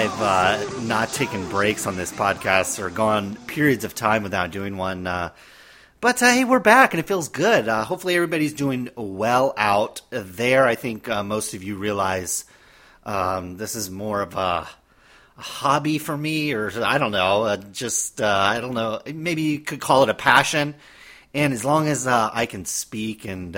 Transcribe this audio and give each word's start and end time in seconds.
I've 0.00 0.22
uh, 0.22 0.80
not 0.80 1.10
taken 1.10 1.46
breaks 1.50 1.86
on 1.86 1.94
this 1.94 2.10
podcast 2.10 2.78
or 2.78 2.88
gone 2.88 3.36
periods 3.46 3.84
of 3.84 3.94
time 3.94 4.22
without 4.22 4.50
doing 4.50 4.78
one, 4.78 5.06
uh, 5.06 5.28
but 6.00 6.22
uh, 6.22 6.32
hey, 6.32 6.44
we're 6.44 6.58
back 6.58 6.94
and 6.94 7.00
it 7.00 7.06
feels 7.06 7.28
good. 7.28 7.68
Uh, 7.68 7.84
hopefully, 7.84 8.14
everybody's 8.14 8.54
doing 8.54 8.88
well 8.96 9.52
out 9.58 10.00
there. 10.08 10.66
I 10.66 10.74
think 10.74 11.06
uh, 11.10 11.22
most 11.22 11.52
of 11.52 11.62
you 11.62 11.76
realize 11.76 12.46
um, 13.04 13.58
this 13.58 13.76
is 13.76 13.90
more 13.90 14.22
of 14.22 14.36
a, 14.36 14.66
a, 15.36 15.42
hobby 15.42 15.98
for 15.98 16.16
me, 16.16 16.54
or 16.54 16.72
I 16.82 16.96
don't 16.96 17.12
know, 17.12 17.42
uh, 17.42 17.56
just 17.58 18.22
I 18.22 18.58
don't 18.62 18.72
know. 18.72 19.02
Maybe 19.04 19.42
you 19.42 19.60
could 19.60 19.82
call 19.82 20.02
it 20.04 20.08
a 20.08 20.14
passion. 20.14 20.76
And 21.34 21.52
as 21.52 21.62
long 21.62 21.88
as 21.88 22.06
I 22.06 22.46
can 22.46 22.64
speak 22.64 23.26
and 23.26 23.54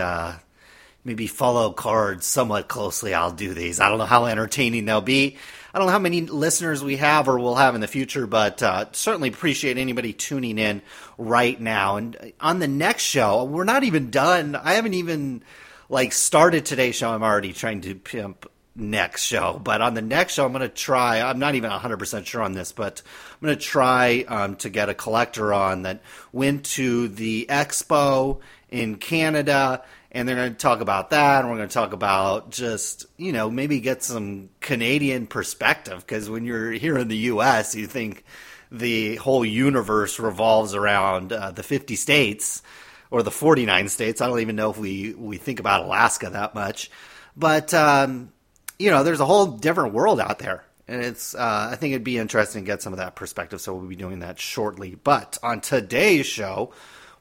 maybe 1.04 1.28
follow 1.28 1.70
cards 1.70 2.26
somewhat 2.26 2.66
closely, 2.66 3.14
I'll 3.14 3.30
do 3.30 3.54
these. 3.54 3.78
I 3.78 3.88
don't 3.88 3.98
know 3.98 4.06
how 4.06 4.26
entertaining 4.26 4.86
they'll 4.86 5.02
be. 5.02 5.36
I 5.74 5.78
don't 5.78 5.86
know 5.86 5.92
how 5.92 5.98
many 5.98 6.20
listeners 6.22 6.84
we 6.84 6.96
have 6.96 7.28
or 7.28 7.38
will 7.38 7.54
have 7.54 7.74
in 7.74 7.80
the 7.80 7.88
future, 7.88 8.26
but 8.26 8.62
uh, 8.62 8.86
certainly 8.92 9.30
appreciate 9.30 9.78
anybody 9.78 10.12
tuning 10.12 10.58
in 10.58 10.82
right 11.16 11.58
now. 11.58 11.96
And 11.96 12.32
on 12.40 12.58
the 12.58 12.68
next 12.68 13.04
show, 13.04 13.44
we're 13.44 13.64
not 13.64 13.82
even 13.82 14.10
done. 14.10 14.54
I 14.54 14.74
haven't 14.74 14.94
even 14.94 15.42
like 15.88 16.12
started 16.12 16.66
today's 16.66 16.96
show. 16.96 17.10
I'm 17.10 17.22
already 17.22 17.54
trying 17.54 17.80
to 17.82 17.94
pimp 17.94 18.50
next 18.74 19.24
show. 19.24 19.60
But 19.62 19.80
on 19.80 19.94
the 19.94 20.02
next 20.02 20.34
show, 20.34 20.44
I'm 20.44 20.52
going 20.52 20.62
to 20.62 20.68
try. 20.68 21.20
I'm 21.20 21.38
not 21.38 21.54
even 21.54 21.70
100% 21.70 22.26
sure 22.26 22.42
on 22.42 22.52
this, 22.52 22.72
but 22.72 23.02
I'm 23.40 23.46
going 23.46 23.58
to 23.58 23.64
try 23.64 24.24
um, 24.28 24.56
to 24.56 24.70
get 24.70 24.88
a 24.88 24.94
collector 24.94 25.52
on 25.52 25.82
that 25.82 26.02
went 26.32 26.64
to 26.64 27.08
the 27.08 27.46
expo 27.48 28.40
in 28.70 28.96
Canada 28.96 29.82
and 30.12 30.28
they're 30.28 30.36
going 30.36 30.52
to 30.52 30.58
talk 30.58 30.80
about 30.80 31.10
that 31.10 31.40
and 31.40 31.50
we're 31.50 31.56
going 31.56 31.68
to 31.68 31.74
talk 31.74 31.92
about 31.92 32.50
just 32.50 33.06
you 33.16 33.32
know 33.32 33.50
maybe 33.50 33.80
get 33.80 34.02
some 34.02 34.50
canadian 34.60 35.26
perspective 35.26 35.98
because 35.98 36.30
when 36.30 36.44
you're 36.44 36.70
here 36.70 36.96
in 36.98 37.08
the 37.08 37.16
us 37.16 37.74
you 37.74 37.86
think 37.86 38.24
the 38.70 39.16
whole 39.16 39.44
universe 39.44 40.18
revolves 40.18 40.74
around 40.74 41.32
uh, 41.32 41.50
the 41.50 41.62
50 41.62 41.94
states 41.96 42.62
or 43.10 43.22
the 43.22 43.30
49 43.30 43.90
states. 43.90 44.22
I 44.22 44.26
don't 44.26 44.40
even 44.40 44.56
know 44.56 44.70
if 44.70 44.78
we 44.78 45.12
we 45.12 45.36
think 45.36 45.60
about 45.60 45.84
alaska 45.84 46.30
that 46.30 46.54
much. 46.54 46.90
But 47.36 47.72
um, 47.74 48.32
you 48.78 48.90
know 48.90 49.04
there's 49.04 49.20
a 49.20 49.26
whole 49.26 49.46
different 49.46 49.92
world 49.94 50.18
out 50.18 50.38
there. 50.38 50.64
And 50.88 51.02
it's 51.04 51.34
uh, 51.34 51.68
i 51.70 51.76
think 51.76 51.92
it'd 51.92 52.04
be 52.04 52.18
interesting 52.18 52.64
to 52.64 52.66
get 52.66 52.82
some 52.82 52.92
of 52.94 52.98
that 52.98 53.14
perspective. 53.14 53.60
So 53.60 53.74
we'll 53.74 53.86
be 53.86 53.96
doing 53.96 54.20
that 54.20 54.40
shortly. 54.40 54.94
But 54.94 55.38
on 55.42 55.60
today's 55.60 56.26
show 56.26 56.72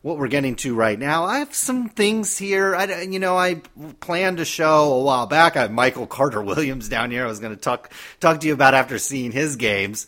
what 0.01 0.17
we're 0.17 0.27
getting 0.27 0.55
to 0.55 0.73
right 0.73 0.97
now. 0.97 1.25
I 1.25 1.39
have 1.39 1.53
some 1.53 1.89
things 1.89 2.37
here. 2.37 2.75
I, 2.75 3.01
you 3.01 3.19
know, 3.19 3.37
I 3.37 3.55
planned 3.99 4.39
a 4.39 4.45
show 4.45 4.93
a 4.93 5.03
while 5.03 5.27
back. 5.27 5.55
I 5.55 5.61
have 5.61 5.71
Michael 5.71 6.07
Carter 6.07 6.41
Williams 6.43 6.89
down 6.89 7.11
here. 7.11 7.23
I 7.23 7.27
was 7.27 7.39
going 7.39 7.55
to 7.55 7.61
talk 7.61 7.91
talk 8.19 8.39
to 8.39 8.47
you 8.47 8.53
about 8.53 8.73
after 8.73 8.97
seeing 8.97 9.31
his 9.31 9.55
games. 9.55 10.07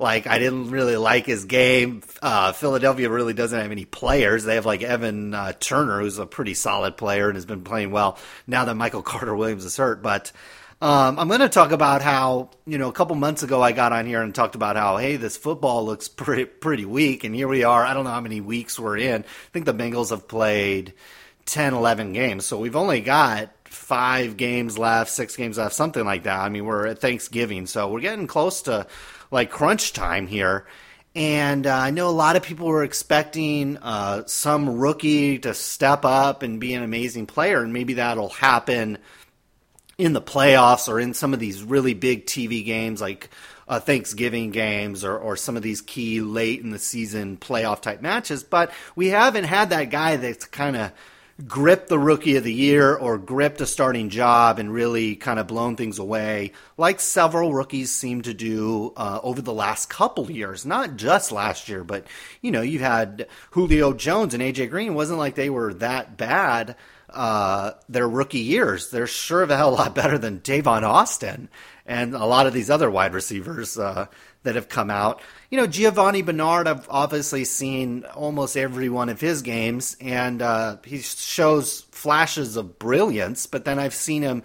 Like 0.00 0.28
I 0.28 0.38
didn't 0.38 0.70
really 0.70 0.96
like 0.96 1.26
his 1.26 1.44
game. 1.44 2.02
Uh, 2.22 2.52
Philadelphia 2.52 3.10
really 3.10 3.34
doesn't 3.34 3.58
have 3.58 3.72
any 3.72 3.84
players. 3.84 4.44
They 4.44 4.54
have 4.54 4.66
like 4.66 4.82
Evan 4.82 5.34
uh, 5.34 5.52
Turner, 5.58 6.00
who's 6.00 6.18
a 6.18 6.26
pretty 6.26 6.54
solid 6.54 6.96
player 6.96 7.28
and 7.28 7.36
has 7.36 7.46
been 7.46 7.64
playing 7.64 7.90
well 7.90 8.16
now 8.46 8.64
that 8.64 8.76
Michael 8.76 9.02
Carter 9.04 9.34
Williams 9.34 9.64
is 9.64 9.76
hurt. 9.76 10.00
But 10.02 10.30
um, 10.80 11.18
I'm 11.18 11.26
going 11.26 11.40
to 11.40 11.48
talk 11.48 11.72
about 11.72 12.02
how 12.02 12.50
you 12.64 12.78
know 12.78 12.88
a 12.88 12.92
couple 12.92 13.16
months 13.16 13.42
ago 13.42 13.60
I 13.60 13.72
got 13.72 13.92
on 13.92 14.06
here 14.06 14.22
and 14.22 14.32
talked 14.32 14.54
about 14.54 14.76
how 14.76 14.96
hey 14.96 15.16
this 15.16 15.36
football 15.36 15.84
looks 15.84 16.06
pretty 16.08 16.44
pretty 16.44 16.84
weak, 16.84 17.24
and 17.24 17.34
here 17.34 17.48
we 17.48 17.64
are. 17.64 17.84
I 17.84 17.94
don't 17.94 18.04
know 18.04 18.10
how 18.10 18.20
many 18.20 18.40
weeks 18.40 18.78
we're 18.78 18.96
in. 18.96 19.22
I 19.22 19.50
think 19.52 19.66
the 19.66 19.74
Bengals 19.74 20.10
have 20.10 20.28
played 20.28 20.94
10, 21.46 21.74
11 21.74 22.12
games, 22.12 22.46
so 22.46 22.58
we've 22.60 22.76
only 22.76 23.00
got 23.00 23.50
five 23.64 24.36
games 24.36 24.78
left, 24.78 25.10
six 25.10 25.34
games 25.34 25.58
left, 25.58 25.74
something 25.74 26.04
like 26.04 26.22
that. 26.22 26.38
I 26.38 26.48
mean 26.48 26.64
we're 26.64 26.86
at 26.86 27.00
Thanksgiving, 27.00 27.66
so 27.66 27.90
we're 27.90 28.00
getting 28.00 28.28
close 28.28 28.62
to 28.62 28.86
like 29.32 29.50
crunch 29.50 29.92
time 29.92 30.28
here. 30.28 30.64
And 31.16 31.66
uh, 31.66 31.74
I 31.76 31.90
know 31.90 32.08
a 32.08 32.10
lot 32.10 32.36
of 32.36 32.44
people 32.44 32.68
were 32.68 32.84
expecting 32.84 33.78
uh, 33.78 34.26
some 34.26 34.78
rookie 34.78 35.40
to 35.40 35.54
step 35.54 36.04
up 36.04 36.44
and 36.44 36.60
be 36.60 36.74
an 36.74 36.84
amazing 36.84 37.26
player, 37.26 37.62
and 37.62 37.72
maybe 37.72 37.94
that'll 37.94 38.28
happen 38.28 38.98
in 39.98 40.12
the 40.12 40.22
playoffs 40.22 40.88
or 40.88 41.00
in 41.00 41.12
some 41.12 41.34
of 41.34 41.40
these 41.40 41.62
really 41.62 41.92
big 41.92 42.24
TV 42.24 42.64
games 42.64 43.00
like 43.00 43.28
uh, 43.66 43.80
Thanksgiving 43.80 44.52
games 44.52 45.04
or, 45.04 45.18
or 45.18 45.36
some 45.36 45.56
of 45.56 45.62
these 45.62 45.82
key 45.82 46.20
late 46.20 46.62
in 46.62 46.70
the 46.70 46.78
season 46.78 47.36
playoff 47.36 47.82
type 47.82 48.00
matches. 48.00 48.44
But 48.44 48.70
we 48.94 49.08
haven't 49.08 49.44
had 49.44 49.70
that 49.70 49.90
guy 49.90 50.16
that's 50.16 50.46
kind 50.46 50.76
of 50.76 50.92
gripped 51.46 51.88
the 51.88 51.98
rookie 51.98 52.36
of 52.36 52.42
the 52.42 52.52
year 52.52 52.94
or 52.94 53.16
gripped 53.16 53.60
a 53.60 53.66
starting 53.66 54.08
job 54.08 54.58
and 54.58 54.72
really 54.72 55.14
kind 55.14 55.38
of 55.38 55.46
blown 55.46 55.76
things 55.76 55.98
away, 55.98 56.52
like 56.76 56.98
several 56.98 57.52
rookies 57.52 57.92
seem 57.92 58.22
to 58.22 58.34
do 58.34 58.92
uh, 58.96 59.20
over 59.22 59.40
the 59.40 59.52
last 59.52 59.88
couple 59.88 60.30
years. 60.30 60.66
Not 60.66 60.96
just 60.96 61.30
last 61.30 61.68
year, 61.68 61.84
but 61.84 62.06
you 62.40 62.50
know, 62.50 62.62
you 62.62 62.80
had 62.80 63.28
Julio 63.50 63.92
Jones 63.92 64.34
and 64.34 64.42
AJ 64.42 64.70
Green. 64.70 64.88
It 64.88 64.94
wasn't 64.94 65.20
like 65.20 65.36
they 65.36 65.50
were 65.50 65.74
that 65.74 66.16
bad 66.16 66.74
uh, 67.10 67.72
their 67.88 68.08
rookie 68.08 68.38
years. 68.38 68.90
They're 68.90 69.06
sure 69.06 69.42
of 69.42 69.50
a 69.50 69.56
hell 69.56 69.70
a 69.70 69.76
lot 69.76 69.94
better 69.94 70.18
than 70.18 70.40
Tavon 70.40 70.82
Austin 70.82 71.48
and 71.86 72.14
a 72.14 72.24
lot 72.24 72.46
of 72.46 72.52
these 72.52 72.70
other 72.70 72.90
wide 72.90 73.14
receivers 73.14 73.78
uh, 73.78 74.06
that 74.42 74.54
have 74.54 74.68
come 74.68 74.90
out. 74.90 75.22
You 75.50 75.58
know, 75.58 75.66
Giovani 75.66 76.22
Bernard, 76.22 76.68
I've 76.68 76.86
obviously 76.90 77.44
seen 77.44 78.04
almost 78.14 78.56
every 78.56 78.90
one 78.90 79.08
of 79.08 79.20
his 79.20 79.42
games, 79.42 79.96
and 80.00 80.42
uh, 80.42 80.76
he 80.84 80.98
shows 80.98 81.80
flashes 81.90 82.56
of 82.56 82.78
brilliance, 82.78 83.46
but 83.46 83.64
then 83.64 83.78
I've 83.78 83.94
seen 83.94 84.22
him. 84.22 84.42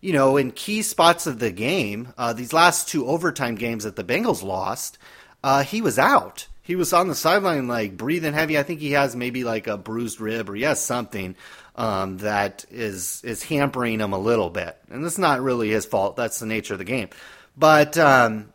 You 0.00 0.12
know, 0.12 0.36
in 0.36 0.52
key 0.52 0.82
spots 0.82 1.26
of 1.26 1.40
the 1.40 1.50
game, 1.50 2.12
uh, 2.16 2.32
these 2.32 2.52
last 2.52 2.88
two 2.88 3.08
overtime 3.08 3.56
games 3.56 3.82
that 3.82 3.96
the 3.96 4.04
Bengals 4.04 4.44
lost, 4.44 4.96
uh, 5.42 5.64
he 5.64 5.82
was 5.82 5.98
out 5.98 6.46
he 6.68 6.76
was 6.76 6.92
on 6.92 7.08
the 7.08 7.14
sideline 7.14 7.66
like 7.66 7.96
breathing 7.96 8.34
heavy. 8.34 8.58
I 8.58 8.62
think 8.62 8.80
he 8.80 8.92
has 8.92 9.16
maybe 9.16 9.42
like 9.42 9.66
a 9.68 9.78
bruised 9.78 10.20
rib 10.20 10.50
or 10.50 10.56
has 10.56 10.84
something 10.84 11.34
um, 11.78 12.18
that 12.18 12.66
is 12.70 13.22
is 13.24 13.42
hampering 13.42 14.00
him 14.00 14.12
a 14.12 14.18
little 14.18 14.50
bit, 14.50 14.76
and 14.90 15.04
that's 15.04 15.16
not 15.16 15.40
really 15.40 15.70
his 15.70 15.86
fault. 15.86 16.16
That's 16.16 16.40
the 16.40 16.46
nature 16.46 16.74
of 16.74 16.78
the 16.78 16.84
game. 16.84 17.08
But 17.56 17.96
um, 17.96 18.52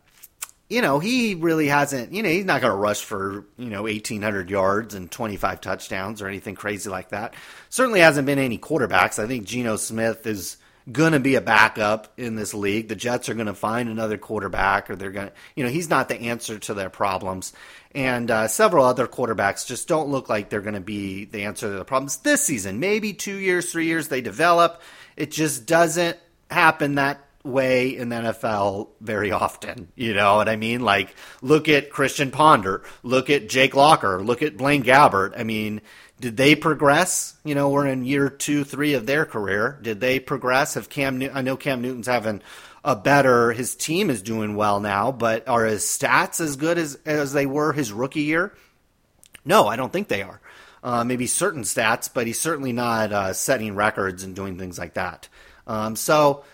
you 0.68 0.82
know, 0.82 0.98
he 0.98 1.34
really 1.34 1.66
hasn't. 1.66 2.12
You 2.12 2.22
know, 2.22 2.28
he's 2.28 2.44
not 2.44 2.60
going 2.60 2.70
to 2.70 2.76
rush 2.76 3.02
for 3.02 3.46
you 3.56 3.70
know 3.70 3.88
eighteen 3.88 4.20
hundred 4.20 4.50
yards 4.50 4.94
and 4.94 5.10
twenty 5.10 5.38
five 5.38 5.62
touchdowns 5.62 6.20
or 6.20 6.28
anything 6.28 6.54
crazy 6.54 6.90
like 6.90 7.08
that. 7.08 7.34
Certainly 7.70 8.00
hasn't 8.00 8.26
been 8.26 8.38
any 8.38 8.58
quarterbacks. 8.58 9.18
I 9.18 9.26
think 9.26 9.46
Geno 9.46 9.76
Smith 9.76 10.26
is 10.26 10.58
going 10.90 11.12
to 11.12 11.20
be 11.20 11.34
a 11.34 11.40
backup 11.40 12.12
in 12.18 12.36
this 12.36 12.52
league. 12.52 12.88
The 12.88 12.96
Jets 12.96 13.28
are 13.28 13.34
going 13.34 13.46
to 13.46 13.54
find 13.54 13.88
another 13.88 14.18
quarterback, 14.18 14.90
or 14.90 14.96
they're 14.96 15.10
going 15.10 15.28
to, 15.28 15.32
you 15.54 15.64
know, 15.64 15.70
he's 15.70 15.88
not 15.88 16.08
the 16.08 16.16
answer 16.16 16.58
to 16.58 16.74
their 16.74 16.90
problems. 16.90 17.52
And 17.94 18.30
uh, 18.30 18.48
several 18.48 18.84
other 18.84 19.06
quarterbacks 19.06 19.66
just 19.66 19.88
don't 19.88 20.10
look 20.10 20.28
like 20.28 20.50
they're 20.50 20.60
going 20.60 20.74
to 20.74 20.80
be 20.80 21.24
the 21.24 21.44
answer 21.44 21.70
to 21.70 21.78
the 21.78 21.84
problems 21.84 22.18
this 22.18 22.44
season. 22.44 22.80
Maybe 22.80 23.12
two 23.14 23.36
years, 23.36 23.70
three 23.70 23.86
years, 23.86 24.08
they 24.08 24.20
develop. 24.20 24.82
It 25.16 25.30
just 25.30 25.66
doesn't 25.66 26.18
happen 26.50 26.96
that 26.96 27.24
way 27.44 27.94
in 27.96 28.08
the 28.08 28.16
NFL 28.16 28.88
very 29.00 29.30
often. 29.30 29.88
You 29.94 30.14
know 30.14 30.36
what 30.36 30.48
I 30.48 30.56
mean? 30.56 30.80
Like, 30.80 31.14
look 31.42 31.68
at 31.68 31.90
Christian 31.90 32.30
Ponder, 32.30 32.82
look 33.02 33.30
at 33.30 33.48
Jake 33.48 33.74
Locker, 33.74 34.22
look 34.22 34.42
at 34.42 34.56
Blaine 34.56 34.82
Gabbert. 34.82 35.38
I 35.38 35.44
mean, 35.44 35.82
did 36.20 36.36
they 36.36 36.54
progress? 36.54 37.34
You 37.44 37.54
know, 37.54 37.70
we're 37.70 37.86
in 37.86 38.04
year 38.04 38.28
two, 38.28 38.64
three 38.64 38.94
of 38.94 39.06
their 39.06 39.24
career. 39.24 39.78
Did 39.82 40.00
they 40.00 40.20
progress? 40.20 40.74
Have 40.74 40.88
Cam? 40.88 41.22
I 41.32 41.42
know 41.42 41.56
Cam 41.56 41.82
Newton's 41.82 42.06
having 42.06 42.40
a 42.84 42.94
better. 42.94 43.52
His 43.52 43.74
team 43.74 44.10
is 44.10 44.22
doing 44.22 44.54
well 44.54 44.80
now, 44.80 45.10
but 45.10 45.48
are 45.48 45.64
his 45.64 45.82
stats 45.82 46.40
as 46.40 46.56
good 46.56 46.78
as 46.78 46.98
as 47.04 47.32
they 47.32 47.46
were 47.46 47.72
his 47.72 47.92
rookie 47.92 48.22
year? 48.22 48.54
No, 49.44 49.66
I 49.66 49.76
don't 49.76 49.92
think 49.92 50.08
they 50.08 50.22
are. 50.22 50.40
Uh, 50.82 51.02
maybe 51.02 51.26
certain 51.26 51.62
stats, 51.62 52.10
but 52.12 52.26
he's 52.26 52.40
certainly 52.40 52.72
not 52.72 53.12
uh, 53.12 53.32
setting 53.32 53.74
records 53.74 54.22
and 54.22 54.36
doing 54.36 54.58
things 54.58 54.78
like 54.78 54.94
that. 54.94 55.28
Um, 55.66 55.96
so 55.96 56.44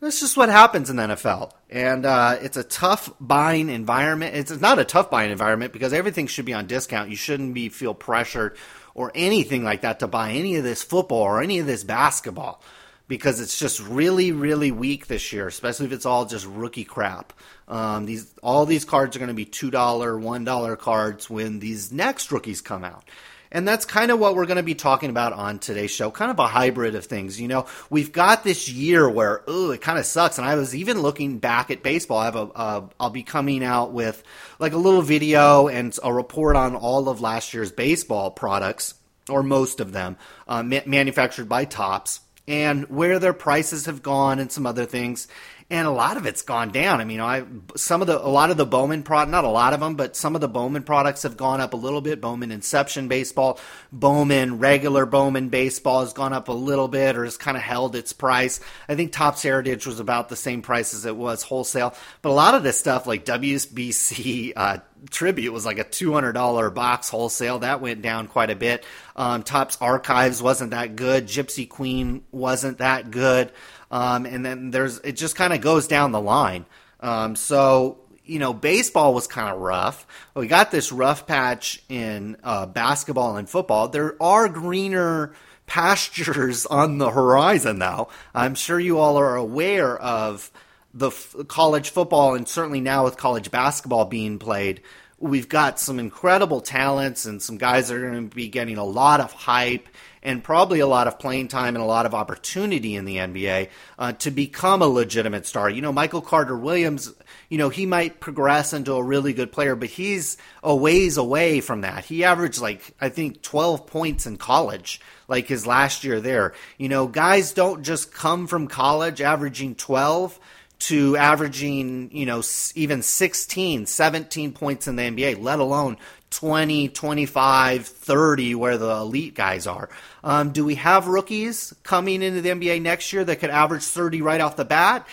that's 0.00 0.20
just 0.20 0.36
what 0.36 0.48
happens 0.48 0.90
in 0.90 0.96
the 0.96 1.02
NFL. 1.02 1.52
And 1.70 2.06
uh, 2.06 2.38
it's 2.40 2.56
a 2.56 2.64
tough 2.64 3.12
buying 3.20 3.68
environment. 3.68 4.36
It's 4.36 4.58
not 4.60 4.78
a 4.78 4.84
tough 4.84 5.10
buying 5.10 5.30
environment 5.30 5.72
because 5.72 5.92
everything 5.92 6.26
should 6.26 6.44
be 6.46 6.54
on 6.54 6.66
discount. 6.66 7.10
You 7.10 7.16
shouldn't 7.16 7.52
be 7.52 7.68
feel 7.68 7.94
pressured 7.94 8.56
or 8.94 9.12
anything 9.14 9.64
like 9.64 9.82
that 9.82 10.00
to 10.00 10.08
buy 10.08 10.32
any 10.32 10.56
of 10.56 10.64
this 10.64 10.82
football 10.82 11.22
or 11.22 11.42
any 11.42 11.58
of 11.58 11.66
this 11.66 11.84
basketball 11.84 12.62
because 13.06 13.40
it's 13.40 13.58
just 13.58 13.80
really, 13.80 14.32
really 14.32 14.72
weak 14.72 15.06
this 15.06 15.32
year, 15.32 15.46
especially 15.46 15.86
if 15.86 15.92
it's 15.92 16.06
all 16.06 16.24
just 16.24 16.46
rookie 16.46 16.84
crap. 16.84 17.32
Um, 17.68 18.06
these 18.06 18.32
all 18.42 18.66
these 18.66 18.84
cards 18.84 19.16
are 19.16 19.18
going 19.18 19.28
to 19.28 19.34
be 19.34 19.44
two 19.44 19.70
dollar, 19.70 20.18
one 20.18 20.44
dollar 20.44 20.76
cards 20.76 21.28
when 21.28 21.58
these 21.58 21.92
next 21.92 22.32
rookies 22.32 22.60
come 22.60 22.84
out. 22.84 23.04
And 23.52 23.68
that's 23.68 23.84
kind 23.84 24.10
of 24.10 24.18
what 24.18 24.34
we're 24.34 24.46
going 24.46 24.56
to 24.56 24.64
be 24.64 24.74
talking 24.74 25.10
about 25.10 25.32
on 25.32 25.60
today's 25.60 25.92
show, 25.92 26.10
kind 26.10 26.32
of 26.32 26.40
a 26.40 26.46
hybrid 26.46 26.96
of 26.96 27.04
things. 27.04 27.40
You 27.40 27.46
know, 27.46 27.66
we've 27.88 28.10
got 28.10 28.42
this 28.42 28.68
year 28.68 29.08
where, 29.08 29.44
oh, 29.46 29.70
it 29.70 29.80
kind 29.80 29.96
of 29.96 30.04
sucks. 30.04 30.38
And 30.38 30.46
I 30.46 30.56
was 30.56 30.74
even 30.74 31.00
looking 31.00 31.38
back 31.38 31.70
at 31.70 31.80
baseball. 31.80 32.18
I 32.18 32.24
have 32.24 32.34
a, 32.34 32.48
uh, 32.52 32.86
I'll 32.98 33.10
be 33.10 33.22
coming 33.22 33.62
out 33.62 33.92
with 33.92 34.24
like 34.58 34.72
a 34.72 34.78
little 34.78 35.02
video 35.02 35.68
and 35.68 35.96
a 36.02 36.12
report 36.12 36.56
on 36.56 36.76
all 36.76 37.08
of 37.08 37.20
last 37.20 37.54
year's 37.54 37.72
baseball 37.72 38.30
products, 38.30 38.94
or 39.28 39.42
most 39.42 39.80
of 39.80 39.92
them, 39.92 40.16
uh, 40.46 40.62
ma- 40.62 40.80
manufactured 40.86 41.48
by 41.48 41.64
Topps, 41.64 42.20
and 42.46 42.88
where 42.90 43.18
their 43.18 43.32
prices 43.32 43.86
have 43.86 44.02
gone 44.02 44.38
and 44.38 44.52
some 44.52 44.66
other 44.66 44.84
things 44.84 45.28
and 45.70 45.86
a 45.86 45.90
lot 45.90 46.16
of 46.16 46.26
it's 46.26 46.42
gone 46.42 46.70
down. 46.70 47.00
I 47.00 47.04
mean, 47.04 47.20
I 47.20 47.44
some 47.76 48.00
of 48.00 48.06
the 48.06 48.18
a 48.18 48.28
lot 48.28 48.50
of 48.50 48.56
the 48.56 48.66
Bowman 48.66 49.02
product, 49.02 49.30
not 49.30 49.44
a 49.44 49.48
lot 49.48 49.72
of 49.72 49.80
them, 49.80 49.94
but 49.94 50.14
some 50.14 50.34
of 50.34 50.40
the 50.40 50.48
Bowman 50.48 50.82
products 50.82 51.22
have 51.22 51.36
gone 51.36 51.60
up 51.60 51.72
a 51.72 51.76
little 51.76 52.00
bit. 52.00 52.20
Bowman 52.20 52.52
Inception 52.52 53.08
baseball, 53.08 53.58
Bowman 53.90 54.58
regular 54.58 55.06
Bowman 55.06 55.48
baseball 55.48 56.00
has 56.00 56.12
gone 56.12 56.32
up 56.32 56.48
a 56.48 56.52
little 56.52 56.88
bit 56.88 57.16
or 57.16 57.24
has 57.24 57.36
kind 57.36 57.56
of 57.56 57.62
held 57.62 57.96
its 57.96 58.12
price. 58.12 58.60
I 58.88 58.94
think 58.94 59.12
Topps 59.12 59.42
Heritage 59.42 59.86
was 59.86 60.00
about 60.00 60.28
the 60.28 60.36
same 60.36 60.60
price 60.60 60.92
as 60.92 61.06
it 61.06 61.16
was 61.16 61.42
wholesale, 61.42 61.94
but 62.20 62.28
a 62.28 62.32
lot 62.32 62.54
of 62.54 62.62
this 62.62 62.78
stuff 62.78 63.06
like 63.06 63.24
WBC 63.24 64.52
uh, 64.54 64.78
Tribute 65.10 65.52
was 65.52 65.66
like 65.66 65.78
a 65.78 65.84
$200 65.84 66.74
box 66.74 67.08
wholesale. 67.08 67.60
That 67.60 67.80
went 67.80 68.02
down 68.02 68.28
quite 68.28 68.50
a 68.50 68.56
bit. 68.56 68.84
Um, 69.16 69.42
Topps 69.42 69.76
Archives 69.80 70.42
wasn't 70.42 70.70
that 70.70 70.96
good. 70.96 71.26
Gypsy 71.26 71.68
Queen 71.68 72.24
wasn't 72.30 72.78
that 72.78 73.10
good. 73.10 73.52
Um, 73.94 74.26
and 74.26 74.44
then 74.44 74.72
there's 74.72 74.98
it 74.98 75.12
just 75.12 75.36
kind 75.36 75.52
of 75.52 75.60
goes 75.60 75.86
down 75.86 76.10
the 76.10 76.20
line. 76.20 76.66
Um, 76.98 77.36
so 77.36 77.98
you 78.24 78.40
know, 78.40 78.52
baseball 78.52 79.14
was 79.14 79.28
kind 79.28 79.54
of 79.54 79.60
rough. 79.60 80.04
We 80.34 80.48
got 80.48 80.72
this 80.72 80.90
rough 80.90 81.28
patch 81.28 81.80
in 81.88 82.36
uh, 82.42 82.66
basketball 82.66 83.36
and 83.36 83.48
football. 83.48 83.88
There 83.88 84.20
are 84.20 84.48
greener 84.48 85.34
pastures 85.66 86.66
on 86.70 86.98
the 86.98 87.10
horizon 87.10 87.78
now. 87.78 88.08
I'm 88.34 88.56
sure 88.56 88.80
you 88.80 88.98
all 88.98 89.16
are 89.16 89.36
aware 89.36 89.96
of 89.96 90.50
the 90.92 91.08
f- 91.08 91.36
college 91.46 91.90
football 91.90 92.34
and 92.34 92.48
certainly 92.48 92.80
now 92.80 93.04
with 93.04 93.16
college 93.16 93.52
basketball 93.52 94.06
being 94.06 94.40
played. 94.40 94.80
We've 95.20 95.48
got 95.48 95.78
some 95.78 96.00
incredible 96.00 96.60
talents 96.60 97.26
and 97.26 97.40
some 97.40 97.58
guys 97.58 97.88
that 97.88 97.96
are 97.96 98.10
going 98.10 98.28
to 98.28 98.34
be 98.34 98.48
getting 98.48 98.76
a 98.76 98.84
lot 98.84 99.20
of 99.20 99.32
hype 99.32 99.86
and 100.24 100.42
probably 100.42 100.80
a 100.80 100.86
lot 100.86 101.06
of 101.06 101.18
playing 101.18 101.48
time 101.48 101.76
and 101.76 101.82
a 101.82 101.86
lot 101.86 102.06
of 102.06 102.14
opportunity 102.14 102.96
in 102.96 103.04
the 103.04 103.18
NBA 103.18 103.68
uh, 103.98 104.12
to 104.14 104.30
become 104.30 104.80
a 104.80 104.86
legitimate 104.86 105.46
star. 105.46 105.68
You 105.68 105.82
know, 105.82 105.92
Michael 105.92 106.22
Carter 106.22 106.56
Williams, 106.56 107.12
you 107.50 107.58
know, 107.58 107.68
he 107.68 107.84
might 107.84 108.20
progress 108.20 108.72
into 108.72 108.94
a 108.94 109.02
really 109.02 109.34
good 109.34 109.52
player, 109.52 109.76
but 109.76 109.90
he's 109.90 110.38
a 110.62 110.74
ways 110.74 111.18
away 111.18 111.60
from 111.60 111.82
that. 111.82 112.06
He 112.06 112.24
averaged 112.24 112.60
like, 112.60 112.94
I 113.00 113.10
think, 113.10 113.42
12 113.42 113.86
points 113.86 114.26
in 114.26 114.38
college, 114.38 115.00
like 115.28 115.46
his 115.46 115.66
last 115.66 116.02
year 116.04 116.20
there. 116.20 116.54
You 116.78 116.88
know, 116.88 117.06
guys 117.06 117.52
don't 117.52 117.82
just 117.82 118.12
come 118.12 118.46
from 118.46 118.66
college 118.66 119.20
averaging 119.20 119.74
12 119.74 120.40
to 120.80 121.16
averaging, 121.16 122.10
you 122.12 122.26
know, 122.26 122.42
even 122.74 123.02
16, 123.02 123.86
17 123.86 124.52
points 124.52 124.88
in 124.88 124.96
the 124.96 125.02
NBA, 125.02 125.42
let 125.42 125.58
alone 125.58 125.96
20, 126.34 126.88
25, 126.88 127.86
30, 127.86 128.54
where 128.56 128.76
the 128.76 128.90
elite 128.90 129.34
guys 129.34 129.66
are. 129.66 129.88
Um, 130.24 130.50
do 130.50 130.64
we 130.64 130.74
have 130.74 131.06
rookies 131.06 131.72
coming 131.82 132.22
into 132.22 132.40
the 132.40 132.48
NBA 132.48 132.82
next 132.82 133.12
year 133.12 133.24
that 133.24 133.36
could 133.36 133.50
average 133.50 133.84
30 133.84 134.20
right 134.22 134.40
off 134.40 134.56
the 134.56 134.64
bat? 134.64 135.06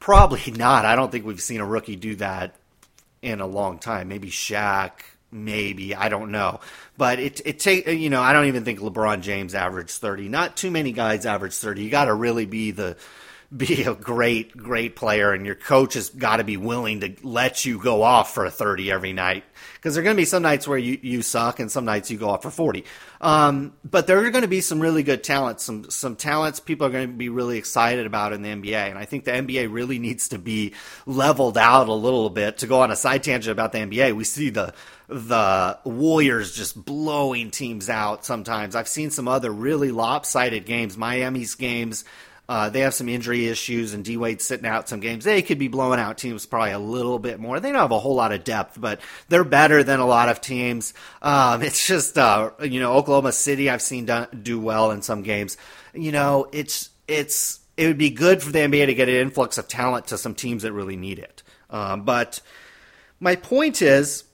Probably 0.00 0.50
not. 0.56 0.84
I 0.84 0.96
don't 0.96 1.12
think 1.12 1.26
we've 1.26 1.40
seen 1.40 1.60
a 1.60 1.66
rookie 1.66 1.96
do 1.96 2.16
that 2.16 2.54
in 3.20 3.40
a 3.40 3.46
long 3.46 3.78
time. 3.78 4.08
Maybe 4.08 4.30
Shaq, 4.30 4.92
maybe 5.30 5.94
I 5.94 6.08
don't 6.08 6.30
know. 6.30 6.60
But 6.96 7.18
it 7.18 7.40
it 7.44 7.58
take 7.58 7.86
you 7.86 8.10
know 8.10 8.20
I 8.20 8.32
don't 8.32 8.46
even 8.46 8.64
think 8.64 8.80
LeBron 8.80 9.20
James 9.20 9.54
averaged 9.54 9.92
30. 9.92 10.28
Not 10.28 10.56
too 10.56 10.70
many 10.70 10.92
guys 10.92 11.26
average 11.26 11.54
30. 11.54 11.84
You 11.84 11.90
got 11.90 12.06
to 12.06 12.14
really 12.14 12.46
be 12.46 12.70
the 12.70 12.96
be 13.54 13.84
a 13.84 13.94
great, 13.94 14.56
great 14.56 14.96
player, 14.96 15.32
and 15.32 15.44
your 15.44 15.54
coach 15.54 15.94
has 15.94 16.08
got 16.08 16.36
to 16.36 16.44
be 16.44 16.56
willing 16.56 17.00
to 17.00 17.14
let 17.22 17.64
you 17.64 17.78
go 17.78 18.02
off 18.02 18.32
for 18.32 18.46
a 18.46 18.50
30 18.50 18.90
every 18.90 19.12
night. 19.12 19.44
Because 19.74 19.94
there 19.94 20.02
are 20.02 20.04
going 20.04 20.16
to 20.16 20.20
be 20.20 20.26
some 20.26 20.42
nights 20.42 20.66
where 20.66 20.78
you, 20.78 20.98
you 21.02 21.22
suck, 21.22 21.60
and 21.60 21.70
some 21.70 21.84
nights 21.84 22.10
you 22.10 22.16
go 22.16 22.30
off 22.30 22.42
for 22.42 22.50
40. 22.50 22.84
Um, 23.20 23.74
but 23.84 24.06
there 24.06 24.24
are 24.24 24.30
going 24.30 24.42
to 24.42 24.48
be 24.48 24.60
some 24.60 24.80
really 24.80 25.02
good 25.02 25.22
talents, 25.22 25.64
some 25.64 25.90
some 25.90 26.16
talents 26.16 26.60
people 26.60 26.86
are 26.86 26.90
going 26.90 27.08
to 27.08 27.14
be 27.14 27.28
really 27.28 27.58
excited 27.58 28.06
about 28.06 28.32
in 28.32 28.42
the 28.42 28.48
NBA. 28.48 28.90
And 28.90 28.98
I 28.98 29.04
think 29.04 29.24
the 29.24 29.32
NBA 29.32 29.72
really 29.72 29.98
needs 29.98 30.28
to 30.28 30.38
be 30.38 30.72
leveled 31.04 31.58
out 31.58 31.88
a 31.88 31.94
little 31.94 32.30
bit. 32.30 32.58
To 32.58 32.66
go 32.66 32.80
on 32.80 32.90
a 32.90 32.96
side 32.96 33.22
tangent 33.22 33.52
about 33.52 33.72
the 33.72 33.78
NBA, 33.78 34.14
we 34.14 34.24
see 34.24 34.50
the 34.50 34.72
the 35.08 35.78
Warriors 35.84 36.56
just 36.56 36.82
blowing 36.82 37.50
teams 37.50 37.90
out 37.90 38.24
sometimes. 38.24 38.74
I've 38.74 38.88
seen 38.88 39.10
some 39.10 39.28
other 39.28 39.50
really 39.50 39.90
lopsided 39.90 40.64
games, 40.64 40.96
Miami's 40.96 41.54
games 41.54 42.04
uh, 42.52 42.68
they 42.68 42.80
have 42.80 42.92
some 42.92 43.08
injury 43.08 43.48
issues, 43.48 43.94
and 43.94 44.04
D 44.04 44.18
Wade 44.18 44.42
sitting 44.42 44.66
out 44.66 44.86
some 44.86 45.00
games. 45.00 45.24
They 45.24 45.40
could 45.40 45.58
be 45.58 45.68
blowing 45.68 45.98
out 45.98 46.18
teams 46.18 46.44
probably 46.44 46.72
a 46.72 46.78
little 46.78 47.18
bit 47.18 47.40
more. 47.40 47.58
They 47.58 47.72
don't 47.72 47.80
have 47.80 47.92
a 47.92 47.98
whole 47.98 48.14
lot 48.14 48.30
of 48.30 48.44
depth, 48.44 48.78
but 48.78 49.00
they're 49.30 49.42
better 49.42 49.82
than 49.82 50.00
a 50.00 50.06
lot 50.06 50.28
of 50.28 50.42
teams. 50.42 50.92
Um, 51.22 51.62
it's 51.62 51.86
just, 51.86 52.18
uh, 52.18 52.50
you 52.60 52.78
know, 52.78 52.92
Oklahoma 52.92 53.32
City 53.32 53.70
I've 53.70 53.80
seen 53.80 54.04
do, 54.04 54.26
do 54.26 54.60
well 54.60 54.90
in 54.90 55.00
some 55.00 55.22
games. 55.22 55.56
You 55.94 56.12
know, 56.12 56.46
it's 56.52 56.90
it's 57.08 57.60
it 57.78 57.86
would 57.86 57.96
be 57.96 58.10
good 58.10 58.42
for 58.42 58.52
the 58.52 58.58
NBA 58.58 58.84
to 58.84 58.94
get 58.94 59.08
an 59.08 59.14
influx 59.14 59.56
of 59.56 59.66
talent 59.66 60.08
to 60.08 60.18
some 60.18 60.34
teams 60.34 60.64
that 60.64 60.74
really 60.74 60.96
need 60.96 61.20
it. 61.20 61.42
Um, 61.70 62.02
but 62.02 62.42
my 63.18 63.34
point 63.34 63.80
is 63.80 64.24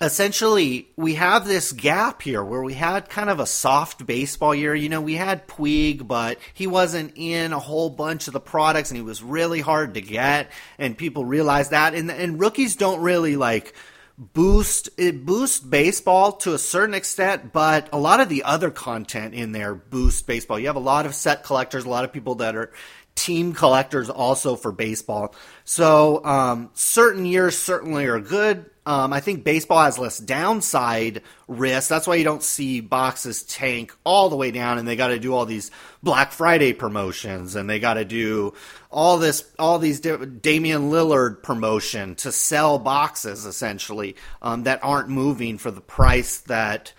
essentially 0.00 0.88
we 0.96 1.14
have 1.14 1.46
this 1.46 1.72
gap 1.72 2.22
here 2.22 2.44
where 2.44 2.62
we 2.62 2.74
had 2.74 3.08
kind 3.08 3.30
of 3.30 3.40
a 3.40 3.46
soft 3.46 4.06
baseball 4.06 4.54
year. 4.54 4.74
You 4.74 4.88
know, 4.88 5.00
we 5.00 5.14
had 5.14 5.48
Puig, 5.48 6.06
but 6.06 6.38
he 6.54 6.66
wasn't 6.66 7.12
in 7.16 7.52
a 7.52 7.58
whole 7.58 7.90
bunch 7.90 8.26
of 8.26 8.32
the 8.32 8.40
products 8.40 8.90
and 8.90 8.96
he 8.96 9.02
was 9.02 9.22
really 9.22 9.60
hard 9.60 9.94
to 9.94 10.00
get 10.00 10.50
and 10.78 10.96
people 10.96 11.24
realized 11.24 11.72
that 11.72 11.94
and 11.94 12.10
and 12.10 12.40
rookies 12.40 12.76
don't 12.76 13.00
really 13.00 13.36
like 13.36 13.74
boost 14.18 14.88
it 14.98 15.24
boosts 15.24 15.60
baseball 15.60 16.32
to 16.32 16.52
a 16.52 16.58
certain 16.58 16.94
extent, 16.94 17.52
but 17.52 17.88
a 17.92 17.98
lot 17.98 18.20
of 18.20 18.28
the 18.28 18.42
other 18.42 18.70
content 18.70 19.34
in 19.34 19.52
there 19.52 19.74
boosts 19.74 20.22
baseball. 20.22 20.58
You 20.58 20.66
have 20.66 20.76
a 20.76 20.80
lot 20.80 21.06
of 21.06 21.14
set 21.14 21.44
collectors, 21.44 21.84
a 21.84 21.88
lot 21.88 22.04
of 22.04 22.12
people 22.12 22.36
that 22.36 22.56
are 22.56 22.72
team 23.14 23.52
collectors 23.52 24.08
also 24.08 24.54
for 24.54 24.70
baseball. 24.70 25.34
So 25.64 26.24
um, 26.24 26.70
certain 26.74 27.24
years 27.26 27.58
certainly 27.58 28.06
are 28.06 28.20
good. 28.20 28.70
Um, 28.88 29.12
I 29.12 29.20
think 29.20 29.44
baseball 29.44 29.84
has 29.84 29.98
less 29.98 30.16
downside 30.16 31.20
risk. 31.46 31.90
That's 31.90 32.06
why 32.06 32.14
you 32.14 32.24
don't 32.24 32.42
see 32.42 32.80
boxes 32.80 33.42
tank 33.42 33.94
all 34.02 34.30
the 34.30 34.36
way 34.36 34.50
down, 34.50 34.78
and 34.78 34.88
they 34.88 34.96
got 34.96 35.08
to 35.08 35.18
do 35.18 35.34
all 35.34 35.44
these 35.44 35.70
Black 36.02 36.32
Friday 36.32 36.72
promotions, 36.72 37.54
and 37.54 37.68
they 37.68 37.80
got 37.80 37.94
to 37.94 38.06
do 38.06 38.54
all 38.90 39.18
this, 39.18 39.44
all 39.58 39.78
these 39.78 40.00
Damian 40.00 40.90
Lillard 40.90 41.42
promotion 41.42 42.14
to 42.14 42.32
sell 42.32 42.78
boxes 42.78 43.44
essentially 43.44 44.16
um, 44.40 44.62
that 44.62 44.82
aren't 44.82 45.10
moving 45.10 45.58
for 45.58 45.70
the 45.70 45.82
price 45.82 46.38
that 46.38 46.94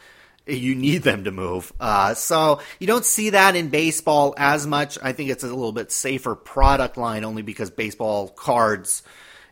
you 0.46 0.76
need 0.76 1.02
them 1.02 1.24
to 1.24 1.32
move. 1.32 1.74
Uh, 1.80 2.14
so 2.14 2.62
you 2.80 2.86
don't 2.86 3.06
see 3.06 3.32
that 3.32 3.56
in 3.56 3.70
baseball 3.70 4.36
as 4.38 4.68
much. 4.68 5.00
I 5.02 5.14
think 5.14 5.32
it's 5.32 5.44
a 5.44 5.48
little 5.48 5.72
bit 5.72 5.92
safer 5.92 6.36
product 6.36 6.98
line 6.98 7.24
only 7.24 7.42
because 7.42 7.72
baseball 7.72 8.28
cards 8.28 9.02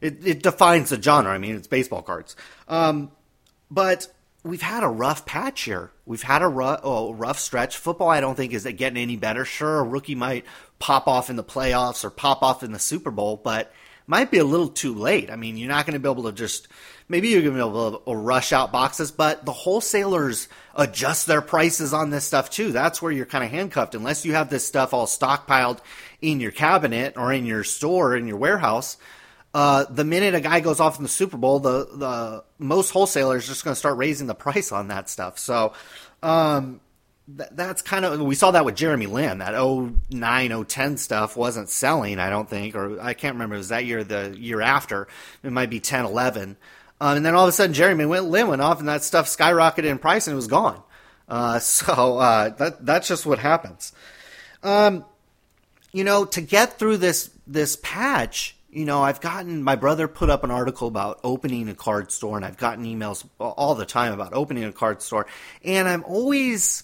it, 0.01 0.25
it 0.25 0.43
defines 0.43 0.89
the 0.89 1.01
genre. 1.01 1.31
I 1.31 1.37
mean, 1.37 1.55
it's 1.55 1.67
baseball 1.67 2.01
cards. 2.01 2.35
Um, 2.67 3.11
but 3.69 4.07
we've 4.43 4.61
had 4.61 4.83
a 4.83 4.87
rough 4.87 5.25
patch 5.25 5.61
here. 5.61 5.91
We've 6.05 6.21
had 6.21 6.41
a 6.41 6.47
rough, 6.47 6.81
rough 6.83 7.39
stretch. 7.39 7.77
Football, 7.77 8.09
I 8.09 8.21
don't 8.21 8.35
think, 8.35 8.53
is 8.53 8.63
getting 8.63 8.97
any 8.97 9.17
better. 9.17 9.45
Sure, 9.45 9.79
a 9.79 9.83
rookie 9.83 10.15
might 10.15 10.45
pop 10.79 11.07
off 11.07 11.29
in 11.29 11.35
the 11.35 11.43
playoffs 11.43 12.03
or 12.03 12.09
pop 12.09 12.43
off 12.43 12.63
in 12.63 12.71
the 12.71 12.79
Super 12.79 13.11
Bowl, 13.11 13.39
but 13.43 13.73
might 14.07 14.31
be 14.31 14.37
a 14.37 14.45
little 14.45 14.69
too 14.69 14.95
late. 14.95 15.29
I 15.29 15.35
mean, 15.35 15.57
you're 15.57 15.67
not 15.67 15.85
going 15.85 15.93
to 15.93 15.99
be 15.99 16.09
able 16.09 16.23
to 16.23 16.31
just 16.31 16.69
maybe 17.09 17.27
you're 17.27 17.41
going 17.41 17.55
to 17.55 17.63
be 17.63 17.69
able 17.69 17.99
to 17.99 18.15
rush 18.15 18.53
out 18.53 18.71
boxes, 18.71 19.11
but 19.11 19.45
the 19.45 19.51
wholesalers 19.51 20.47
adjust 20.75 21.27
their 21.27 21.41
prices 21.41 21.93
on 21.93 22.09
this 22.09 22.23
stuff 22.23 22.49
too. 22.49 22.71
That's 22.71 23.01
where 23.01 23.11
you're 23.11 23.25
kind 23.25 23.43
of 23.43 23.51
handcuffed 23.51 23.95
unless 23.95 24.25
you 24.25 24.33
have 24.33 24.49
this 24.49 24.65
stuff 24.65 24.93
all 24.93 25.07
stockpiled 25.07 25.79
in 26.21 26.39
your 26.39 26.51
cabinet 26.51 27.17
or 27.17 27.33
in 27.33 27.45
your 27.45 27.65
store 27.65 28.15
in 28.15 28.27
your 28.27 28.37
warehouse. 28.37 28.97
Uh, 29.57 29.85
the 29.89 30.03
minute 30.03 30.35
a 30.35 30.39
guy 30.39 30.59
goes 30.59 30.79
off 30.79 30.97
in 30.97 31.03
the 31.03 31.09
Super 31.09 31.35
Bowl, 31.35 31.57
the 31.57 31.87
the 31.91 32.43
most 32.59 32.91
wholesalers 32.91 33.47
just 33.47 33.63
going 33.63 33.71
to 33.71 33.79
start 33.79 33.97
raising 33.97 34.27
the 34.27 34.35
price 34.35 34.71
on 34.71 34.89
that 34.89 35.09
stuff. 35.09 35.39
So 35.39 35.73
um, 36.21 36.79
th- 37.35 37.49
that's 37.53 37.81
kind 37.81 38.05
of 38.05 38.21
we 38.21 38.35
saw 38.35 38.51
that 38.51 38.65
with 38.65 38.75
Jeremy 38.75 39.07
Lin. 39.07 39.39
That 39.39 39.55
09, 39.59 40.65
010 40.65 40.97
stuff 40.97 41.35
wasn't 41.35 41.71
selling, 41.71 42.19
I 42.19 42.29
don't 42.29 42.47
think, 42.47 42.75
or 42.75 43.01
I 43.01 43.15
can't 43.15 43.33
remember. 43.33 43.55
It 43.55 43.57
was 43.57 43.69
that 43.69 43.85
year, 43.85 44.03
the 44.03 44.37
year 44.37 44.61
after. 44.61 45.07
It 45.41 45.51
might 45.51 45.71
be 45.71 45.79
10, 45.79 46.05
11. 46.05 46.55
Um, 47.01 47.17
and 47.17 47.25
then 47.25 47.33
all 47.33 47.45
of 47.45 47.49
a 47.49 47.51
sudden, 47.51 47.73
Jeremy 47.73 48.05
went, 48.05 48.25
Lin 48.25 48.49
went 48.49 48.61
off, 48.61 48.77
and 48.77 48.87
that 48.87 49.03
stuff 49.03 49.25
skyrocketed 49.25 49.85
in 49.85 49.97
price, 49.97 50.27
and 50.27 50.33
it 50.33 50.35
was 50.35 50.45
gone. 50.45 50.83
Uh, 51.27 51.57
so 51.61 52.19
uh, 52.19 52.49
that 52.49 52.85
that's 52.85 53.07
just 53.07 53.25
what 53.25 53.39
happens. 53.39 53.91
Um, 54.61 55.03
you 55.93 56.03
know, 56.03 56.25
to 56.25 56.41
get 56.41 56.77
through 56.77 56.97
this 56.97 57.31
this 57.47 57.79
patch 57.81 58.53
you 58.69 58.85
know, 58.85 59.01
I've 59.01 59.21
gotten 59.21 59.63
my 59.63 59.75
brother 59.75 60.07
put 60.07 60.29
up 60.29 60.43
an 60.43 60.51
article 60.51 60.87
about 60.87 61.19
opening 61.23 61.69
a 61.69 61.75
card 61.75 62.11
store, 62.11 62.35
and 62.35 62.45
I've 62.45 62.57
gotten 62.57 62.85
emails 62.85 63.25
all 63.39 63.75
the 63.75 63.85
time 63.85 64.13
about 64.13 64.33
opening 64.33 64.65
a 64.65 64.71
card 64.71 65.01
store, 65.01 65.25
and 65.63 65.87
I'm 65.87 66.03
always 66.03 66.83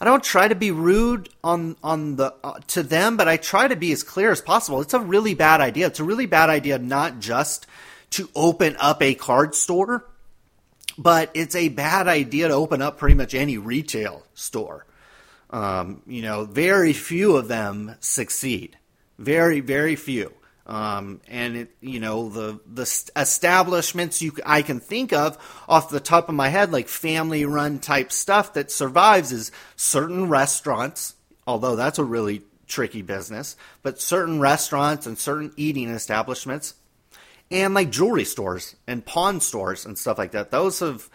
I 0.00 0.06
don't 0.06 0.24
try 0.24 0.48
to 0.48 0.54
be 0.54 0.70
rude 0.70 1.28
on 1.44 1.76
on 1.82 2.16
the 2.16 2.34
uh, 2.42 2.60
to 2.68 2.82
them, 2.82 3.16
but 3.16 3.28
I 3.28 3.36
try 3.36 3.68
to 3.68 3.76
be 3.76 3.92
as 3.92 4.02
clear 4.02 4.30
as 4.30 4.40
possible. 4.40 4.80
It's 4.80 4.94
a 4.94 5.00
really 5.00 5.34
bad 5.34 5.60
idea. 5.60 5.88
It's 5.88 6.00
a 6.00 6.04
really 6.04 6.26
bad 6.26 6.48
idea 6.48 6.78
not 6.78 7.20
just 7.20 7.66
to 8.10 8.28
open 8.34 8.76
up 8.80 9.02
a 9.02 9.14
card 9.14 9.54
store, 9.54 10.08
but 10.96 11.30
it's 11.34 11.54
a 11.54 11.68
bad 11.68 12.08
idea 12.08 12.48
to 12.48 12.54
open 12.54 12.80
up 12.80 12.98
pretty 12.98 13.14
much 13.14 13.34
any 13.34 13.58
retail 13.58 14.24
store. 14.34 14.86
Um, 15.50 16.02
you 16.06 16.22
know, 16.22 16.44
very 16.44 16.92
few 16.92 17.36
of 17.36 17.48
them 17.48 17.96
succeed. 18.00 18.78
Very, 19.18 19.60
very 19.60 19.96
few. 19.96 20.32
Um, 20.70 21.20
and 21.26 21.56
it, 21.56 21.70
you 21.80 21.98
know 21.98 22.28
the 22.28 22.60
the 22.64 22.82
establishments 23.16 24.22
you 24.22 24.32
I 24.46 24.62
can 24.62 24.78
think 24.78 25.12
of 25.12 25.36
off 25.68 25.90
the 25.90 25.98
top 25.98 26.28
of 26.28 26.36
my 26.36 26.48
head, 26.48 26.70
like 26.70 26.86
family 26.86 27.44
run 27.44 27.80
type 27.80 28.12
stuff 28.12 28.52
that 28.52 28.70
survives 28.70 29.32
is 29.32 29.50
certain 29.74 30.28
restaurants. 30.28 31.16
Although 31.44 31.74
that's 31.74 31.98
a 31.98 32.04
really 32.04 32.42
tricky 32.68 33.02
business, 33.02 33.56
but 33.82 34.00
certain 34.00 34.38
restaurants 34.38 35.08
and 35.08 35.18
certain 35.18 35.52
eating 35.56 35.88
establishments, 35.88 36.74
and 37.50 37.74
like 37.74 37.90
jewelry 37.90 38.24
stores 38.24 38.76
and 38.86 39.04
pawn 39.04 39.40
stores 39.40 39.84
and 39.84 39.98
stuff 39.98 40.18
like 40.18 40.30
that. 40.30 40.52
Those 40.52 40.78
have 40.78 41.10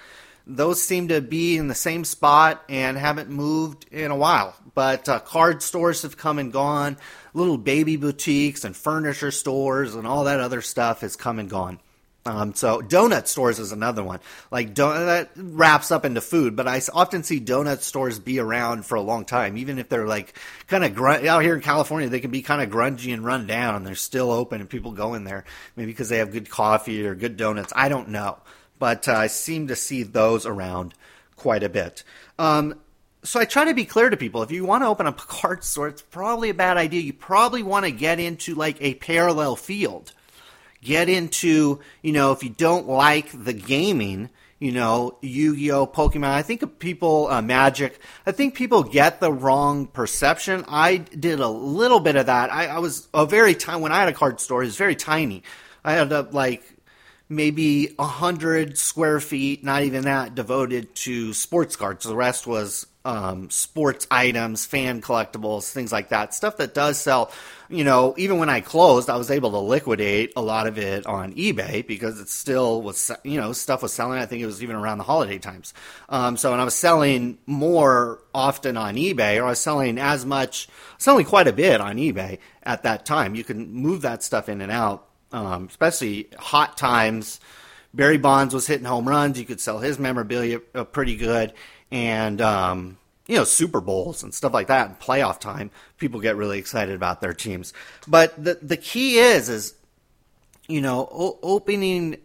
those 0.48 0.82
seem 0.82 1.08
to 1.08 1.22
be 1.22 1.58
in 1.58 1.68
the 1.68 1.76
same 1.76 2.06
spot 2.06 2.64
and 2.70 2.98
haven't 2.98 3.30
moved 3.30 3.86
in 3.92 4.12
a 4.12 4.16
while. 4.16 4.56
But 4.74 5.10
uh, 5.10 5.20
card 5.20 5.64
stores 5.64 6.04
have 6.04 6.18
come 6.18 6.40
and 6.40 6.54
gone. 6.54 6.98
Little 7.34 7.58
baby 7.58 7.96
boutiques 7.96 8.64
and 8.64 8.76
furniture 8.76 9.32
stores 9.32 9.96
and 9.96 10.06
all 10.06 10.26
that 10.26 10.40
other 10.40 10.62
stuff 10.62 11.02
has 11.02 11.16
come 11.16 11.40
and 11.40 11.50
gone. 11.50 11.80
Um, 12.28 12.56
so 12.56 12.82
donut 12.82 13.28
stores 13.28 13.60
is 13.60 13.72
another 13.72 14.04
one. 14.04 14.20
Like 14.50 14.74
that 14.76 15.30
wraps 15.36 15.92
up 15.92 16.06
into 16.06 16.22
food, 16.22 16.56
but 16.56 16.68
I 16.68 16.82
often 16.92 17.22
see 17.22 17.40
donut 17.40 17.82
stores 17.82 18.18
be 18.18 18.40
around 18.40 18.84
for 18.88 18.96
a 18.96 19.02
long 19.02 19.26
time, 19.26 19.58
even 19.58 19.78
if 19.78 19.90
they're 19.90 20.08
like 20.08 20.34
kind 20.66 20.84
of 20.84 20.96
grun- 20.96 21.28
out 21.28 21.44
here 21.44 21.54
in 21.54 21.62
California. 21.62 22.10
They 22.10 22.20
can 22.20 22.32
be 22.32 22.42
kind 22.42 22.64
of 22.64 22.70
grungy 22.72 23.14
and 23.14 23.24
run 23.24 23.46
down, 23.46 23.76
and 23.76 23.86
they're 23.86 23.94
still 23.94 24.32
open, 24.32 24.60
and 24.60 24.68
people 24.68 24.92
go 24.92 25.14
in 25.14 25.24
there 25.24 25.46
maybe 25.76 25.92
because 25.92 26.10
they 26.10 26.18
have 26.18 26.32
good 26.32 26.50
coffee 26.50 27.06
or 27.06 27.14
good 27.14 27.38
donuts. 27.38 27.72
I 27.76 27.90
don't 27.90 28.10
know 28.10 28.40
but 28.80 29.08
uh, 29.08 29.14
I 29.14 29.28
seem 29.28 29.68
to 29.68 29.76
see 29.76 30.04
those 30.04 30.46
around 30.46 30.94
quite 31.36 31.64
a 31.64 31.70
bit. 31.70 32.04
Um, 32.38 32.76
so 33.24 33.40
I 33.40 33.46
try 33.46 33.66
to 33.66 33.74
be 33.74 33.86
clear 33.86 34.10
to 34.10 34.18
people 34.18 34.44
if 34.44 34.52
you 34.52 34.66
want 34.66 34.84
to 34.84 34.88
open 34.88 35.08
a 35.08 35.14
card 35.14 35.64
store, 35.64 35.88
it's 35.88 36.02
probably 36.02 36.50
a 36.50 36.54
bad 36.54 36.78
idea. 36.78 37.02
You 37.02 37.14
probably 37.14 37.64
want 37.64 37.86
to 37.86 37.92
get 37.92 38.20
into 38.20 38.56
like 38.56 38.78
a 38.82 38.96
parallel 38.96 39.56
field. 39.56 40.14
Get 40.82 41.10
into, 41.10 41.80
you 42.04 42.12
know, 42.12 42.32
if 42.32 42.44
you 42.44 42.52
don't 42.52 42.88
like 42.88 43.32
the 43.34 43.54
gaming, 43.54 44.30
you 44.60 44.72
know, 44.72 45.18
Yu-Gi-Oh, 45.22 45.88
Pokemon. 45.88 46.26
I 46.26 46.44
think 46.44 46.78
people, 46.78 47.28
uh, 47.28 47.42
Magic. 47.42 48.00
I 48.26 48.32
think 48.32 48.54
people 48.54 48.84
get 48.84 49.20
the 49.20 49.34
wrong 49.34 49.88
perception. 49.88 50.64
I 50.68 50.98
did 50.98 51.40
a 51.40 51.48
little 51.48 52.00
bit 52.00 52.16
of 52.16 52.28
that. 52.28 52.54
I, 52.54 52.68
I 52.68 52.80
was 52.80 53.08
a 53.14 53.26
very 53.26 53.56
tiny 53.56 53.82
when 53.82 53.92
I 53.92 54.00
had 54.00 54.10
a 54.10 54.14
card 54.14 54.40
store. 54.40 54.62
It 54.62 54.68
was 54.68 54.78
very 54.78 54.96
tiny. 54.96 55.42
I 55.84 55.94
had 55.94 56.12
a, 56.12 56.22
like 56.32 56.64
maybe 57.30 57.96
a 57.98 58.06
hundred 58.06 58.78
square 58.78 59.20
feet, 59.20 59.64
not 59.64 59.84
even 59.84 60.04
that, 60.04 60.36
devoted 60.36 60.94
to 60.96 61.34
sports 61.34 61.76
cards. 61.76 62.06
The 62.06 62.16
rest 62.16 62.46
was 62.46 62.86
um, 63.04 63.50
sports 63.52 64.08
items, 64.10 64.66
fan 64.66 65.02
collectibles, 65.02 65.72
things 65.72 65.92
like 65.92 66.10
that. 66.10 66.34
Stuff 66.34 66.58
that 66.58 66.74
does 66.74 67.00
sell. 67.00 67.32
You 67.70 67.84
know, 67.84 68.14
even 68.18 68.38
when 68.38 68.50
I 68.50 68.62
closed, 68.62 69.10
I 69.10 69.16
was 69.16 69.32
able 69.32 69.52
to 69.52 69.60
liquidate 69.60 70.34
a 70.36 70.42
lot 70.42 70.68
of 70.68 70.78
it 70.78 71.06
on 71.06 71.34
eBay 71.34 71.86
because 71.86 72.20
it 72.20 72.30
still 72.30 72.82
was, 72.82 73.12
you 73.24 73.40
know, 73.40 73.54
stuff 73.54 73.82
was 73.82 73.94
selling. 73.94 74.20
I 74.20 74.26
think 74.26 74.42
it 74.42 74.48
was 74.48 74.62
even 74.62 74.76
around 74.76 75.00
the 75.00 75.04
holiday 75.04 75.40
times. 75.40 75.74
Um, 76.10 76.38
so, 76.38 76.52
and 76.52 76.62
I 76.62 76.66
was 76.66 76.76
selling 76.76 77.38
more 77.46 78.22
often 78.34 78.78
on 78.78 78.96
eBay, 78.96 79.40
or 79.40 79.46
I 79.46 79.50
was 79.50 79.60
selling 79.60 79.98
as 79.98 80.26
much, 80.26 80.68
selling 80.98 81.26
quite 81.26 81.48
a 81.48 81.54
bit 81.54 81.82
on 81.82 81.98
eBay 81.98 82.40
at 82.64 82.84
that 82.84 83.06
time. 83.06 83.34
You 83.34 83.44
can 83.44 83.72
move 83.72 84.02
that 84.02 84.22
stuff 84.22 84.50
in 84.50 84.62
and 84.62 84.72
out 84.72 85.08
um, 85.36 85.68
especially 85.70 86.30
hot 86.38 86.78
times. 86.78 87.40
Barry 87.94 88.18
Bonds 88.18 88.54
was 88.54 88.68
hitting 88.68 88.86
home 88.86 89.08
runs. 89.08 89.38
You 89.38 89.46
could 89.46 89.60
sell 89.60 89.80
his 89.80 90.00
memorabilia 90.00 90.62
uh, 90.74 90.86
pretty 90.86 91.18
good, 91.18 91.54
and 91.92 92.42
um, 92.42 92.98
you 93.28 93.36
know 93.36 93.44
Super 93.44 93.82
Bowls 93.82 94.24
and 94.24 94.34
stuff 94.34 94.54
like 94.54 94.68
that. 94.68 94.88
And 94.88 95.00
playoff 95.00 95.40
time, 95.40 95.72
people 95.98 96.20
get 96.20 96.36
really 96.36 96.58
excited 96.58 96.96
about 96.96 97.22
their 97.22 97.34
teams. 97.34 97.74
But 98.08 98.42
the 98.42 98.60
the 98.62 98.78
key 98.78 99.18
is 99.18 99.50
is 99.50 99.76
you 100.68 100.82
know 100.82 101.08
o- 101.12 101.40
opening. 101.44 102.18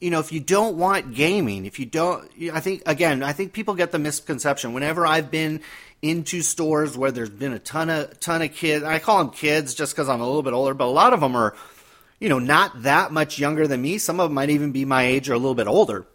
You 0.00 0.10
know, 0.10 0.20
if 0.20 0.30
you 0.30 0.38
don't 0.38 0.76
want 0.76 1.12
gaming, 1.12 1.66
if 1.66 1.80
you 1.80 1.84
don't, 1.84 2.30
I 2.52 2.60
think 2.60 2.82
again, 2.86 3.22
I 3.24 3.32
think 3.32 3.52
people 3.52 3.74
get 3.74 3.90
the 3.90 3.98
misconception. 3.98 4.72
Whenever 4.72 5.04
I've 5.04 5.28
been 5.28 5.60
into 6.00 6.42
stores 6.42 6.96
where 6.96 7.10
there's 7.10 7.30
been 7.30 7.52
a 7.52 7.58
ton 7.58 7.90
of 7.90 8.20
ton 8.20 8.40
of 8.42 8.54
kids, 8.54 8.84
I 8.84 9.00
call 9.00 9.18
them 9.18 9.30
kids 9.30 9.74
just 9.74 9.94
because 9.94 10.08
I'm 10.08 10.20
a 10.20 10.26
little 10.26 10.44
bit 10.44 10.52
older, 10.52 10.72
but 10.72 10.84
a 10.84 10.86
lot 10.86 11.12
of 11.12 11.20
them 11.20 11.34
are 11.34 11.56
you 12.20 12.28
know, 12.28 12.38
not 12.38 12.82
that 12.82 13.12
much 13.12 13.38
younger 13.38 13.66
than 13.66 13.82
me. 13.82 13.98
Some 13.98 14.20
of 14.20 14.28
them 14.28 14.34
might 14.34 14.50
even 14.50 14.72
be 14.72 14.84
my 14.84 15.04
age 15.04 15.28
or 15.28 15.34
a 15.34 15.38
little 15.38 15.54
bit 15.54 15.66
older. 15.66 16.06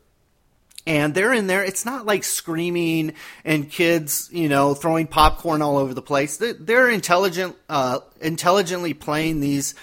And 0.85 1.13
they're 1.13 1.33
in 1.33 1.47
there. 1.47 1.63
It's 1.63 1.85
not 1.85 2.05
like 2.05 2.25
screaming 2.25 3.13
and 3.45 3.69
kids, 3.69 4.29
you 4.33 4.49
know, 4.49 4.73
throwing 4.73 5.07
popcorn 5.07 5.61
all 5.61 5.77
over 5.77 5.93
the 5.93 6.01
place. 6.01 6.37
They're 6.37 6.89
intelligent, 6.89 7.55
uh, 7.69 7.99
intelligently 8.19 8.93
playing 8.93 9.39
these 9.39 9.75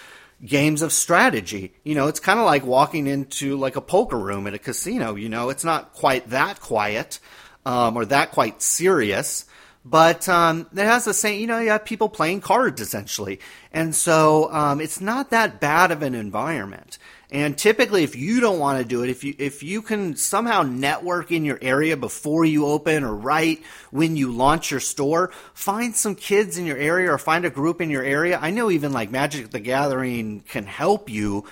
games 0.45 0.83
of 0.83 0.93
strategy. 0.93 1.73
You 1.85 1.95
know, 1.95 2.09
it's 2.09 2.21
kind 2.21 2.39
of 2.39 2.45
like 2.45 2.67
walking 2.67 3.07
into 3.07 3.57
like 3.57 3.77
a 3.77 3.81
poker 3.81 4.19
room 4.19 4.47
at 4.47 4.53
a 4.53 4.59
casino. 4.59 5.15
You 5.15 5.31
know, 5.31 5.49
it's 5.49 5.65
not 5.65 5.95
quite 5.95 6.29
that 6.31 6.61
quiet 6.61 7.19
um, 7.65 7.97
or 7.97 8.05
that 8.07 8.33
quite 8.33 8.61
serious. 8.61 9.47
But 9.85 10.29
um, 10.29 10.67
it 10.73 10.85
has 10.85 11.07
the 11.07 11.15
same, 11.15 11.41
you 11.41 11.47
know, 11.47 11.59
you 11.59 11.71
have 11.71 11.87
people 11.87 12.11
playing 12.11 12.43
cards 12.43 12.83
essentially. 12.83 13.41
And 13.73 13.95
so 13.95 14.53
um, 14.53 14.81
it's 14.81 15.01
not 15.01 15.31
that 15.31 15.59
bad 15.59 15.91
of 15.91 16.03
an 16.03 16.15
environment. 16.15 16.99
And 17.33 17.57
typically, 17.57 18.03
if 18.03 18.17
you 18.17 18.41
don't 18.41 18.59
want 18.59 18.79
to 18.79 18.85
do 18.85 19.03
it, 19.05 19.09
if 19.09 19.23
you 19.23 19.35
if 19.39 19.63
you 19.63 19.83
can 19.83 20.17
somehow 20.17 20.63
network 20.63 21.31
in 21.31 21.45
your 21.45 21.59
area 21.63 21.97
before 21.97 22.45
you 22.45 22.67
open 22.67 23.05
or 23.05 23.15
right 23.15 23.63
when 23.93 24.17
you 24.17 24.33
launch 24.33 24.71
your 24.71 24.81
store, 24.81 25.31
find 25.55 25.95
some 25.95 26.17
kids 26.17 26.59
in 26.59 26.67
your 26.67 26.77
area 26.77 27.13
or 27.13 27.19
find 27.19 27.45
a 27.45 27.51
group 27.51 27.81
in 27.81 27.89
your 27.89 28.03
area. 28.03 28.39
I 28.43 28.51
know 28.51 28.69
even 28.71 28.93
like 28.93 29.13
Magic 29.13 29.51
the 29.51 29.61
Gathering 29.61 30.41
can 30.41 30.67
help 30.67 31.09
you 31.09 31.45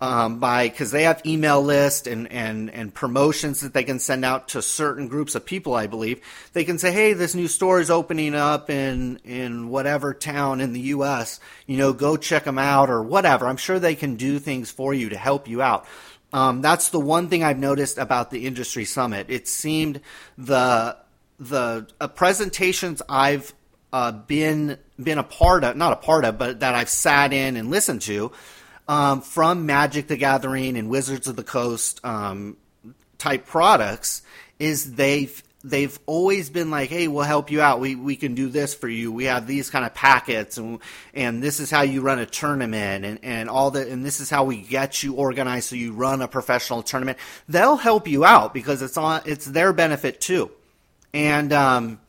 um, 0.00 0.38
by 0.38 0.68
because 0.68 0.90
they 0.90 1.02
have 1.02 1.24
email 1.26 1.60
lists 1.60 2.06
and, 2.06 2.30
and 2.30 2.70
and 2.70 2.94
promotions 2.94 3.60
that 3.60 3.74
they 3.74 3.82
can 3.82 3.98
send 3.98 4.24
out 4.24 4.48
to 4.48 4.62
certain 4.62 5.08
groups 5.08 5.34
of 5.34 5.44
people. 5.44 5.74
I 5.74 5.88
believe 5.88 6.20
they 6.52 6.64
can 6.64 6.78
say, 6.78 6.92
"Hey, 6.92 7.14
this 7.14 7.34
new 7.34 7.48
store 7.48 7.80
is 7.80 7.90
opening 7.90 8.34
up 8.34 8.70
in 8.70 9.18
in 9.24 9.68
whatever 9.68 10.14
town 10.14 10.60
in 10.60 10.72
the 10.72 10.80
U.S. 10.80 11.40
You 11.66 11.76
know, 11.78 11.92
go 11.92 12.16
check 12.16 12.44
them 12.44 12.58
out 12.58 12.90
or 12.90 13.02
whatever." 13.02 13.48
I'm 13.48 13.56
sure 13.56 13.78
they 13.78 13.96
can 13.96 14.14
do 14.14 14.38
things 14.38 14.70
for 14.70 14.94
you 14.94 15.08
to 15.08 15.16
help 15.16 15.48
you 15.48 15.62
out. 15.62 15.86
Um, 16.32 16.60
that's 16.60 16.90
the 16.90 17.00
one 17.00 17.28
thing 17.28 17.42
I've 17.42 17.58
noticed 17.58 17.98
about 17.98 18.30
the 18.30 18.46
industry 18.46 18.84
summit. 18.84 19.26
It 19.28 19.48
seemed 19.48 20.00
the 20.36 20.96
the 21.40 21.88
uh, 22.00 22.06
presentations 22.06 23.02
I've 23.08 23.52
uh, 23.92 24.12
been 24.12 24.78
been 25.02 25.18
a 25.18 25.24
part 25.24 25.64
of, 25.64 25.76
not 25.76 25.92
a 25.92 25.96
part 25.96 26.24
of, 26.24 26.38
but 26.38 26.60
that 26.60 26.76
I've 26.76 26.88
sat 26.88 27.32
in 27.32 27.56
and 27.56 27.70
listened 27.70 28.02
to 28.02 28.30
um, 28.88 29.20
from 29.20 29.66
Magic 29.66 30.08
the 30.08 30.16
Gathering 30.16 30.76
and 30.76 30.88
Wizards 30.88 31.28
of 31.28 31.36
the 31.36 31.44
Coast 31.44 32.04
um, 32.04 32.56
type 33.18 33.46
products 33.46 34.22
is 34.58 34.94
they've 34.94 35.42
they've 35.62 35.98
always 36.06 36.50
been 36.50 36.70
like, 36.70 36.88
hey, 36.88 37.08
we'll 37.08 37.24
help 37.24 37.50
you 37.50 37.60
out. 37.60 37.80
We 37.80 37.94
we 37.94 38.16
can 38.16 38.34
do 38.34 38.48
this 38.48 38.74
for 38.74 38.88
you. 38.88 39.12
We 39.12 39.24
have 39.24 39.46
these 39.46 39.70
kind 39.70 39.84
of 39.84 39.94
packets, 39.94 40.56
and 40.56 40.80
and 41.12 41.42
this 41.42 41.60
is 41.60 41.70
how 41.70 41.82
you 41.82 42.00
run 42.00 42.18
a 42.18 42.26
tournament, 42.26 43.04
and 43.04 43.18
and 43.22 43.50
all 43.50 43.70
that, 43.72 43.88
and 43.88 44.04
this 44.04 44.20
is 44.20 44.30
how 44.30 44.44
we 44.44 44.62
get 44.62 45.02
you 45.02 45.14
organized 45.14 45.68
so 45.68 45.76
you 45.76 45.92
run 45.92 46.22
a 46.22 46.28
professional 46.28 46.82
tournament. 46.82 47.18
They'll 47.48 47.76
help 47.76 48.08
you 48.08 48.24
out 48.24 48.54
because 48.54 48.82
it's 48.82 48.96
on 48.96 49.22
it's 49.26 49.44
their 49.44 49.72
benefit 49.72 50.20
too, 50.20 50.50
and 51.12 51.52
um, 51.52 52.00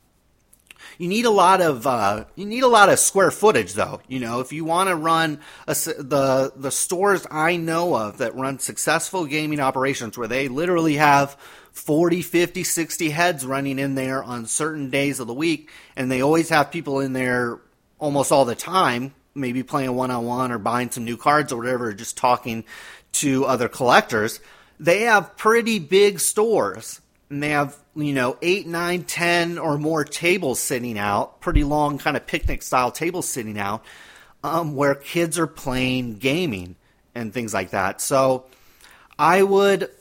you 1.00 1.08
need 1.08 1.26
a 1.26 1.32
lot 1.32 1.62
of 1.62 1.88
uh, 1.88 2.26
you 2.36 2.46
need 2.46 2.64
a 2.64 2.68
lot 2.68 2.90
of 2.90 3.00
square 3.00 3.32
footage 3.32 3.74
though. 3.74 4.02
You 4.10 4.20
know, 4.20 4.42
if 4.42 4.52
you 4.52 4.66
want 4.66 4.90
to 4.90 4.96
run 4.96 5.40
a, 5.66 5.74
the 5.74 6.52
the 6.56 6.72
stores 6.72 7.26
I 7.32 7.56
know 7.56 7.96
of 7.96 8.18
that 8.18 8.36
run 8.36 8.60
successful 8.60 9.26
gaming 9.26 9.62
operations 9.62 10.18
where 10.18 10.28
they 10.28 10.50
literally 10.50 10.96
have 10.96 11.38
40, 11.72 12.22
50, 12.22 12.66
60 12.66 13.10
heads 13.12 13.46
running 13.46 13.80
in 13.80 13.96
there 13.96 14.22
on 14.22 14.46
certain 14.46 14.90
days 14.90 15.22
of 15.22 15.28
the 15.28 15.34
week 15.34 15.72
and 15.96 16.12
they 16.12 16.22
always 16.22 16.50
have 16.50 16.70
people 16.70 17.00
in 17.00 17.14
there 17.14 17.62
almost 17.98 18.34
all 18.34 18.44
the 18.44 18.56
time, 18.56 19.14
maybe 19.34 19.64
playing 19.64 19.96
one 19.96 20.12
on 20.12 20.26
one 20.26 20.52
or 20.52 20.58
buying 20.58 20.92
some 20.92 21.06
new 21.06 21.16
cards 21.16 21.54
or 21.54 21.60
whatever, 21.60 21.88
or 21.88 21.94
just 21.94 22.18
talking 22.18 22.66
to 23.14 23.46
other 23.46 23.70
collectors. 23.70 24.42
They 24.82 25.02
have 25.04 25.38
pretty 25.38 25.80
big 25.80 26.20
stores 26.20 27.00
and 27.30 27.44
they 27.44 27.50
have 27.50 27.78
you 27.96 28.14
know 28.14 28.38
eight 28.42 28.68
nine 28.68 29.04
ten 29.04 29.58
or 29.58 29.78
more 29.78 30.04
tables 30.04 30.60
sitting 30.60 30.98
out 30.98 31.42
pretty 31.42 31.64
long 31.64 31.98
kind 31.98 32.18
of 32.18 32.26
picnic 32.26 32.62
style 32.62 32.92
tables 32.92 33.28
sitting 33.28 33.58
out 33.58 33.84
um, 34.44 34.76
where 34.76 34.96
kids 34.96 35.38
are 35.38 35.48
playing 35.48 36.18
gaming 36.18 36.76
and 37.14 37.34
things 37.34 37.54
like 37.54 37.72
that. 37.72 38.02
So 38.02 38.46
i 39.20 39.44
would 39.44 39.92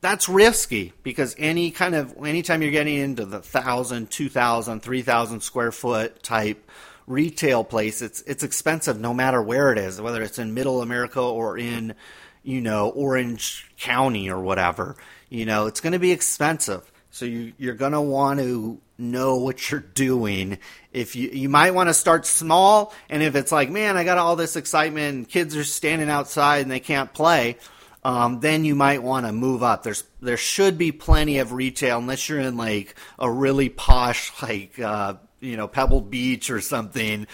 that's 0.00 0.28
risky 0.28 0.92
because 1.02 1.34
any 1.38 1.70
kind 1.72 1.94
of 1.94 2.14
anytime 2.24 2.62
you're 2.62 2.70
getting 2.70 2.96
into 2.96 3.24
the 3.24 3.40
thousand 3.40 4.10
two 4.10 4.28
thousand 4.28 4.80
three 4.80 5.02
thousand 5.02 5.40
square 5.40 5.72
foot 5.72 6.22
type 6.22 6.70
retail 7.06 7.64
place 7.64 8.02
it's 8.02 8.20
it's 8.22 8.42
expensive 8.42 9.00
no 9.00 9.12
matter 9.12 9.42
where 9.42 9.72
it 9.72 9.78
is 9.78 10.00
whether 10.00 10.22
it's 10.22 10.38
in 10.38 10.54
middle 10.54 10.82
america 10.82 11.20
or 11.20 11.56
in 11.56 11.94
you 12.42 12.60
know 12.60 12.90
orange 12.90 13.66
county 13.78 14.28
or 14.28 14.40
whatever 14.40 14.96
you 15.28 15.44
know, 15.46 15.66
it's 15.66 15.80
going 15.80 15.92
to 15.92 15.98
be 15.98 16.12
expensive. 16.12 16.90
So 17.10 17.24
you, 17.24 17.52
you're 17.58 17.74
going 17.74 17.92
to 17.92 18.00
want 18.00 18.40
to 18.40 18.80
know 18.98 19.36
what 19.36 19.70
you're 19.70 19.80
doing. 19.80 20.58
If 20.92 21.16
you 21.16 21.28
you 21.30 21.48
might 21.48 21.72
want 21.72 21.88
to 21.88 21.94
start 21.94 22.26
small, 22.26 22.94
and 23.08 23.22
if 23.22 23.36
it's 23.36 23.52
like, 23.52 23.70
man, 23.70 23.96
I 23.96 24.04
got 24.04 24.18
all 24.18 24.36
this 24.36 24.56
excitement, 24.56 25.16
and 25.16 25.28
kids 25.28 25.56
are 25.56 25.64
standing 25.64 26.10
outside 26.10 26.62
and 26.62 26.70
they 26.70 26.80
can't 26.80 27.12
play, 27.12 27.56
um, 28.04 28.40
then 28.40 28.64
you 28.64 28.74
might 28.74 29.02
want 29.02 29.26
to 29.26 29.32
move 29.32 29.62
up. 29.62 29.82
There's 29.82 30.04
there 30.20 30.36
should 30.36 30.78
be 30.78 30.92
plenty 30.92 31.38
of 31.38 31.52
retail 31.52 31.98
unless 31.98 32.28
you're 32.28 32.40
in 32.40 32.56
like 32.56 32.94
a 33.18 33.30
really 33.30 33.68
posh 33.68 34.32
like 34.42 34.78
uh, 34.78 35.14
you 35.40 35.56
know 35.56 35.68
Pebble 35.68 36.02
Beach 36.02 36.50
or 36.50 36.60
something. 36.60 37.26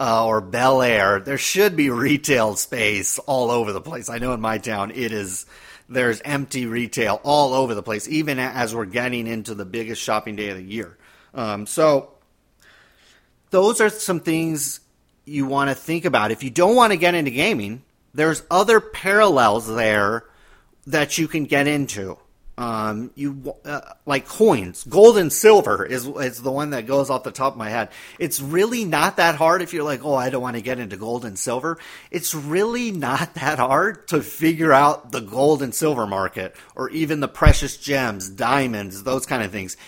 Uh, 0.00 0.26
or 0.26 0.40
Bel 0.40 0.80
Air, 0.80 1.20
there 1.20 1.36
should 1.36 1.76
be 1.76 1.90
retail 1.90 2.56
space 2.56 3.18
all 3.18 3.50
over 3.50 3.70
the 3.70 3.82
place. 3.82 4.08
I 4.08 4.16
know 4.16 4.32
in 4.32 4.40
my 4.40 4.56
town 4.56 4.92
it 4.92 5.12
is 5.12 5.44
there's 5.90 6.22
empty 6.24 6.64
retail 6.64 7.20
all 7.22 7.52
over 7.52 7.74
the 7.74 7.82
place, 7.82 8.08
even 8.08 8.38
as 8.38 8.74
we're 8.74 8.86
getting 8.86 9.26
into 9.26 9.54
the 9.54 9.66
biggest 9.66 10.00
shopping 10.00 10.36
day 10.36 10.48
of 10.48 10.56
the 10.56 10.62
year. 10.62 10.96
Um, 11.34 11.66
so, 11.66 12.12
those 13.50 13.80
are 13.80 13.90
some 13.90 14.20
things 14.20 14.80
you 15.26 15.44
want 15.44 15.68
to 15.68 15.74
think 15.74 16.06
about. 16.06 16.30
If 16.30 16.42
you 16.42 16.50
don't 16.50 16.76
want 16.76 16.92
to 16.92 16.96
get 16.96 17.14
into 17.14 17.30
gaming, 17.30 17.82
there's 18.14 18.42
other 18.50 18.80
parallels 18.80 19.68
there 19.68 20.24
that 20.86 21.18
you 21.18 21.28
can 21.28 21.44
get 21.44 21.66
into. 21.66 22.16
Um, 22.60 23.10
you 23.14 23.54
uh, 23.64 23.80
like 24.04 24.28
coins, 24.28 24.84
gold 24.84 25.16
and 25.16 25.32
silver 25.32 25.82
is 25.82 26.06
is 26.06 26.42
the 26.42 26.52
one 26.52 26.70
that 26.70 26.86
goes 26.86 27.08
off 27.08 27.22
the 27.22 27.30
top 27.30 27.54
of 27.54 27.58
my 27.58 27.70
head. 27.70 27.88
It's 28.18 28.38
really 28.38 28.84
not 28.84 29.16
that 29.16 29.36
hard 29.36 29.62
if 29.62 29.72
you're 29.72 29.82
like, 29.82 30.04
oh, 30.04 30.14
I 30.14 30.28
don't 30.28 30.42
want 30.42 30.56
to 30.56 30.62
get 30.62 30.78
into 30.78 30.98
gold 30.98 31.24
and 31.24 31.38
silver. 31.38 31.78
It's 32.10 32.34
really 32.34 32.90
not 32.90 33.32
that 33.36 33.58
hard 33.58 34.06
to 34.08 34.20
figure 34.20 34.74
out 34.74 35.10
the 35.10 35.20
gold 35.20 35.62
and 35.62 35.74
silver 35.74 36.06
market, 36.06 36.54
or 36.76 36.90
even 36.90 37.20
the 37.20 37.28
precious 37.28 37.78
gems, 37.78 38.28
diamonds, 38.28 39.04
those 39.04 39.24
kind 39.24 39.42
of 39.42 39.50
things. 39.50 39.78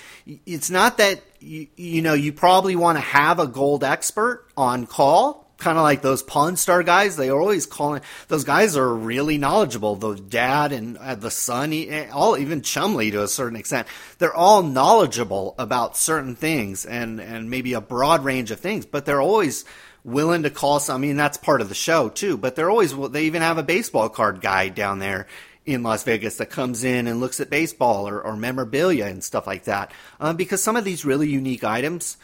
It's 0.46 0.70
not 0.70 0.96
that 0.96 1.20
you, 1.40 1.66
you 1.76 2.00
know 2.00 2.14
you 2.14 2.32
probably 2.32 2.74
want 2.74 2.96
to 2.96 3.02
have 3.02 3.38
a 3.38 3.46
gold 3.46 3.84
expert 3.84 4.46
on 4.56 4.86
call 4.86 5.41
kind 5.62 5.78
of 5.78 5.84
like 5.84 6.02
those 6.02 6.22
Pawn 6.22 6.56
Star 6.56 6.82
guys. 6.82 7.16
They 7.16 7.30
are 7.30 7.40
always 7.40 7.66
calling 7.66 8.02
those 8.28 8.44
guys 8.44 8.76
are 8.76 8.94
really 8.94 9.38
knowledgeable. 9.38 9.96
The 9.96 10.16
dad 10.16 10.72
and 10.72 10.98
uh, 10.98 11.14
the 11.14 11.30
son, 11.30 11.72
all 12.12 12.36
even 12.36 12.60
Chumlee 12.60 13.12
to 13.12 13.22
a 13.22 13.28
certain 13.28 13.56
extent, 13.56 13.86
they're 14.18 14.34
all 14.34 14.62
knowledgeable 14.62 15.54
about 15.58 15.96
certain 15.96 16.34
things 16.34 16.84
and 16.84 17.20
and 17.20 17.48
maybe 17.48 17.72
a 17.74 17.80
broad 17.80 18.24
range 18.24 18.50
of 18.50 18.60
things. 18.60 18.84
But 18.84 19.06
they're 19.06 19.22
always 19.22 19.64
willing 20.04 20.42
to 20.42 20.50
call 20.50 20.80
some. 20.80 20.96
I 20.96 20.98
mean, 20.98 21.16
that's 21.16 21.38
part 21.38 21.60
of 21.60 21.68
the 21.68 21.74
show 21.74 22.08
too. 22.08 22.36
But 22.36 22.56
they're 22.56 22.70
always 22.70 22.94
they 23.10 23.24
even 23.24 23.42
have 23.42 23.58
a 23.58 23.62
baseball 23.62 24.08
card 24.08 24.40
guy 24.40 24.68
down 24.68 24.98
there 24.98 25.28
in 25.64 25.84
Las 25.84 26.02
Vegas 26.02 26.38
that 26.38 26.50
comes 26.50 26.82
in 26.82 27.06
and 27.06 27.20
looks 27.20 27.38
at 27.38 27.48
baseball 27.48 28.08
or, 28.08 28.20
or 28.20 28.36
memorabilia 28.36 29.06
and 29.06 29.22
stuff 29.22 29.46
like 29.46 29.64
that. 29.64 29.92
Um, 30.18 30.36
because 30.36 30.60
some 30.60 30.74
of 30.76 30.84
these 30.84 31.04
really 31.04 31.28
unique 31.28 31.62
items 31.62 32.16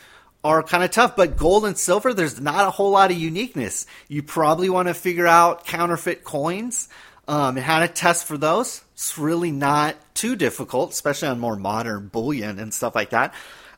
are 0.45 0.63
kind 0.63 0.85
of 0.85 0.91
tough. 0.91 1.17
But 1.17 1.37
gold 1.37 1.65
and 1.65 1.77
silver, 1.77 2.15
there's 2.15 2.41
not 2.41 2.67
a 2.67 2.71
whole 2.71 2.91
lot 2.91 3.11
of 3.11 3.19
uniqueness. 3.19 3.87
You 4.09 4.23
probably 4.23 4.71
want 4.71 4.89
to 4.89 4.95
figure 4.95 5.27
out 5.27 5.67
counterfeit 5.67 6.25
coins 6.25 6.89
um, 7.27 7.57
and 7.57 7.65
how 7.65 7.81
to 7.81 7.89
test 7.89 8.27
for 8.27 8.39
those. 8.39 8.83
It's 8.95 9.19
really 9.19 9.51
not 9.51 9.97
too 10.15 10.37
difficult, 10.37 10.93
especially 10.93 11.29
on 11.29 11.39
more 11.39 11.57
modern 11.57 12.09
bullion 12.09 12.59
and 12.59 12.73
stuff 12.73 12.95
like 12.95 13.11
that. 13.11 13.35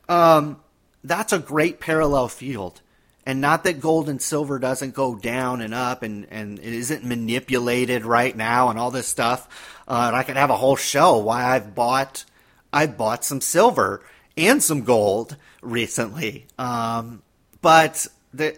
Um, 0.07 0.59
that's 1.03 1.33
a 1.33 1.39
great 1.39 1.79
parallel 1.79 2.27
field. 2.27 2.81
And 3.25 3.39
not 3.39 3.63
that 3.65 3.79
gold 3.79 4.09
and 4.09 4.21
silver 4.21 4.57
doesn't 4.57 4.95
go 4.95 5.15
down 5.15 5.61
and 5.61 5.75
up 5.75 6.01
and, 6.01 6.25
and 6.31 6.57
it 6.57 6.73
isn't 6.73 7.05
manipulated 7.05 8.03
right 8.03 8.35
now 8.35 8.69
and 8.69 8.79
all 8.79 8.89
this 8.89 9.07
stuff. 9.07 9.47
Uh, 9.87 10.05
and 10.07 10.15
I 10.15 10.23
could 10.23 10.37
have 10.37 10.49
a 10.49 10.57
whole 10.57 10.75
show 10.75 11.17
why 11.17 11.43
I've 11.43 11.75
bought 11.75 12.25
I 12.73 12.87
bought 12.87 13.25
some 13.25 13.41
silver 13.41 14.01
and 14.37 14.63
some 14.63 14.83
gold 14.83 15.35
recently. 15.61 16.47
Um, 16.57 17.21
but 17.61 18.07
the 18.33 18.57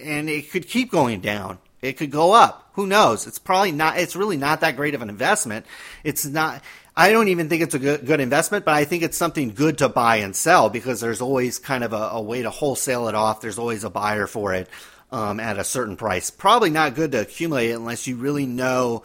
and 0.00 0.28
it 0.28 0.50
could 0.50 0.68
keep 0.68 0.90
going 0.90 1.20
down. 1.20 1.58
It 1.80 1.96
could 1.96 2.10
go 2.10 2.32
up. 2.32 2.70
Who 2.72 2.86
knows? 2.86 3.26
It's 3.26 3.38
probably 3.38 3.72
not. 3.72 3.98
It's 3.98 4.16
really 4.16 4.36
not 4.36 4.60
that 4.60 4.76
great 4.76 4.94
of 4.94 5.02
an 5.02 5.08
investment. 5.08 5.66
It's 6.04 6.24
not. 6.24 6.62
I 6.96 7.12
don't 7.12 7.28
even 7.28 7.48
think 7.48 7.62
it's 7.62 7.74
a 7.74 7.78
good, 7.78 8.06
good 8.06 8.18
investment, 8.18 8.64
but 8.64 8.74
I 8.74 8.84
think 8.84 9.04
it's 9.04 9.16
something 9.16 9.50
good 9.50 9.78
to 9.78 9.88
buy 9.88 10.16
and 10.16 10.34
sell 10.34 10.68
because 10.68 11.00
there's 11.00 11.20
always 11.20 11.60
kind 11.60 11.84
of 11.84 11.92
a, 11.92 12.08
a 12.12 12.20
way 12.20 12.42
to 12.42 12.50
wholesale 12.50 13.06
it 13.06 13.14
off. 13.14 13.40
There's 13.40 13.58
always 13.58 13.84
a 13.84 13.90
buyer 13.90 14.26
for 14.26 14.52
it 14.54 14.68
um, 15.12 15.38
at 15.38 15.58
a 15.58 15.64
certain 15.64 15.96
price. 15.96 16.30
Probably 16.30 16.70
not 16.70 16.96
good 16.96 17.12
to 17.12 17.20
accumulate 17.20 17.70
it 17.70 17.74
unless 17.74 18.08
you 18.08 18.16
really 18.16 18.46
know 18.46 19.04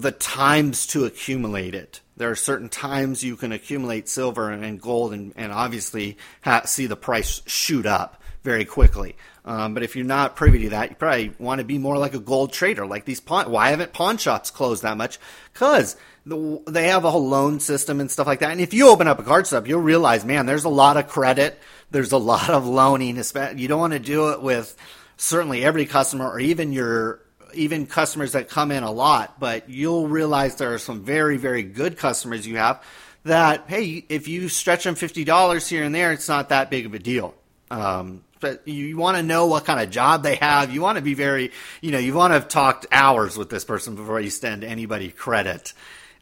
the 0.00 0.12
times 0.12 0.86
to 0.88 1.04
accumulate 1.04 1.74
it. 1.74 2.00
There 2.16 2.30
are 2.30 2.36
certain 2.36 2.68
times 2.68 3.24
you 3.24 3.36
can 3.36 3.52
accumulate 3.52 4.08
silver 4.08 4.50
and 4.50 4.80
gold 4.80 5.12
and, 5.12 5.32
and 5.36 5.52
obviously 5.52 6.18
ha- 6.42 6.64
see 6.66 6.86
the 6.86 6.96
price 6.96 7.42
shoot 7.46 7.86
up 7.86 8.22
very 8.42 8.64
quickly. 8.64 9.16
Um, 9.44 9.74
but 9.74 9.82
if 9.82 9.96
you're 9.96 10.04
not 10.04 10.36
privy 10.36 10.60
to 10.60 10.70
that, 10.70 10.90
you 10.90 10.96
probably 10.96 11.32
want 11.38 11.60
to 11.60 11.64
be 11.64 11.78
more 11.78 11.96
like 11.98 12.14
a 12.14 12.20
gold 12.20 12.52
trader, 12.52 12.86
like 12.86 13.04
these 13.04 13.20
pawn. 13.20 13.50
Why 13.50 13.70
haven't 13.70 13.92
pawn 13.92 14.18
shops 14.18 14.50
closed 14.50 14.82
that 14.82 14.96
much? 14.96 15.18
Because 15.52 15.96
the, 16.26 16.62
they 16.66 16.88
have 16.88 17.04
a 17.04 17.10
whole 17.10 17.26
loan 17.26 17.60
system 17.60 18.00
and 18.00 18.10
stuff 18.10 18.26
like 18.26 18.40
that. 18.40 18.50
And 18.50 18.60
if 18.60 18.74
you 18.74 18.88
open 18.88 19.08
up 19.08 19.18
a 19.18 19.22
card 19.22 19.46
shop, 19.46 19.66
you'll 19.66 19.80
realize, 19.80 20.24
man, 20.24 20.46
there's 20.46 20.64
a 20.64 20.70
lot 20.70 20.96
of 20.96 21.08
credit. 21.08 21.58
There's 21.90 22.12
a 22.12 22.18
lot 22.18 22.50
of 22.50 22.66
loaning. 22.66 23.16
You 23.16 23.68
don't 23.68 23.80
want 23.80 23.94
to 23.94 23.98
do 23.98 24.30
it 24.30 24.42
with 24.42 24.76
certainly 25.16 25.64
every 25.64 25.86
customer 25.86 26.28
or 26.28 26.38
even 26.38 26.72
your 26.72 27.20
even 27.54 27.86
customers 27.86 28.32
that 28.32 28.48
come 28.48 28.70
in 28.70 28.82
a 28.82 28.90
lot, 28.90 29.38
but 29.40 29.68
you'll 29.68 30.08
realize 30.08 30.56
there 30.56 30.74
are 30.74 30.78
some 30.78 31.02
very, 31.02 31.36
very 31.36 31.62
good 31.62 31.96
customers 31.96 32.46
you 32.46 32.56
have 32.56 32.82
that, 33.24 33.64
hey, 33.68 34.04
if 34.08 34.28
you 34.28 34.48
stretch 34.48 34.84
them 34.84 34.94
$50 34.94 35.68
here 35.68 35.84
and 35.84 35.94
there, 35.94 36.12
it's 36.12 36.28
not 36.28 36.48
that 36.48 36.70
big 36.70 36.86
of 36.86 36.94
a 36.94 36.98
deal. 36.98 37.34
Um, 37.70 38.24
but 38.40 38.66
you 38.66 38.96
want 38.96 39.16
to 39.18 39.22
know 39.22 39.46
what 39.46 39.66
kind 39.66 39.80
of 39.80 39.90
job 39.90 40.22
they 40.22 40.36
have. 40.36 40.72
You 40.72 40.80
want 40.80 40.96
to 40.96 41.02
be 41.02 41.14
very, 41.14 41.52
you 41.80 41.90
know, 41.90 41.98
you 41.98 42.14
want 42.14 42.30
to 42.30 42.34
have 42.34 42.48
talked 42.48 42.86
hours 42.90 43.36
with 43.36 43.50
this 43.50 43.64
person 43.64 43.94
before 43.94 44.18
you 44.18 44.30
send 44.30 44.64
anybody 44.64 45.10
credit, 45.10 45.74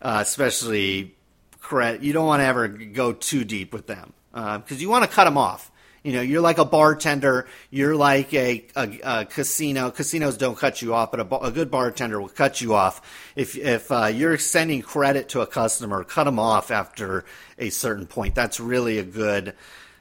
uh, 0.02 0.18
especially 0.20 1.14
credit. 1.60 2.02
You 2.02 2.12
don't 2.12 2.26
want 2.26 2.40
to 2.40 2.46
ever 2.46 2.68
go 2.68 3.12
too 3.12 3.44
deep 3.44 3.72
with 3.72 3.86
them 3.86 4.12
because 4.32 4.72
uh, 4.72 4.76
you 4.76 4.88
want 4.88 5.04
to 5.04 5.10
cut 5.10 5.24
them 5.24 5.38
off. 5.38 5.70
You 6.02 6.12
know, 6.12 6.20
you're 6.20 6.40
like 6.40 6.58
a 6.58 6.64
bartender. 6.64 7.46
You're 7.70 7.96
like 7.96 8.32
a, 8.32 8.66
a, 8.76 9.00
a 9.02 9.24
casino. 9.24 9.90
Casinos 9.90 10.37
don't 10.37 10.56
cut 10.56 10.80
you 10.80 10.94
off, 10.94 11.11
but 11.11 11.20
a, 11.20 11.37
a, 11.46 11.50
good 11.50 11.70
bartender 11.70 12.20
will 12.20 12.28
cut 12.28 12.61
you 12.61 12.74
off. 12.74 13.32
If 13.34 13.56
if 13.56 13.90
uh, 13.90 14.06
you're 14.06 14.38
sending 14.38 14.82
credit 14.82 15.30
to 15.30 15.40
a 15.40 15.46
customer, 15.46 16.04
cut 16.04 16.24
them 16.24 16.38
off 16.38 16.70
after 16.70 17.24
a 17.58 17.70
certain 17.70 18.06
point. 18.06 18.34
That's 18.34 18.61
really 18.61 18.98
a 18.98 19.04
good 19.04 19.54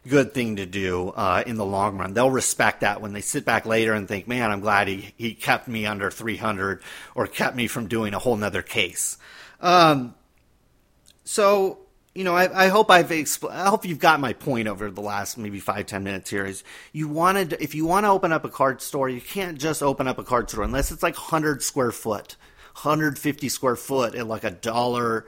good 0.07 0.33
thing 0.33 0.55
to 0.57 0.65
do 0.65 1.09
uh, 1.09 1.43
in 1.45 1.57
the 1.57 1.65
long 1.65 1.97
run. 1.97 2.13
They'll 2.13 2.31
respect 2.31 2.81
that 2.81 3.01
when 3.01 3.13
they 3.13 3.21
sit 3.21 3.43
back 3.43 3.65
later 3.65 3.93
and 3.93 4.07
think, 4.07 4.27
"Man, 4.27 4.51
I'm 4.51 4.61
glad 4.61 4.87
he 4.87 5.13
he 5.17 5.33
kept 5.33 5.67
me 5.67 5.85
under 5.85 6.11
300 6.11 6.81
or 7.15 7.27
kept 7.27 7.55
me 7.55 7.67
from 7.67 7.87
doing 7.87 8.13
a 8.13 8.19
whole 8.19 8.37
nother 8.37 8.61
case." 8.61 9.17
Um, 9.59 10.13
so 11.23 11.79
you 12.17 12.23
know, 12.23 12.35
I, 12.35 12.65
I 12.65 12.67
hope 12.69 12.89
I've 12.89 13.09
expl- 13.09 13.51
I 13.51 13.69
hope 13.69 13.85
you've 13.85 13.99
got 13.99 14.19
my 14.19 14.33
point 14.33 14.67
over 14.67 14.89
the 14.89 15.01
last 15.01 15.37
maybe 15.37 15.59
five 15.59 15.85
ten 15.85 16.03
minutes 16.03 16.31
here. 16.31 16.47
Is 16.47 16.63
you 16.91 17.07
wanted 17.07 17.53
if 17.59 17.75
you 17.75 17.85
want 17.85 18.07
to 18.07 18.09
open 18.09 18.31
up 18.31 18.43
a 18.43 18.49
card 18.49 18.81
store, 18.81 19.07
you 19.07 19.21
can't 19.21 19.59
just 19.59 19.83
open 19.83 20.07
up 20.07 20.17
a 20.17 20.23
card 20.23 20.49
store 20.49 20.63
unless 20.63 20.89
it's 20.89 21.03
like 21.03 21.15
hundred 21.15 21.61
square 21.61 21.91
foot, 21.91 22.35
hundred 22.73 23.19
fifty 23.19 23.49
square 23.49 23.75
foot 23.75 24.15
at 24.15 24.25
like 24.25 24.43
a 24.43 24.49
dollar, 24.49 25.27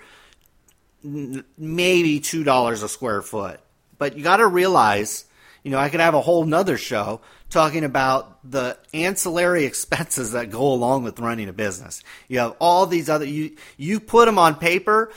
maybe 1.04 2.20
two 2.20 2.44
dollars 2.44 2.82
a 2.82 2.90
square 2.90 3.22
foot. 3.22 3.60
But 4.00 4.18
you 4.18 4.24
got 4.24 4.38
to 4.38 4.48
realize, 4.48 5.26
you 5.64 5.70
know, 5.70 5.78
I 5.78 5.90
could 5.90 6.00
have 6.00 6.16
a 6.16 6.22
whole 6.22 6.44
nother 6.44 6.80
show 6.80 7.22
talking 7.52 7.84
about 7.84 8.50
the 8.50 8.80
ancillary 8.96 9.66
expenses 9.66 10.32
that 10.32 10.50
go 10.50 10.74
along 10.74 11.04
with 11.04 11.20
running 11.20 11.50
a 11.50 11.54
business. 11.54 12.04
You 12.28 12.40
have 12.40 12.56
all 12.58 12.88
these 12.88 13.10
other 13.12 13.26
you 13.26 13.58
you 13.78 14.00
put 14.00 14.26
them 14.26 14.40
on 14.40 14.56
paper 14.56 15.12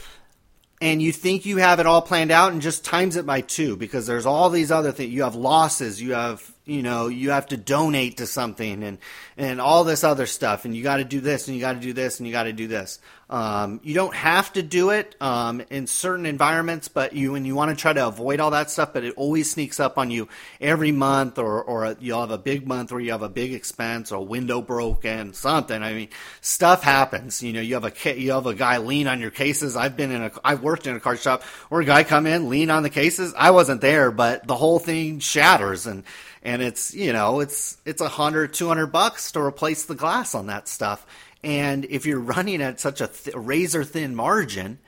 and 0.82 1.00
you 1.00 1.12
think 1.12 1.46
you 1.46 1.58
have 1.58 1.78
it 1.78 1.86
all 1.86 2.02
planned 2.02 2.32
out 2.32 2.52
and 2.52 2.60
just 2.60 2.84
times 2.84 3.14
it 3.14 3.24
by 3.24 3.40
two 3.40 3.76
because 3.76 4.04
there's 4.04 4.26
all 4.26 4.50
these 4.50 4.72
other 4.72 4.90
things 4.90 5.12
you 5.12 5.22
have 5.22 5.36
losses 5.36 6.02
you 6.02 6.12
have 6.12 6.42
you 6.66 6.82
know 6.82 7.06
you 7.06 7.30
have 7.30 7.46
to 7.46 7.56
donate 7.56 8.16
to 8.16 8.26
something 8.26 8.82
and 8.82 8.98
and 9.42 9.60
all 9.60 9.84
this 9.84 10.04
other 10.04 10.26
stuff 10.26 10.64
and 10.64 10.76
you 10.76 10.82
got 10.82 10.96
to 10.96 11.04
do 11.04 11.20
this 11.20 11.48
and 11.48 11.56
you 11.56 11.60
got 11.60 11.74
to 11.74 11.80
do 11.80 11.92
this 11.92 12.18
and 12.18 12.26
you 12.26 12.32
got 12.32 12.44
to 12.44 12.52
do 12.52 12.66
this 12.68 12.98
um, 13.32 13.80
you 13.82 13.94
don't 13.94 14.14
have 14.14 14.52
to 14.52 14.62
do 14.62 14.90
it 14.90 15.16
um, 15.18 15.62
in 15.70 15.86
certain 15.86 16.26
environments, 16.26 16.88
but 16.88 17.14
you 17.14 17.34
and 17.34 17.46
you 17.46 17.54
want 17.54 17.70
to 17.70 17.76
try 17.80 17.94
to 17.94 18.06
avoid 18.06 18.40
all 18.40 18.50
that 18.50 18.70
stuff. 18.70 18.92
But 18.92 19.04
it 19.04 19.14
always 19.16 19.50
sneaks 19.50 19.80
up 19.80 19.96
on 19.96 20.10
you 20.10 20.28
every 20.60 20.92
month, 20.92 21.38
or 21.38 21.64
or 21.64 21.96
you'll 21.98 22.20
have 22.20 22.30
a 22.30 22.36
big 22.36 22.66
month 22.66 22.92
where 22.92 23.00
you 23.00 23.10
have 23.12 23.22
a 23.22 23.30
big 23.30 23.54
expense, 23.54 24.12
or 24.12 24.16
a 24.16 24.22
window 24.22 24.60
broken, 24.60 25.32
something. 25.32 25.82
I 25.82 25.94
mean, 25.94 26.08
stuff 26.42 26.82
happens. 26.82 27.42
You 27.42 27.54
know, 27.54 27.62
you 27.62 27.72
have 27.72 27.86
a 27.86 28.20
you 28.20 28.32
have 28.32 28.44
a 28.44 28.52
guy 28.52 28.76
lean 28.76 29.08
on 29.08 29.18
your 29.18 29.30
cases. 29.30 29.76
I've 29.76 29.96
been 29.96 30.10
in 30.10 30.24
a 30.24 30.30
I've 30.44 30.62
worked 30.62 30.86
in 30.86 30.94
a 30.94 31.00
card 31.00 31.18
shop 31.18 31.42
where 31.70 31.80
a 31.80 31.86
guy 31.86 32.04
come 32.04 32.26
in 32.26 32.50
lean 32.50 32.68
on 32.68 32.82
the 32.82 32.90
cases. 32.90 33.32
I 33.34 33.52
wasn't 33.52 33.80
there, 33.80 34.10
but 34.10 34.46
the 34.46 34.56
whole 34.56 34.78
thing 34.78 35.20
shatters 35.20 35.86
and 35.86 36.04
and 36.42 36.60
it's 36.60 36.92
you 36.92 37.12
know 37.12 37.40
it's 37.40 37.76
it's 37.84 38.00
a 38.00 38.08
hundred 38.08 38.52
two 38.52 38.68
hundred 38.68 38.88
bucks 38.88 39.31
to 39.32 39.40
replace 39.40 39.84
the 39.84 39.94
glass 39.94 40.34
on 40.34 40.46
that 40.46 40.68
stuff 40.68 41.06
and 41.44 41.84
if 41.86 42.06
you're 42.06 42.20
running 42.20 42.62
at 42.62 42.80
such 42.80 43.00
a 43.00 43.08
th- 43.08 43.34
razor 43.36 43.84
thin 43.84 44.14
margin 44.14 44.78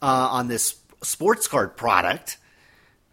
uh, 0.00 0.28
on 0.30 0.48
this 0.48 0.76
sports 1.02 1.48
card 1.48 1.76
product. 1.76 2.38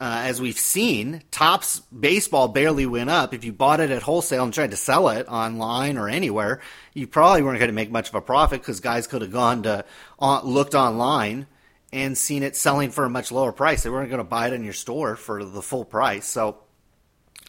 Uh, 0.01 0.21
as 0.23 0.39
we've 0.39 0.57
seen, 0.57 1.21
Topps 1.29 1.81
baseball 1.81 2.47
barely 2.47 2.85
went 2.85 3.09
up. 3.09 3.33
If 3.33 3.43
you 3.43 3.51
bought 3.51 3.81
it 3.81 3.91
at 3.91 4.01
wholesale 4.01 4.45
and 4.45 4.53
tried 4.53 4.71
to 4.71 4.77
sell 4.77 5.09
it 5.09 5.27
online 5.27 5.97
or 5.97 6.07
anywhere, 6.07 6.61
you 6.93 7.05
probably 7.05 7.41
weren't 7.41 7.59
going 7.59 7.67
to 7.67 7.75
make 7.75 7.91
much 7.91 8.07
of 8.07 8.15
a 8.15 8.21
profit 8.21 8.61
because 8.61 8.79
guys 8.79 9.07
could 9.07 9.21
have 9.21 9.33
gone 9.33 9.63
to 9.63 9.83
uh, 10.21 10.41
looked 10.45 10.73
online 10.73 11.47
and 11.91 12.17
seen 12.17 12.43
it 12.43 12.55
selling 12.55 12.91
for 12.91 13.03
a 13.03 13.09
much 13.09 13.29
lower 13.29 13.51
price. 13.51 13.83
They 13.83 13.89
weren't 13.89 14.09
going 14.09 14.19
to 14.19 14.23
buy 14.23 14.47
it 14.47 14.53
in 14.53 14.63
your 14.63 14.71
store 14.71 15.17
for 15.17 15.43
the 15.43 15.61
full 15.61 15.83
price. 15.83 16.25
So 16.25 16.59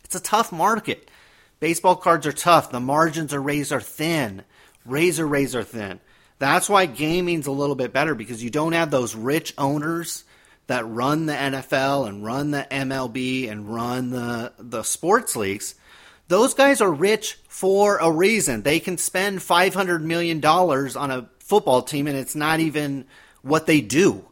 it's 0.02 0.16
a 0.16 0.20
tough 0.20 0.50
market. 0.50 1.08
Baseball 1.60 1.96
cards 1.96 2.26
are 2.26 2.32
tough. 2.32 2.70
The 2.72 2.80
margins 2.80 3.32
are 3.34 3.40
razor 3.40 3.80
thin, 3.80 4.44
razor 4.84 5.26
razor 5.26 5.62
thin. 5.62 6.00
That's 6.38 6.70
why 6.70 6.86
gaming's 6.86 7.46
a 7.46 7.52
little 7.52 7.76
bit 7.76 7.92
better 7.92 8.14
because 8.14 8.42
you 8.42 8.48
don't 8.48 8.72
have 8.72 8.90
those 8.90 9.14
rich 9.14 9.52
owners 9.58 10.24
that 10.68 10.88
run 10.88 11.26
the 11.26 11.34
NFL 11.34 12.08
and 12.08 12.24
run 12.24 12.52
the 12.52 12.66
MLB 12.70 13.50
and 13.50 13.74
run 13.74 14.10
the 14.10 14.52
the 14.58 14.82
sports 14.84 15.34
leagues, 15.36 15.74
those 16.28 16.54
guys 16.54 16.80
are 16.80 16.92
rich 16.92 17.38
for 17.48 17.98
a 17.98 18.10
reason. 18.10 18.62
They 18.62 18.78
can 18.78 18.96
spend 18.96 19.42
500 19.42 20.02
million 20.02 20.38
dollars 20.38 20.94
on 20.94 21.10
a 21.10 21.28
football 21.40 21.82
team 21.82 22.06
and 22.06 22.16
it's 22.16 22.36
not 22.36 22.60
even 22.60 23.04
what 23.42 23.66
they 23.66 23.80
do. 23.80 24.24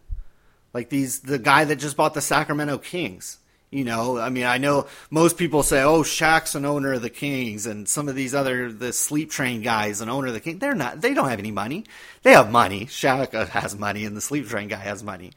Like 0.72 0.90
these 0.90 1.20
the 1.20 1.38
guy 1.40 1.64
that 1.64 1.76
just 1.76 1.96
bought 1.96 2.14
the 2.14 2.20
Sacramento 2.20 2.78
Kings. 2.78 3.38
You 3.70 3.84
know, 3.84 4.18
I 4.18 4.30
mean, 4.30 4.44
I 4.44 4.56
know 4.56 4.86
most 5.10 5.36
people 5.36 5.62
say, 5.62 5.82
"Oh, 5.82 6.02
Shaq's 6.02 6.54
an 6.54 6.64
owner 6.64 6.94
of 6.94 7.02
the 7.02 7.10
Kings," 7.10 7.66
and 7.66 7.86
some 7.86 8.08
of 8.08 8.14
these 8.14 8.34
other 8.34 8.72
the 8.72 8.94
sleep 8.94 9.30
train 9.30 9.60
guys, 9.60 10.00
an 10.00 10.08
owner 10.08 10.28
of 10.28 10.32
the 10.32 10.40
Kings. 10.40 10.60
They're 10.60 10.74
not. 10.74 11.02
They 11.02 11.12
don't 11.12 11.28
have 11.28 11.38
any 11.38 11.50
money. 11.50 11.84
They 12.22 12.32
have 12.32 12.50
money. 12.50 12.86
Shaq 12.86 13.32
has 13.48 13.76
money, 13.76 14.06
and 14.06 14.16
the 14.16 14.22
sleep 14.22 14.48
train 14.48 14.68
guy 14.68 14.78
has 14.78 15.04
money. 15.04 15.32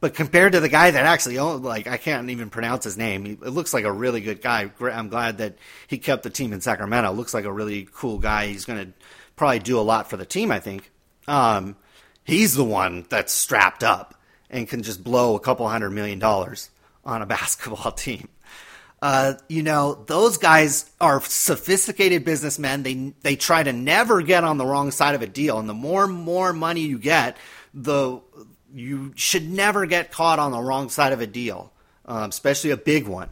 But 0.00 0.14
compared 0.14 0.52
to 0.52 0.60
the 0.60 0.70
guy 0.70 0.90
that 0.90 1.04
actually 1.04 1.38
owned, 1.38 1.62
like 1.62 1.86
I 1.86 1.98
can't 1.98 2.30
even 2.30 2.48
pronounce 2.48 2.84
his 2.84 2.96
name. 2.96 3.26
It 3.26 3.50
looks 3.50 3.74
like 3.74 3.84
a 3.84 3.92
really 3.92 4.22
good 4.22 4.40
guy. 4.40 4.70
I'm 4.80 5.10
glad 5.10 5.38
that 5.38 5.58
he 5.86 5.98
kept 5.98 6.22
the 6.22 6.30
team 6.30 6.54
in 6.54 6.62
Sacramento. 6.62 7.12
Looks 7.12 7.34
like 7.34 7.44
a 7.44 7.52
really 7.52 7.86
cool 7.92 8.18
guy. 8.18 8.46
He's 8.46 8.64
going 8.64 8.84
to 8.84 8.92
probably 9.36 9.58
do 9.58 9.78
a 9.78 9.82
lot 9.82 10.08
for 10.08 10.16
the 10.16 10.26
team. 10.26 10.50
I 10.50 10.60
think. 10.60 10.90
Um, 11.28 11.76
he's 12.24 12.54
the 12.54 12.64
one 12.64 13.04
that's 13.10 13.32
strapped 13.32 13.84
up 13.84 14.14
and 14.48 14.68
can 14.68 14.82
just 14.82 15.04
blow 15.04 15.36
a 15.36 15.40
couple 15.40 15.68
hundred 15.68 15.90
million 15.90 16.18
dollars 16.18 16.70
on 17.04 17.22
a 17.22 17.26
basketball 17.38 17.92
team. 17.92 18.28
Uh, 19.02 19.34
you 19.48 19.62
know, 19.62 20.02
those 20.06 20.38
guys 20.38 20.90
are 20.98 21.20
sophisticated 21.20 22.24
businessmen. 22.24 22.82
They 22.82 23.12
they 23.20 23.36
try 23.36 23.62
to 23.62 23.72
never 23.72 24.22
get 24.22 24.44
on 24.44 24.56
the 24.56 24.64
wrong 24.64 24.90
side 24.90 25.14
of 25.14 25.20
a 25.20 25.26
deal, 25.26 25.58
and 25.58 25.68
the 25.68 25.74
more 25.74 26.06
more 26.06 26.54
money 26.54 26.80
you 26.80 26.98
get, 26.98 27.36
the 27.74 28.20
you 28.72 29.12
should 29.14 29.48
never 29.48 29.84
get 29.84 30.10
caught 30.10 30.38
on 30.38 30.52
the 30.52 30.60
wrong 30.60 30.88
side 30.88 31.12
of 31.12 31.20
a 31.20 31.26
deal, 31.26 31.70
um, 32.06 32.30
especially 32.30 32.70
a 32.70 32.78
big 32.78 33.06
one. 33.06 33.28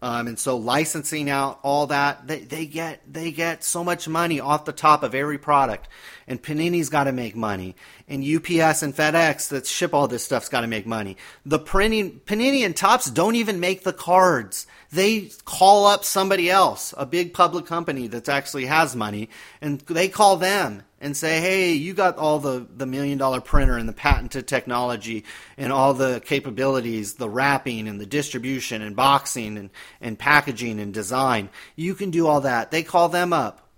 Um, 0.00 0.28
and 0.28 0.38
so 0.38 0.56
licensing 0.56 1.28
out 1.28 1.58
all 1.64 1.88
that, 1.88 2.28
they, 2.28 2.40
they 2.40 2.66
get 2.66 3.00
they 3.12 3.32
get 3.32 3.64
so 3.64 3.82
much 3.82 4.06
money 4.06 4.38
off 4.38 4.64
the 4.64 4.72
top 4.72 5.02
of 5.02 5.12
every 5.14 5.38
product. 5.38 5.88
And 6.28 6.40
Panini's 6.40 6.88
got 6.88 7.04
to 7.04 7.12
make 7.12 7.34
money, 7.34 7.74
and 8.06 8.22
UPS 8.22 8.82
and 8.82 8.94
FedEx 8.94 9.48
that 9.48 9.66
ship 9.66 9.94
all 9.94 10.06
this 10.06 10.24
stuff's 10.24 10.48
got 10.48 10.60
to 10.60 10.66
make 10.68 10.86
money. 10.86 11.16
The 11.44 11.58
printing 11.58 12.20
Panini 12.26 12.64
and 12.64 12.76
Topps 12.76 13.06
don't 13.06 13.34
even 13.34 13.58
make 13.58 13.82
the 13.82 13.92
cards. 13.92 14.66
They 14.90 15.30
call 15.44 15.86
up 15.86 16.04
somebody 16.04 16.48
else, 16.48 16.94
a 16.96 17.04
big 17.04 17.34
public 17.34 17.66
company 17.66 18.06
that 18.08 18.28
actually 18.28 18.66
has 18.66 18.94
money, 18.94 19.30
and 19.60 19.80
they 19.80 20.08
call 20.08 20.36
them 20.36 20.84
and 21.00 21.16
say, 21.16 21.40
hey, 21.40 21.72
you 21.72 21.94
got 21.94 22.16
all 22.16 22.38
the, 22.38 22.66
the 22.76 22.86
million 22.86 23.18
dollar 23.18 23.40
printer 23.40 23.76
and 23.76 23.88
the 23.88 23.92
patented 23.92 24.48
technology 24.48 25.24
and 25.56 25.72
all 25.72 25.94
the 25.94 26.20
capabilities, 26.24 27.14
the 27.14 27.28
wrapping 27.28 27.86
and 27.86 28.00
the 28.00 28.06
distribution 28.06 28.82
and 28.82 28.96
boxing 28.96 29.56
and, 29.56 29.70
and 30.00 30.18
packaging 30.18 30.80
and 30.80 30.92
design. 30.92 31.50
You 31.76 31.94
can 31.94 32.10
do 32.10 32.26
all 32.26 32.40
that. 32.40 32.70
They 32.70 32.82
call 32.82 33.08
them 33.08 33.32
up 33.32 33.68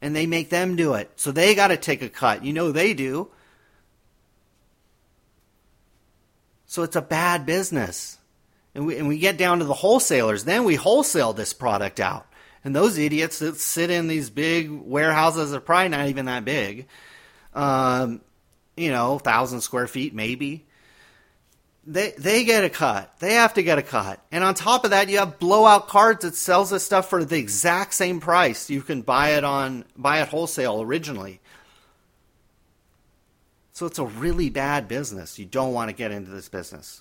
and 0.00 0.16
they 0.16 0.26
make 0.26 0.48
them 0.48 0.76
do 0.76 0.94
it. 0.94 1.10
So 1.16 1.32
they 1.32 1.54
got 1.54 1.68
to 1.68 1.76
take 1.76 2.00
a 2.02 2.08
cut. 2.08 2.44
You 2.44 2.52
know 2.52 2.72
they 2.72 2.94
do. 2.94 3.30
So 6.66 6.82
it's 6.82 6.96
a 6.96 7.02
bad 7.02 7.44
business. 7.44 8.16
And 8.74 8.86
we, 8.86 8.96
and 8.96 9.08
we 9.08 9.18
get 9.18 9.36
down 9.36 9.58
to 9.58 9.64
the 9.64 9.74
wholesalers. 9.74 10.44
Then 10.44 10.64
we 10.64 10.76
wholesale 10.76 11.32
this 11.32 11.52
product 11.52 12.00
out. 12.00 12.26
And 12.64 12.76
those 12.76 12.98
idiots 12.98 13.38
that 13.38 13.58
sit 13.58 13.90
in 13.90 14.08
these 14.08 14.30
big 14.30 14.70
warehouses 14.70 15.54
are 15.54 15.60
probably 15.60 15.88
not 15.88 16.08
even 16.08 16.26
that 16.26 16.44
big. 16.44 16.86
Um, 17.54 18.20
you 18.76 18.90
know, 18.90 19.18
thousand 19.18 19.62
square 19.62 19.86
feet 19.86 20.14
maybe. 20.14 20.66
They 21.86 22.12
they 22.18 22.44
get 22.44 22.64
a 22.64 22.70
cut. 22.70 23.18
They 23.20 23.34
have 23.34 23.54
to 23.54 23.62
get 23.62 23.78
a 23.78 23.82
cut. 23.82 24.22
And 24.30 24.44
on 24.44 24.54
top 24.54 24.84
of 24.84 24.90
that, 24.90 25.08
you 25.08 25.18
have 25.18 25.38
blowout 25.38 25.88
cards 25.88 26.24
that 26.24 26.34
sells 26.34 26.70
this 26.70 26.84
stuff 26.84 27.08
for 27.08 27.24
the 27.24 27.38
exact 27.38 27.94
same 27.94 28.20
price. 28.20 28.68
You 28.68 28.82
can 28.82 29.02
buy 29.02 29.30
it 29.30 29.44
on 29.44 29.86
buy 29.96 30.20
it 30.20 30.28
wholesale 30.28 30.82
originally. 30.82 31.40
So 33.72 33.86
it's 33.86 33.98
a 33.98 34.04
really 34.04 34.50
bad 34.50 34.88
business. 34.88 35.38
You 35.38 35.46
don't 35.46 35.72
want 35.72 35.88
to 35.88 35.96
get 35.96 36.10
into 36.10 36.30
this 36.30 36.50
business. 36.50 37.00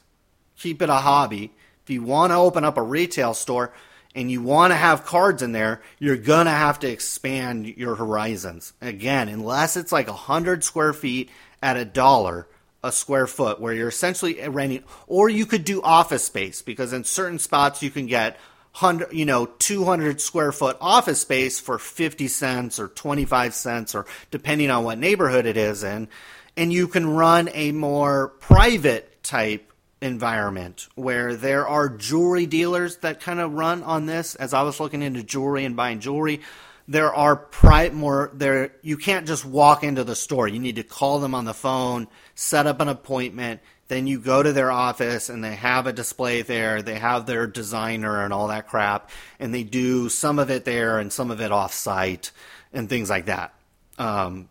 Keep 0.58 0.82
it 0.82 0.90
a 0.90 0.96
hobby. 0.96 1.54
If 1.84 1.90
you 1.90 2.04
want 2.04 2.32
to 2.32 2.38
open 2.38 2.64
up 2.64 2.78
a 2.78 2.82
retail 2.82 3.34
store, 3.34 3.74
and 4.16 4.32
you 4.32 4.42
want 4.42 4.72
to 4.72 4.76
have 4.76 5.06
cards 5.06 5.42
in 5.42 5.52
there, 5.52 5.82
you're 6.00 6.18
going 6.18 6.46
to 6.46 6.52
have 6.52 6.80
to 6.80 6.90
expand 6.90 7.68
your 7.68 7.96
horizons. 7.96 8.74
Again, 8.82 9.30
unless 9.30 9.78
it's 9.78 9.92
like 9.92 10.08
100 10.08 10.64
square 10.64 10.94
feet 10.94 11.30
at 11.62 11.78
a 11.78 11.86
dollar 11.86 12.48
a 12.84 12.92
square 12.92 13.28
foot, 13.28 13.60
where 13.60 13.74
you're 13.74 13.90
essentially 13.90 14.40
renting, 14.48 14.84
or 15.08 15.30
you 15.30 15.46
could 15.46 15.66
do 15.66 15.82
office 15.82 16.24
space 16.24 16.62
because 16.62 16.94
in 16.94 17.04
certain 17.04 17.40
spots 17.40 17.84
you 17.84 17.90
can 17.90 18.06
get 18.06 18.38
100, 18.80 19.12
you 19.12 19.26
know, 19.26 19.46
200 19.46 20.22
square 20.22 20.52
foot 20.52 20.78
office 20.80 21.20
space 21.20 21.60
for 21.60 21.78
50 21.78 22.28
cents 22.30 22.80
or 22.80 22.88
25 22.88 23.54
cents, 23.54 23.96
or 23.96 24.06
depending 24.32 24.72
on 24.72 24.84
what 24.84 24.98
neighborhood 24.98 25.46
it 25.46 25.58
is 25.58 25.84
in. 25.84 26.08
And 26.56 26.72
you 26.72 26.88
can 26.88 27.06
run 27.06 27.50
a 27.54 27.72
more 27.72 28.30
private 28.40 29.24
type 29.24 29.69
environment 30.02 30.88
where 30.96 31.36
there 31.36 31.68
are 31.68 31.90
jewelry 31.90 32.46
dealers 32.46 32.98
that 32.98 33.20
kind 33.20 33.40
of 33.40 33.54
run 33.54 33.84
on 33.84 34.06
this. 34.06 34.36
As 34.36 34.54
I 34.54 34.62
was 34.62 34.80
looking 34.80 35.02
into 35.02 35.24
jewelry 35.24 35.66
and 35.66 35.76
buying 35.76 36.00
jewelry, 36.00 36.42
there 36.88 37.14
are 37.14 37.36
pri- 37.36 37.90
more 37.90 38.32
there. 38.34 38.74
You 38.82 38.98
can't 38.98 39.28
just 39.28 39.46
walk 39.46 39.84
into 39.84 40.04
the 40.04 40.16
store. 40.16 40.48
You 40.48 40.60
need 40.60 40.78
to 40.78 40.84
call 40.84 41.20
them 41.20 41.36
on 41.36 41.46
the 41.46 41.54
phone, 41.54 42.08
set 42.36 42.66
up 42.66 42.82
an 42.82 42.88
appointment. 42.88 43.62
Then 43.90 44.08
you 44.08 44.20
go 44.20 44.42
to 44.42 44.54
their 44.54 44.72
office 44.72 45.30
and 45.30 45.44
they 45.44 45.56
have 45.56 45.88
a 45.88 45.94
display 45.94 46.44
there. 46.44 46.82
They 46.82 46.98
have 47.00 47.26
their 47.26 47.48
designer 47.48 48.24
and 48.24 48.32
all 48.32 48.48
that 48.48 48.68
crap, 48.68 49.10
and 49.40 49.54
they 49.54 49.64
do 49.64 50.10
some 50.10 50.40
of 50.40 50.50
it 50.50 50.66
there 50.66 51.00
and 51.00 51.12
some 51.12 51.32
of 51.32 51.42
it 51.42 51.52
off 51.52 51.74
site 51.74 52.32
and 52.72 52.88
things 52.88 53.10
like 53.10 53.26
that. 53.26 53.54
Um, 53.98 54.50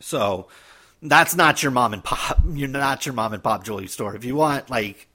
so 0.00 0.48
that's 1.02 1.34
not 1.34 1.62
your 1.62 1.72
mom 1.72 1.92
and 1.92 2.04
pop. 2.04 2.40
You're 2.52 2.68
not 2.68 3.06
your 3.06 3.14
mom 3.14 3.32
and 3.32 3.42
pop 3.42 3.64
jewelry 3.64 3.86
store. 3.86 4.14
If 4.14 4.24
you 4.24 4.34
want 4.34 4.70
like 4.70 5.08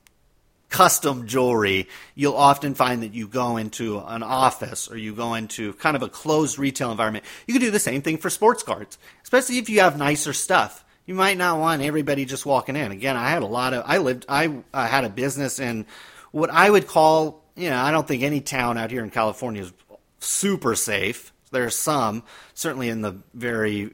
custom 0.70 1.28
jewelry, 1.28 1.88
you'll 2.16 2.36
often 2.36 2.74
find 2.74 3.04
that 3.04 3.14
you 3.14 3.28
go 3.28 3.58
into 3.58 4.00
an 4.00 4.24
office 4.24 4.90
or 4.90 4.98
you 4.98 5.14
go 5.14 5.36
into 5.36 5.74
kind 5.74 5.96
of 5.96 6.04
a 6.04 6.10
closed 6.10 6.60
retail 6.60 6.92
environment. 6.92 7.26
You 7.48 7.54
can 7.54 7.62
do 7.62 7.72
the 7.72 7.80
same 7.80 8.02
thing 8.02 8.18
for 8.18 8.30
sports 8.30 8.64
cards, 8.64 8.98
especially 9.24 9.58
if 9.58 9.70
you 9.70 9.80
have 9.82 9.98
nicer 9.98 10.34
stuff. 10.34 10.84
You 11.06 11.14
might 11.14 11.38
not 11.38 11.60
want 11.60 11.84
everybody 11.84 12.26
just 12.26 12.46
walking 12.48 12.76
in. 12.76 12.92
Again, 12.92 13.16
I 13.16 13.30
had 13.30 13.44
a 13.44 13.48
lot 13.48 13.74
of, 13.74 13.84
I 13.86 14.00
lived, 14.00 14.26
I, 14.28 14.64
I 14.74 14.88
had 14.88 15.06
a 15.06 15.10
business 15.10 15.60
in 15.60 15.86
what 16.32 16.50
I 16.50 16.70
would 16.70 16.88
call, 16.88 17.44
you 17.56 17.70
know, 17.70 17.78
I 17.78 17.92
don't 17.92 18.08
think 18.08 18.24
any 18.24 18.42
town 18.42 18.78
out 18.78 18.90
here 18.90 19.04
in 19.04 19.12
California 19.12 19.62
is 19.62 19.74
super 20.20 20.76
safe. 20.76 21.32
There's 21.52 21.78
some, 21.78 22.24
certainly 22.56 22.90
in 22.90 23.02
the 23.02 23.22
very 23.34 23.94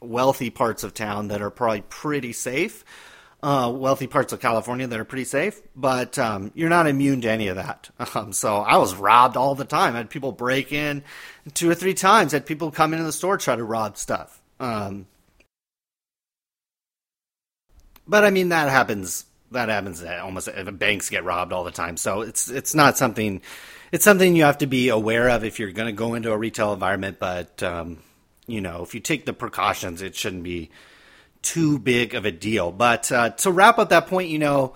wealthy 0.00 0.50
parts 0.50 0.84
of 0.84 0.94
town 0.94 1.28
that 1.28 1.42
are 1.42 1.50
probably 1.50 1.82
pretty 1.82 2.32
safe. 2.32 2.84
Uh, 3.40 3.72
wealthy 3.72 4.08
parts 4.08 4.32
of 4.32 4.40
California 4.40 4.88
that 4.88 4.98
are 4.98 5.04
pretty 5.04 5.24
safe, 5.24 5.62
but 5.76 6.18
um, 6.18 6.50
you're 6.56 6.68
not 6.68 6.88
immune 6.88 7.20
to 7.20 7.30
any 7.30 7.48
of 7.48 7.56
that. 7.56 7.88
Um, 8.14 8.32
so 8.32 8.56
I 8.56 8.78
was 8.78 8.96
robbed 8.96 9.36
all 9.36 9.54
the 9.54 9.64
time. 9.64 9.94
I 9.94 9.98
had 9.98 10.10
people 10.10 10.32
break 10.32 10.72
in 10.72 11.04
two 11.54 11.70
or 11.70 11.74
three 11.74 11.94
times. 11.94 12.32
I 12.32 12.38
had 12.38 12.46
people 12.46 12.70
come 12.70 12.92
into 12.92 13.04
the 13.04 13.12
store 13.12 13.36
try 13.36 13.54
to 13.54 13.62
rob 13.62 13.96
stuff. 13.96 14.40
Um, 14.58 15.06
but 18.08 18.24
I 18.24 18.30
mean 18.30 18.48
that 18.48 18.70
happens. 18.70 19.26
That 19.52 19.68
happens 19.68 20.02
almost. 20.02 20.48
Banks 20.78 21.10
get 21.10 21.24
robbed 21.24 21.52
all 21.52 21.64
the 21.64 21.70
time. 21.70 21.96
So 21.96 22.22
it's 22.22 22.50
it's 22.50 22.74
not 22.74 22.98
something. 22.98 23.42
It's 23.92 24.04
something 24.04 24.34
you 24.34 24.44
have 24.44 24.58
to 24.58 24.66
be 24.66 24.88
aware 24.88 25.28
of 25.28 25.44
if 25.44 25.58
you're 25.58 25.72
going 25.72 25.86
to 25.86 25.92
go 25.92 26.14
into 26.14 26.32
a 26.32 26.36
retail 26.36 26.72
environment. 26.72 27.18
But 27.18 27.62
um, 27.62 27.98
you 28.48 28.60
know, 28.60 28.82
if 28.82 28.94
you 28.94 29.00
take 29.00 29.26
the 29.26 29.32
precautions, 29.32 30.02
it 30.02 30.16
shouldn't 30.16 30.42
be 30.42 30.70
too 31.42 31.78
big 31.78 32.14
of 32.14 32.24
a 32.24 32.32
deal. 32.32 32.72
But 32.72 33.12
uh, 33.12 33.30
to 33.30 33.52
wrap 33.52 33.78
up 33.78 33.90
that 33.90 34.08
point, 34.08 34.30
you 34.30 34.38
know, 34.38 34.74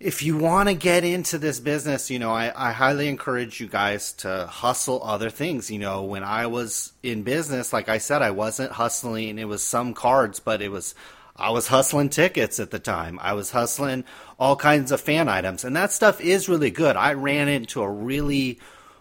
if 0.00 0.22
you 0.22 0.38
want 0.38 0.68
to 0.70 0.74
get 0.74 1.04
into 1.04 1.36
this 1.36 1.60
business, 1.60 2.10
you 2.10 2.18
know, 2.18 2.32
I, 2.32 2.52
I, 2.56 2.72
highly 2.72 3.06
encourage 3.06 3.60
you 3.60 3.68
guys 3.68 4.14
to 4.14 4.46
hustle 4.46 5.02
other 5.04 5.28
things. 5.28 5.70
You 5.70 5.78
know, 5.78 6.04
when 6.04 6.24
I 6.24 6.46
was 6.46 6.94
in 7.02 7.22
business, 7.22 7.72
like 7.72 7.90
I 7.90 7.98
said, 7.98 8.22
I 8.22 8.30
wasn't 8.30 8.72
hustling. 8.72 9.38
It 9.38 9.46
was 9.46 9.62
some 9.62 9.92
cards, 9.92 10.40
but 10.40 10.62
it 10.62 10.70
was 10.70 10.94
I 11.36 11.50
was 11.50 11.68
hustling 11.68 12.08
tickets 12.08 12.58
at 12.60 12.70
the 12.70 12.78
time. 12.78 13.18
I 13.20 13.34
was 13.34 13.50
hustling 13.50 14.04
all 14.38 14.56
kinds 14.56 14.90
of 14.90 15.02
fan 15.02 15.28
items, 15.28 15.64
and 15.64 15.76
that 15.76 15.92
stuff 15.92 16.20
is 16.20 16.48
really 16.48 16.70
good. 16.70 16.96
I 16.96 17.12
ran 17.12 17.48
into 17.48 17.82
a 17.82 17.90
really 17.90 18.58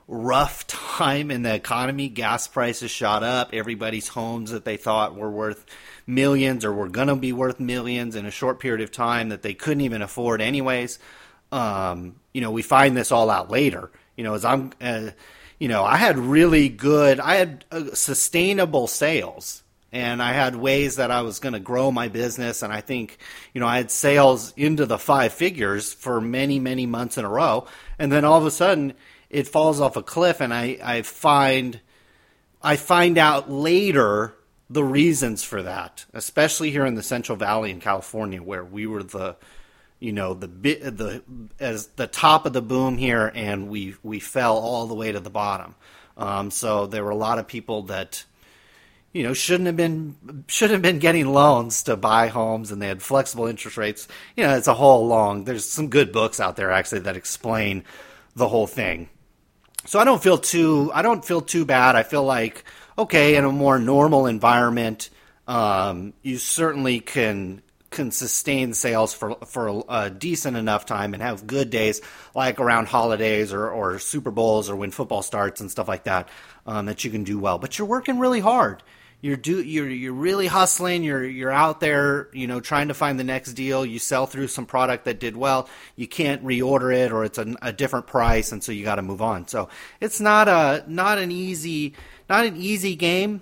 rough 0.10 0.66
time 0.66 1.30
in 1.30 1.44
the 1.44 1.54
economy. 1.54 2.10
Gas 2.10 2.48
prices 2.48 2.90
shot 2.90 3.22
up. 3.22 3.52
Everybody's 3.54 4.08
homes 4.08 4.52
that 4.52 4.66
they 4.66 4.76
thought 4.76 5.16
were 5.16 5.30
worth 5.30 5.66
millions 6.08 6.66
or 6.66 6.74
were 6.74 6.90
going 6.90 7.10
to 7.10 7.16
be 7.16 7.32
worth 7.32 7.60
millions 7.60 8.16
in 8.16 8.26
a 8.26 8.32
short 8.32 8.60
period 8.60 8.82
of 8.82 8.92
time 8.92 9.30
that 9.30 9.44
they 9.44 9.54
couldn't 9.54 9.82
even 9.82 10.02
afford, 10.02 10.42
anyways. 10.42 10.98
Um, 11.52 12.16
you 12.34 12.42
know, 12.42 12.50
we 12.50 12.64
find 12.64 12.98
this 12.98 13.12
all 13.12 13.30
out 13.30 13.52
later. 13.52 13.92
You 14.18 14.24
know, 14.24 14.34
as 14.34 14.44
I'm, 14.44 14.72
uh, 14.82 15.12
you 15.60 15.68
know, 15.68 15.84
I 15.84 15.98
had 15.98 16.18
really 16.18 16.70
good, 16.70 17.20
I 17.20 17.36
had 17.36 17.66
uh, 17.72 17.94
sustainable 17.94 18.88
sales 18.88 19.64
and 19.92 20.22
I 20.22 20.34
had 20.34 20.56
ways 20.56 20.96
that 20.96 21.12
I 21.12 21.22
was 21.22 21.40
going 21.40 21.54
to 21.54 21.60
grow 21.60 21.92
my 21.92 22.08
business. 22.08 22.64
And 22.64 22.74
I 22.74 22.82
think, 22.82 23.18
you 23.54 23.62
know, 23.62 23.68
I 23.68 23.78
had 23.78 23.92
sales 23.92 24.54
into 24.58 24.86
the 24.86 24.98
five 24.98 25.34
figures 25.34 25.94
for 25.94 26.20
many, 26.20 26.60
many 26.60 26.88
months 26.88 27.18
in 27.18 27.26
a 27.26 27.30
row. 27.30 27.68
And 27.98 28.12
then 28.12 28.26
all 28.26 28.38
of 28.38 28.46
a 28.46 28.52
sudden, 28.52 28.94
it 29.30 29.48
falls 29.48 29.80
off 29.80 29.96
a 29.96 30.04
cliff, 30.04 30.42
and 30.42 30.54
I, 30.54 30.78
I 30.84 31.02
find 31.04 31.80
I 32.62 32.76
find 32.76 33.18
out 33.18 33.50
later 33.50 34.34
the 34.70 34.84
reasons 34.84 35.44
for 35.44 35.64
that, 35.64 36.06
especially 36.14 36.72
here 36.72 36.86
in 36.86 36.96
the 36.96 37.04
Central 37.04 37.38
Valley 37.38 37.72
in 37.72 37.80
California, 37.80 38.42
where 38.42 38.64
we 38.64 38.88
were 38.88 39.04
the 39.04 39.36
you 40.00 40.14
know 40.14 40.34
the 40.34 40.48
bit 40.48 40.82
the 40.98 41.24
as 41.60 41.88
the 41.88 42.08
top 42.08 42.46
of 42.46 42.54
the 42.54 42.62
boom 42.62 42.98
here, 42.98 43.32
and 43.34 43.70
we 43.70 43.96
we 44.04 44.20
fell 44.20 44.58
all 44.58 44.88
the 44.88 44.96
way 44.96 45.12
to 45.12 45.20
the 45.20 45.30
bottom. 45.30 45.76
Um, 46.18 46.52
so 46.52 46.88
there 46.88 47.04
were 47.04 47.12
a 47.12 47.16
lot 47.16 47.40
of 47.40 47.48
people 47.48 47.84
that 47.84 48.26
you 49.14 49.24
know 49.24 49.34
shouldn't 49.34 49.68
have 49.68 49.78
been 49.78 50.44
should 50.48 50.72
have 50.72 50.82
been 50.82 51.00
getting 51.00 51.28
loans 51.28 51.84
to 51.84 51.96
buy 51.96 52.28
homes 52.28 52.72
and 52.72 52.82
they 52.82 52.88
had 52.88 53.02
flexible 53.02 53.48
interest 53.48 53.76
rates 53.76 54.08
you 54.36 54.44
know 54.44 54.56
it's 54.56 54.68
a 54.68 54.74
whole 54.76 55.08
long 55.08 55.46
there's 55.46 55.66
some 55.66 55.88
good 55.88 56.12
books 56.12 56.40
out 56.40 56.56
there 56.56 56.72
actually 56.72 57.00
that 57.00 57.18
explain 57.18 57.84
the 58.36 58.48
whole 58.48 58.68
thing 58.68 59.10
so 59.86 60.00
I 60.00 60.04
don't 60.04 60.22
feel 60.22 60.38
too 60.38 60.92
I 60.94 61.02
don't 61.02 61.24
feel 61.24 61.42
too 61.42 61.66
bad. 61.66 61.96
I 61.96 62.04
feel 62.04 62.24
like 62.24 62.64
okay, 62.98 63.36
in 63.36 63.46
a 63.46 63.52
more 63.52 63.80
normal 63.80 64.28
environment, 64.28 65.10
um, 65.48 66.14
you 66.22 66.38
certainly 66.38 67.00
can 67.00 67.62
can 67.90 68.12
sustain 68.12 68.74
sales 68.74 69.14
for 69.14 69.36
for 69.46 69.84
a 69.90 70.10
decent 70.10 70.58
enough 70.58 70.86
time 70.86 71.14
and 71.14 71.24
have 71.24 71.48
good 71.48 71.70
days 71.70 72.02
like 72.36 72.60
around 72.60 72.88
holidays 72.88 73.52
or, 73.52 73.70
or 73.70 74.00
Super 74.00 74.32
Bowls 74.32 74.70
or 74.70 74.76
when 74.76 74.92
football 74.92 75.24
starts 75.24 75.62
and 75.62 75.72
stuff 75.72 75.88
like 75.88 76.04
that 76.04 76.30
um, 76.68 76.86
that 76.86 77.04
you 77.04 77.10
can 77.12 77.24
do 77.24 77.40
well. 77.40 77.58
But 77.58 77.78
you're 77.78 77.88
working 77.88 78.20
really 78.20 78.40
hard 78.42 78.84
you're 79.22 79.38
do 79.38 79.62
you're 79.62 79.90
you're 79.90 80.14
really 80.14 80.48
hustling 80.48 81.04
you're 81.04 81.24
you're 81.24 81.52
out 81.52 81.80
there 81.80 82.30
you 82.34 82.48
know 82.48 82.60
trying 82.60 82.88
to 82.88 82.94
find 82.94 83.20
the 83.20 83.24
next 83.24 83.54
deal 83.54 83.86
you 83.86 84.00
sell 84.00 84.26
through 84.26 84.48
some 84.48 84.66
product 84.66 85.06
that 85.06 85.20
did 85.20 85.36
well 85.36 85.68
you 85.96 86.08
can't 86.08 86.44
reorder 86.44 86.96
it 86.96 87.12
or 87.12 87.26
it's 87.26 87.38
a, 87.38 87.56
a 87.62 87.74
different 87.74 88.08
price 88.08 88.52
and 88.52 88.64
so 88.64 88.72
you 88.72 88.84
got 88.84 88.96
to 88.96 89.02
move 89.02 89.22
on. 89.22 89.48
So 89.48 89.70
it's 90.00 90.20
not 90.20 90.48
a 90.48 90.84
not 90.88 91.18
an 91.18 91.32
easy 91.32 91.94
not 92.30 92.46
an 92.46 92.56
easy 92.58 92.96
game 92.96 93.42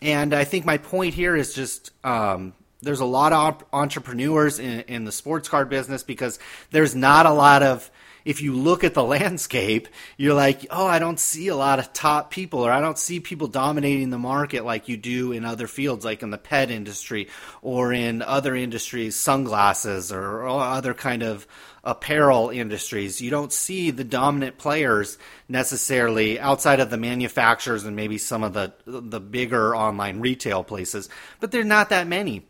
and 0.00 0.34
i 0.34 0.44
think 0.44 0.64
my 0.64 0.78
point 0.78 1.14
here 1.14 1.36
is 1.36 1.54
just 1.54 1.90
um, 2.04 2.54
there's 2.80 3.00
a 3.00 3.04
lot 3.04 3.32
of 3.32 3.64
entrepreneurs 3.72 4.58
in, 4.58 4.80
in 4.80 5.04
the 5.04 5.12
sports 5.12 5.48
card 5.48 5.68
business 5.68 6.02
because 6.02 6.38
there's 6.70 6.94
not 6.94 7.26
a 7.26 7.32
lot 7.32 7.62
of 7.62 7.90
if 8.24 8.40
you 8.42 8.54
look 8.54 8.84
at 8.84 8.94
the 8.94 9.04
landscape, 9.12 9.88
you're 10.16 10.34
like, 10.34 10.66
oh, 10.70 10.86
I 10.86 10.98
don't 10.98 11.20
see 11.20 11.48
a 11.48 11.56
lot 11.56 11.78
of 11.78 11.92
top 11.92 12.30
people, 12.30 12.60
or 12.60 12.72
I 12.72 12.80
don't 12.80 12.98
see 12.98 13.20
people 13.20 13.48
dominating 13.48 14.10
the 14.10 14.18
market 14.18 14.64
like 14.64 14.88
you 14.88 14.96
do 14.96 15.32
in 15.32 15.44
other 15.44 15.66
fields, 15.66 16.04
like 16.04 16.22
in 16.22 16.30
the 16.30 16.38
pet 16.38 16.70
industry 16.70 17.28
or 17.60 17.92
in 17.92 18.22
other 18.22 18.54
industries, 18.54 19.16
sunglasses 19.16 20.12
or, 20.12 20.42
other 20.52 20.94
kind 20.94 21.22
of 21.22 21.46
apparel 21.84 22.50
industries. 22.50 23.20
You 23.20 23.30
don't 23.30 23.52
see 23.52 23.90
the 23.90 24.04
dominant 24.04 24.58
players 24.58 25.18
necessarily 25.48 26.38
outside 26.38 26.80
of 26.80 26.90
the 26.90 26.96
manufacturers 26.96 27.84
and 27.84 27.96
maybe 27.96 28.18
some 28.18 28.42
of 28.42 28.52
the 28.52 28.72
the 28.86 29.20
bigger 29.20 29.74
online 29.74 30.20
retail 30.20 30.62
places, 30.62 31.08
but 31.40 31.50
they're 31.50 31.64
not 31.64 31.90
that 31.90 32.06
many. 32.06 32.46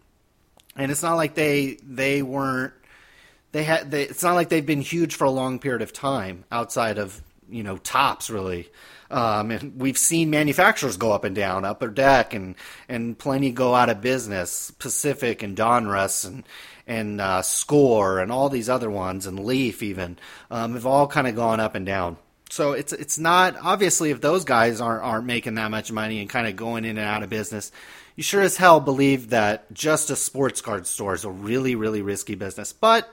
And 0.77 0.91
it's 0.91 1.03
not 1.03 1.17
like 1.17 1.35
they 1.35 1.79
they 1.83 2.23
weren't 2.23 2.75
they 3.53 3.65
had 3.65 3.91
they, 3.91 4.03
it's 4.05 4.23
not 4.23 4.35
like 4.35 4.49
they've 4.49 4.65
been 4.67 4.81
huge 4.81 5.15
for 5.15 5.25
a 5.25 5.31
long 5.31 5.59
period 5.59 5.83
of 5.83 5.93
time 5.93 6.45
outside 6.51 6.99
of 6.99 7.23
you 7.49 7.63
know 7.63 7.77
Topps 7.79 8.31
really. 8.31 8.69
Um, 9.11 9.51
and 9.51 9.79
we've 9.79 9.99
seen 9.99 10.31
manufacturers 10.31 10.97
go 10.97 11.13
up 11.13 11.25
and 11.25 11.37
down 11.37 11.67
upper 11.67 11.89
deck 11.89 12.33
and 12.33 12.55
and 12.89 13.19
plenty 13.19 13.53
go 13.53 13.75
out 13.75 13.91
of 13.91 14.01
business 14.01 14.71
pacific 14.71 15.43
and 15.43 15.55
donruss 15.55 16.27
and 16.27 16.45
and 16.87 17.21
uh, 17.21 17.43
score 17.43 18.19
and 18.19 18.33
all 18.33 18.49
these 18.49 18.71
other 18.71 18.91
ones 18.91 19.27
and 19.27 19.45
leaf 19.45 19.83
even 19.83 20.19
um, 20.51 20.73
have 20.73 20.87
all 20.87 21.07
kind 21.07 21.27
of 21.27 21.37
gone 21.37 21.61
up 21.61 21.75
and 21.75 21.85
down. 21.85 22.17
So 22.49 22.73
it's 22.73 22.95
it's 22.95 23.19
not 23.19 23.57
obviously 23.63 24.11
if 24.11 24.23
those 24.23 24.45
guys 24.45 24.81
aren't 24.81 25.05
aren't 25.05 25.27
making 25.27 25.57
that 25.57 25.71
much 25.71 25.93
money 25.93 26.21
and 26.21 26.31
kind 26.31 26.47
of 26.47 26.57
going 26.57 26.87
in 26.87 26.97
and 26.97 27.07
out 27.07 27.23
of 27.23 27.29
business 27.29 27.71
you 28.17 28.23
sure 28.23 28.43
as 28.43 28.57
hell 28.57 28.81
believe 28.81 29.31
that 29.31 29.73
just 29.73 30.11
a 30.11 30.17
sports 30.17 30.61
card 30.61 30.87
store 30.87 31.15
is 31.15 31.25
a 31.25 31.31
really 31.31 31.75
really 31.75 32.03
risky 32.03 32.35
business. 32.35 32.73
But 32.73 33.11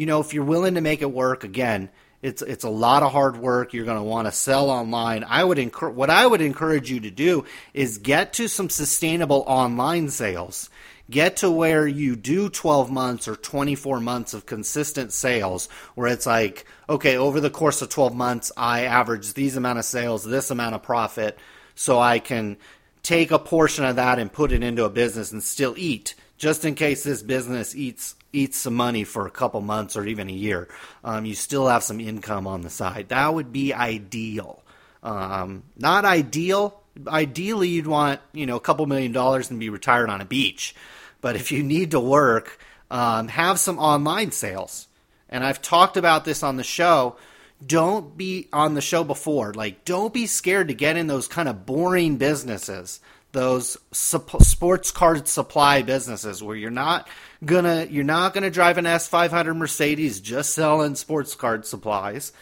you 0.00 0.06
know, 0.06 0.20
if 0.20 0.32
you're 0.32 0.44
willing 0.44 0.76
to 0.76 0.80
make 0.80 1.02
it 1.02 1.12
work, 1.12 1.44
again, 1.44 1.90
it's 2.22 2.40
it's 2.40 2.64
a 2.64 2.70
lot 2.70 3.02
of 3.02 3.12
hard 3.12 3.36
work. 3.36 3.74
You're 3.74 3.84
going 3.84 3.98
to 3.98 4.02
want 4.02 4.26
to 4.28 4.32
sell 4.32 4.70
online. 4.70 5.24
I 5.24 5.44
would 5.44 5.58
encourage 5.58 5.94
what 5.94 6.08
I 6.08 6.26
would 6.26 6.40
encourage 6.40 6.90
you 6.90 7.00
to 7.00 7.10
do 7.10 7.44
is 7.74 7.98
get 7.98 8.32
to 8.34 8.48
some 8.48 8.70
sustainable 8.70 9.44
online 9.46 10.08
sales. 10.08 10.70
Get 11.10 11.36
to 11.38 11.50
where 11.50 11.86
you 11.86 12.16
do 12.16 12.48
12 12.48 12.90
months 12.90 13.28
or 13.28 13.36
24 13.36 14.00
months 14.00 14.32
of 14.32 14.46
consistent 14.46 15.12
sales 15.12 15.68
where 15.96 16.10
it's 16.10 16.24
like, 16.24 16.64
okay, 16.88 17.18
over 17.18 17.38
the 17.38 17.50
course 17.50 17.82
of 17.82 17.90
12 17.90 18.14
months, 18.14 18.50
I 18.56 18.84
average 18.84 19.34
these 19.34 19.54
amount 19.54 19.80
of 19.80 19.84
sales, 19.84 20.24
this 20.24 20.50
amount 20.50 20.76
of 20.76 20.82
profit, 20.82 21.38
so 21.74 22.00
I 22.00 22.20
can 22.20 22.56
take 23.02 23.32
a 23.32 23.38
portion 23.38 23.84
of 23.84 23.96
that 23.96 24.18
and 24.18 24.32
put 24.32 24.52
it 24.52 24.62
into 24.62 24.84
a 24.84 24.88
business 24.88 25.30
and 25.30 25.42
still 25.42 25.74
eat 25.76 26.14
just 26.38 26.64
in 26.64 26.74
case 26.74 27.04
this 27.04 27.22
business 27.22 27.74
eats 27.74 28.14
eats 28.32 28.58
some 28.58 28.74
money 28.74 29.04
for 29.04 29.26
a 29.26 29.30
couple 29.30 29.60
months 29.60 29.96
or 29.96 30.06
even 30.06 30.28
a 30.28 30.32
year. 30.32 30.68
Um, 31.04 31.24
you 31.24 31.34
still 31.34 31.68
have 31.68 31.82
some 31.82 32.00
income 32.00 32.46
on 32.46 32.62
the 32.62 32.70
side. 32.70 33.08
That 33.08 33.32
would 33.32 33.52
be 33.52 33.72
ideal. 33.74 34.62
Um, 35.02 35.64
not 35.76 36.04
ideal. 36.04 36.80
Ideally, 37.06 37.68
you'd 37.68 37.86
want 37.86 38.20
you 38.32 38.46
know 38.46 38.56
a 38.56 38.60
couple 38.60 38.86
million 38.86 39.12
dollars 39.12 39.50
and 39.50 39.60
be 39.60 39.70
retired 39.70 40.10
on 40.10 40.20
a 40.20 40.24
beach. 40.24 40.74
But 41.20 41.36
if 41.36 41.52
you 41.52 41.62
need 41.62 41.92
to 41.92 42.00
work, 42.00 42.58
um, 42.90 43.28
have 43.28 43.58
some 43.58 43.78
online 43.78 44.32
sales. 44.32 44.88
And 45.28 45.44
I've 45.44 45.62
talked 45.62 45.96
about 45.96 46.24
this 46.24 46.42
on 46.42 46.56
the 46.56 46.64
show. 46.64 47.16
Don't 47.64 48.16
be 48.16 48.48
on 48.52 48.74
the 48.74 48.80
show 48.80 49.04
before. 49.04 49.52
Like, 49.52 49.84
don't 49.84 50.14
be 50.14 50.26
scared 50.26 50.68
to 50.68 50.74
get 50.74 50.96
in 50.96 51.06
those 51.06 51.28
kind 51.28 51.48
of 51.48 51.66
boring 51.66 52.16
businesses 52.16 53.00
those 53.32 53.76
sports 53.92 54.90
card 54.90 55.28
supply 55.28 55.82
businesses 55.82 56.42
where 56.42 56.56
you're 56.56 56.70
not 56.70 57.08
gonna 57.44 57.86
you're 57.90 58.04
not 58.04 58.34
gonna 58.34 58.50
drive 58.50 58.78
an 58.78 58.84
S500 58.84 59.56
Mercedes 59.56 60.20
just 60.20 60.54
selling 60.54 60.94
sports 60.94 61.34
card 61.34 61.66
supplies. 61.66 62.32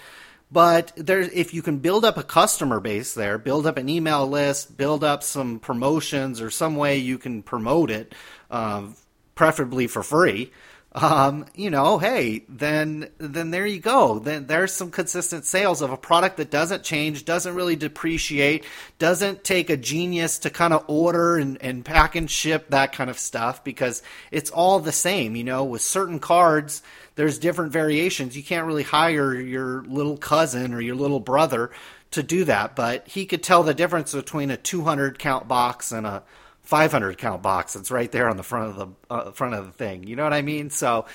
But 0.50 0.92
there, 0.96 1.20
if 1.20 1.52
you 1.52 1.60
can 1.60 1.78
build 1.78 2.06
up 2.06 2.16
a 2.16 2.22
customer 2.22 2.80
base 2.80 3.12
there, 3.12 3.36
build 3.36 3.66
up 3.66 3.76
an 3.76 3.88
email 3.88 4.26
list, 4.26 4.78
build 4.78 5.04
up 5.04 5.22
some 5.22 5.58
promotions 5.58 6.40
or 6.40 6.50
some 6.50 6.76
way 6.76 6.96
you 6.96 7.18
can 7.18 7.42
promote 7.42 7.90
it, 7.90 8.14
um, 8.50 8.96
preferably 9.34 9.86
for 9.86 10.02
free 10.02 10.50
um, 10.92 11.44
you 11.54 11.68
know, 11.68 11.98
hey, 11.98 12.44
then 12.48 13.10
then 13.18 13.50
there 13.50 13.66
you 13.66 13.78
go. 13.78 14.18
Then 14.18 14.46
there's 14.46 14.72
some 14.72 14.90
consistent 14.90 15.44
sales 15.44 15.82
of 15.82 15.90
a 15.92 15.98
product 15.98 16.38
that 16.38 16.50
doesn't 16.50 16.82
change, 16.82 17.26
doesn't 17.26 17.54
really 17.54 17.76
depreciate, 17.76 18.64
doesn't 18.98 19.44
take 19.44 19.68
a 19.68 19.76
genius 19.76 20.38
to 20.40 20.50
kind 20.50 20.72
of 20.72 20.84
order 20.88 21.36
and, 21.36 21.60
and 21.62 21.84
pack 21.84 22.16
and 22.16 22.30
ship 22.30 22.70
that 22.70 22.92
kind 22.92 23.10
of 23.10 23.18
stuff 23.18 23.62
because 23.62 24.02
it's 24.30 24.50
all 24.50 24.80
the 24.80 24.92
same. 24.92 25.36
You 25.36 25.44
know, 25.44 25.64
with 25.64 25.82
certain 25.82 26.20
cards, 26.20 26.82
there's 27.16 27.38
different 27.38 27.70
variations. 27.72 28.34
You 28.34 28.42
can't 28.42 28.66
really 28.66 28.82
hire 28.82 29.34
your 29.34 29.82
little 29.84 30.16
cousin 30.16 30.72
or 30.72 30.80
your 30.80 30.96
little 30.96 31.20
brother 31.20 31.70
to 32.12 32.22
do 32.22 32.44
that, 32.44 32.74
but 32.74 33.06
he 33.06 33.26
could 33.26 33.42
tell 33.42 33.62
the 33.62 33.74
difference 33.74 34.14
between 34.14 34.50
a 34.50 34.56
200 34.56 35.18
count 35.18 35.46
box 35.46 35.92
and 35.92 36.06
a 36.06 36.22
500 36.68 37.16
count 37.16 37.42
box 37.42 37.72
that's 37.72 37.90
right 37.90 38.12
there 38.12 38.28
on 38.28 38.36
the 38.36 38.42
front 38.42 38.68
of 38.68 38.76
the 38.76 39.14
uh, 39.14 39.30
front 39.30 39.54
of 39.54 39.64
the 39.64 39.72
thing. 39.72 40.06
You 40.06 40.16
know 40.16 40.24
what 40.24 40.34
I 40.34 40.42
mean? 40.42 40.68
So, 40.68 41.06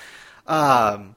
um, 0.48 1.14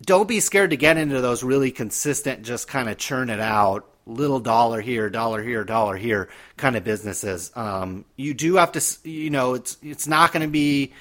don't 0.00 0.28
be 0.28 0.38
scared 0.38 0.70
to 0.70 0.76
get 0.76 0.96
into 0.96 1.20
those 1.20 1.42
really 1.42 1.72
consistent, 1.72 2.44
just 2.44 2.68
kind 2.68 2.88
of 2.88 2.98
churn 2.98 3.30
it 3.30 3.40
out, 3.40 3.84
little 4.06 4.38
dollar 4.38 4.80
here, 4.80 5.10
dollar 5.10 5.42
here, 5.42 5.64
dollar 5.64 5.96
here 5.96 6.28
kind 6.56 6.76
of 6.76 6.84
businesses. 6.84 7.50
Um, 7.56 8.04
you 8.14 8.32
do 8.32 8.54
have 8.54 8.70
to, 8.72 9.10
you 9.10 9.30
know, 9.30 9.54
it's 9.54 9.76
it's 9.82 10.06
not 10.06 10.32
going 10.32 10.46
to 10.46 10.52
be, 10.52 10.92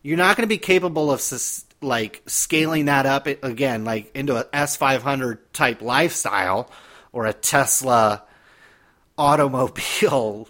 you're 0.00 0.16
not 0.16 0.36
going 0.36 0.44
to 0.44 0.54
be 0.54 0.58
capable 0.58 1.10
of 1.10 1.20
sus- 1.20 1.64
like 1.82 2.22
scaling 2.26 2.84
that 2.84 3.06
up 3.06 3.26
again, 3.26 3.84
like 3.84 4.14
into 4.14 4.36
a 4.36 4.44
S500 4.44 5.38
type 5.52 5.82
lifestyle 5.82 6.70
or 7.10 7.26
a 7.26 7.32
Tesla 7.32 8.22
automobile 9.18 10.48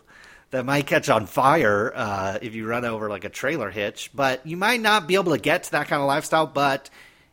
that 0.51 0.65
might 0.65 0.87
catch 0.87 1.09
on 1.09 1.27
fire 1.27 1.93
uh, 1.95 2.39
if 2.41 2.55
you 2.55 2.67
run 2.67 2.85
over 2.85 3.11
like 3.11 3.25
a 3.25 3.29
trailer 3.29 3.71
hitch. 3.71 4.11
But 4.15 4.47
you 4.47 4.57
might 4.57 4.81
not 4.81 5.07
be 5.07 5.15
able 5.15 5.33
to 5.33 5.39
get 5.39 5.65
to 5.65 5.71
that 5.73 5.89
kind 5.89 6.01
of 6.01 6.09
lifestyle. 6.09 6.47
But 6.47 6.89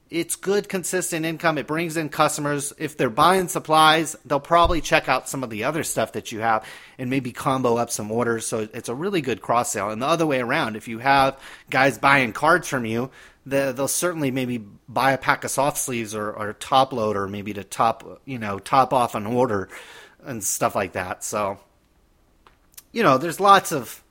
it's 0.10 0.36
good, 0.36 0.69
consistent 0.69 1.25
income. 1.25 1.58
It 1.58 1.65
brings 1.67 1.97
in 1.97 2.10
customers. 2.10 2.73
If 2.78 2.95
they're 2.97 3.10
buying 3.10 3.47
supplies, 3.47 4.15
they'll 4.25 4.39
probably 4.39 4.82
check 4.82 5.10
out 5.10 5.28
some 5.28 5.43
of 5.43 5.49
the 5.49 5.63
other 5.63 5.84
stuff 5.84 6.13
that 6.13 6.32
you 6.32 6.39
have 6.41 6.65
and 6.97 7.10
maybe 7.10 7.32
combo 7.32 7.78
up 7.78 7.89
some 7.89 8.12
orders. 8.12 8.45
So 8.45 8.67
it's 8.73 8.89
a 8.89 8.95
really 8.95 9.21
good 9.21 9.41
cross 9.41 9.71
sale. 9.71 9.89
And 9.89 10.01
the 10.01 10.08
other 10.08 10.28
way 10.28 10.39
around, 10.39 10.75
if 10.75 10.88
you 10.88 10.99
have 10.99 11.39
guys 11.69 11.97
buying 11.97 12.34
cards 12.34 12.67
from 12.67 12.86
you, 12.86 13.10
they'll 13.45 13.88
certainly 13.88 14.32
maybe 14.32 14.58
buy 14.88 15.12
a 15.13 15.17
pack 15.17 15.43
of 15.43 15.51
soft 15.51 15.78
sleeves 15.78 16.13
or, 16.13 16.32
or 16.32 16.54
top 16.54 16.93
loader, 16.93 17.28
maybe 17.28 17.54
to 17.54 17.63
top 17.63 18.21
you 18.25 18.39
know 18.39 18.60
top 18.60 18.93
off 18.93 19.15
an 19.15 19.25
order 19.25 19.69
and 20.23 20.43
stuff 20.43 20.75
like 20.75 20.93
that. 20.93 21.23
So 21.23 21.60
you 22.95 23.03
know, 23.03 23.17
there's 23.17 23.41
lots 23.41 23.73
of 23.73 24.01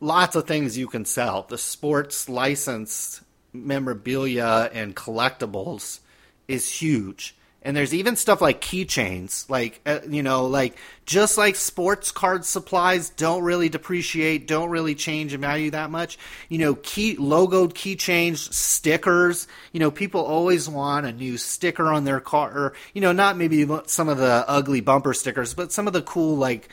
lots 0.00 0.36
of 0.36 0.46
things 0.46 0.76
you 0.76 0.86
can 0.86 1.06
sell. 1.06 1.46
The 1.48 1.56
sports 1.56 2.28
licensed 2.28 3.22
memorabilia 3.54 4.70
and 4.72 4.94
collectibles 4.94 6.00
is 6.46 6.70
huge. 6.70 7.34
And 7.62 7.76
there's 7.76 7.92
even 7.92 8.16
stuff 8.16 8.40
like 8.40 8.60
keychains, 8.60 9.48
like 9.50 9.80
uh, 9.84 10.00
you 10.08 10.22
know, 10.22 10.46
like 10.46 10.76
just 11.06 11.38
like 11.38 11.56
sports 11.56 12.12
card 12.12 12.44
supplies 12.44 13.10
don't 13.10 13.42
really 13.42 13.68
depreciate, 13.68 14.46
don't 14.46 14.70
really 14.70 14.94
change 14.94 15.32
in 15.32 15.40
value 15.40 15.70
that 15.70 15.90
much. 15.90 16.18
You 16.50 16.58
know, 16.58 16.74
key 16.74 17.16
logoed 17.16 17.72
keychains, 17.72 18.52
stickers. 18.52 19.48
You 19.72 19.80
know, 19.80 19.90
people 19.90 20.20
always 20.20 20.68
want 20.68 21.06
a 21.06 21.12
new 21.12 21.36
sticker 21.36 21.86
on 21.88 22.04
their 22.04 22.20
car, 22.20 22.50
or 22.50 22.74
you 22.92 23.00
know, 23.00 23.12
not 23.12 23.36
maybe 23.36 23.66
some 23.86 24.08
of 24.08 24.18
the 24.18 24.44
ugly 24.46 24.80
bumper 24.80 25.14
stickers, 25.14 25.54
but 25.54 25.72
some 25.72 25.86
of 25.86 25.92
the 25.94 26.02
cool 26.02 26.36
like 26.36 26.68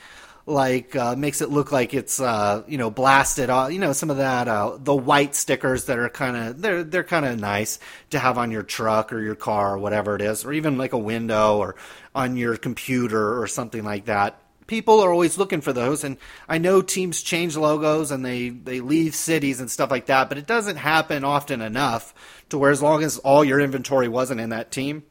like 0.45 0.95
uh, 0.95 1.15
makes 1.15 1.41
it 1.41 1.49
look 1.49 1.71
like 1.71 1.93
it's 1.93 2.19
uh, 2.19 2.63
you 2.67 2.77
know 2.77 2.91
blasted 2.91 3.49
off. 3.49 3.71
You 3.71 3.79
know 3.79 3.93
some 3.93 4.09
of 4.09 4.17
that 4.17 4.47
uh, 4.47 4.77
the 4.77 4.95
white 4.95 5.35
stickers 5.35 5.85
that 5.85 5.97
are 5.97 6.09
kind 6.09 6.37
of 6.37 6.61
they're 6.61 6.83
they're 6.83 7.03
kind 7.03 7.25
of 7.25 7.39
nice 7.39 7.79
to 8.11 8.19
have 8.19 8.37
on 8.37 8.51
your 8.51 8.63
truck 8.63 9.11
or 9.11 9.19
your 9.19 9.35
car 9.35 9.73
or 9.73 9.77
whatever 9.79 10.15
it 10.15 10.21
is, 10.21 10.45
or 10.45 10.53
even 10.53 10.77
like 10.77 10.93
a 10.93 10.97
window 10.97 11.57
or 11.57 11.75
on 12.13 12.37
your 12.37 12.57
computer 12.57 13.41
or 13.41 13.47
something 13.47 13.83
like 13.83 14.05
that. 14.05 14.39
People 14.67 15.01
are 15.01 15.11
always 15.11 15.37
looking 15.37 15.61
for 15.61 15.73
those, 15.73 16.03
and 16.03 16.17
I 16.49 16.57
know 16.57 16.81
teams 16.81 17.21
change 17.21 17.57
logos 17.57 18.11
and 18.11 18.23
they 18.23 18.49
they 18.49 18.81
leave 18.81 19.15
cities 19.15 19.59
and 19.59 19.69
stuff 19.69 19.91
like 19.91 20.07
that, 20.07 20.29
but 20.29 20.37
it 20.37 20.47
doesn't 20.47 20.77
happen 20.77 21.23
often 21.23 21.61
enough 21.61 22.13
to 22.49 22.57
where 22.57 22.71
as 22.71 22.81
long 22.81 23.03
as 23.03 23.17
all 23.19 23.43
your 23.43 23.59
inventory 23.59 24.07
wasn't 24.07 24.41
in 24.41 24.49
that 24.49 24.71
team, 24.71 25.03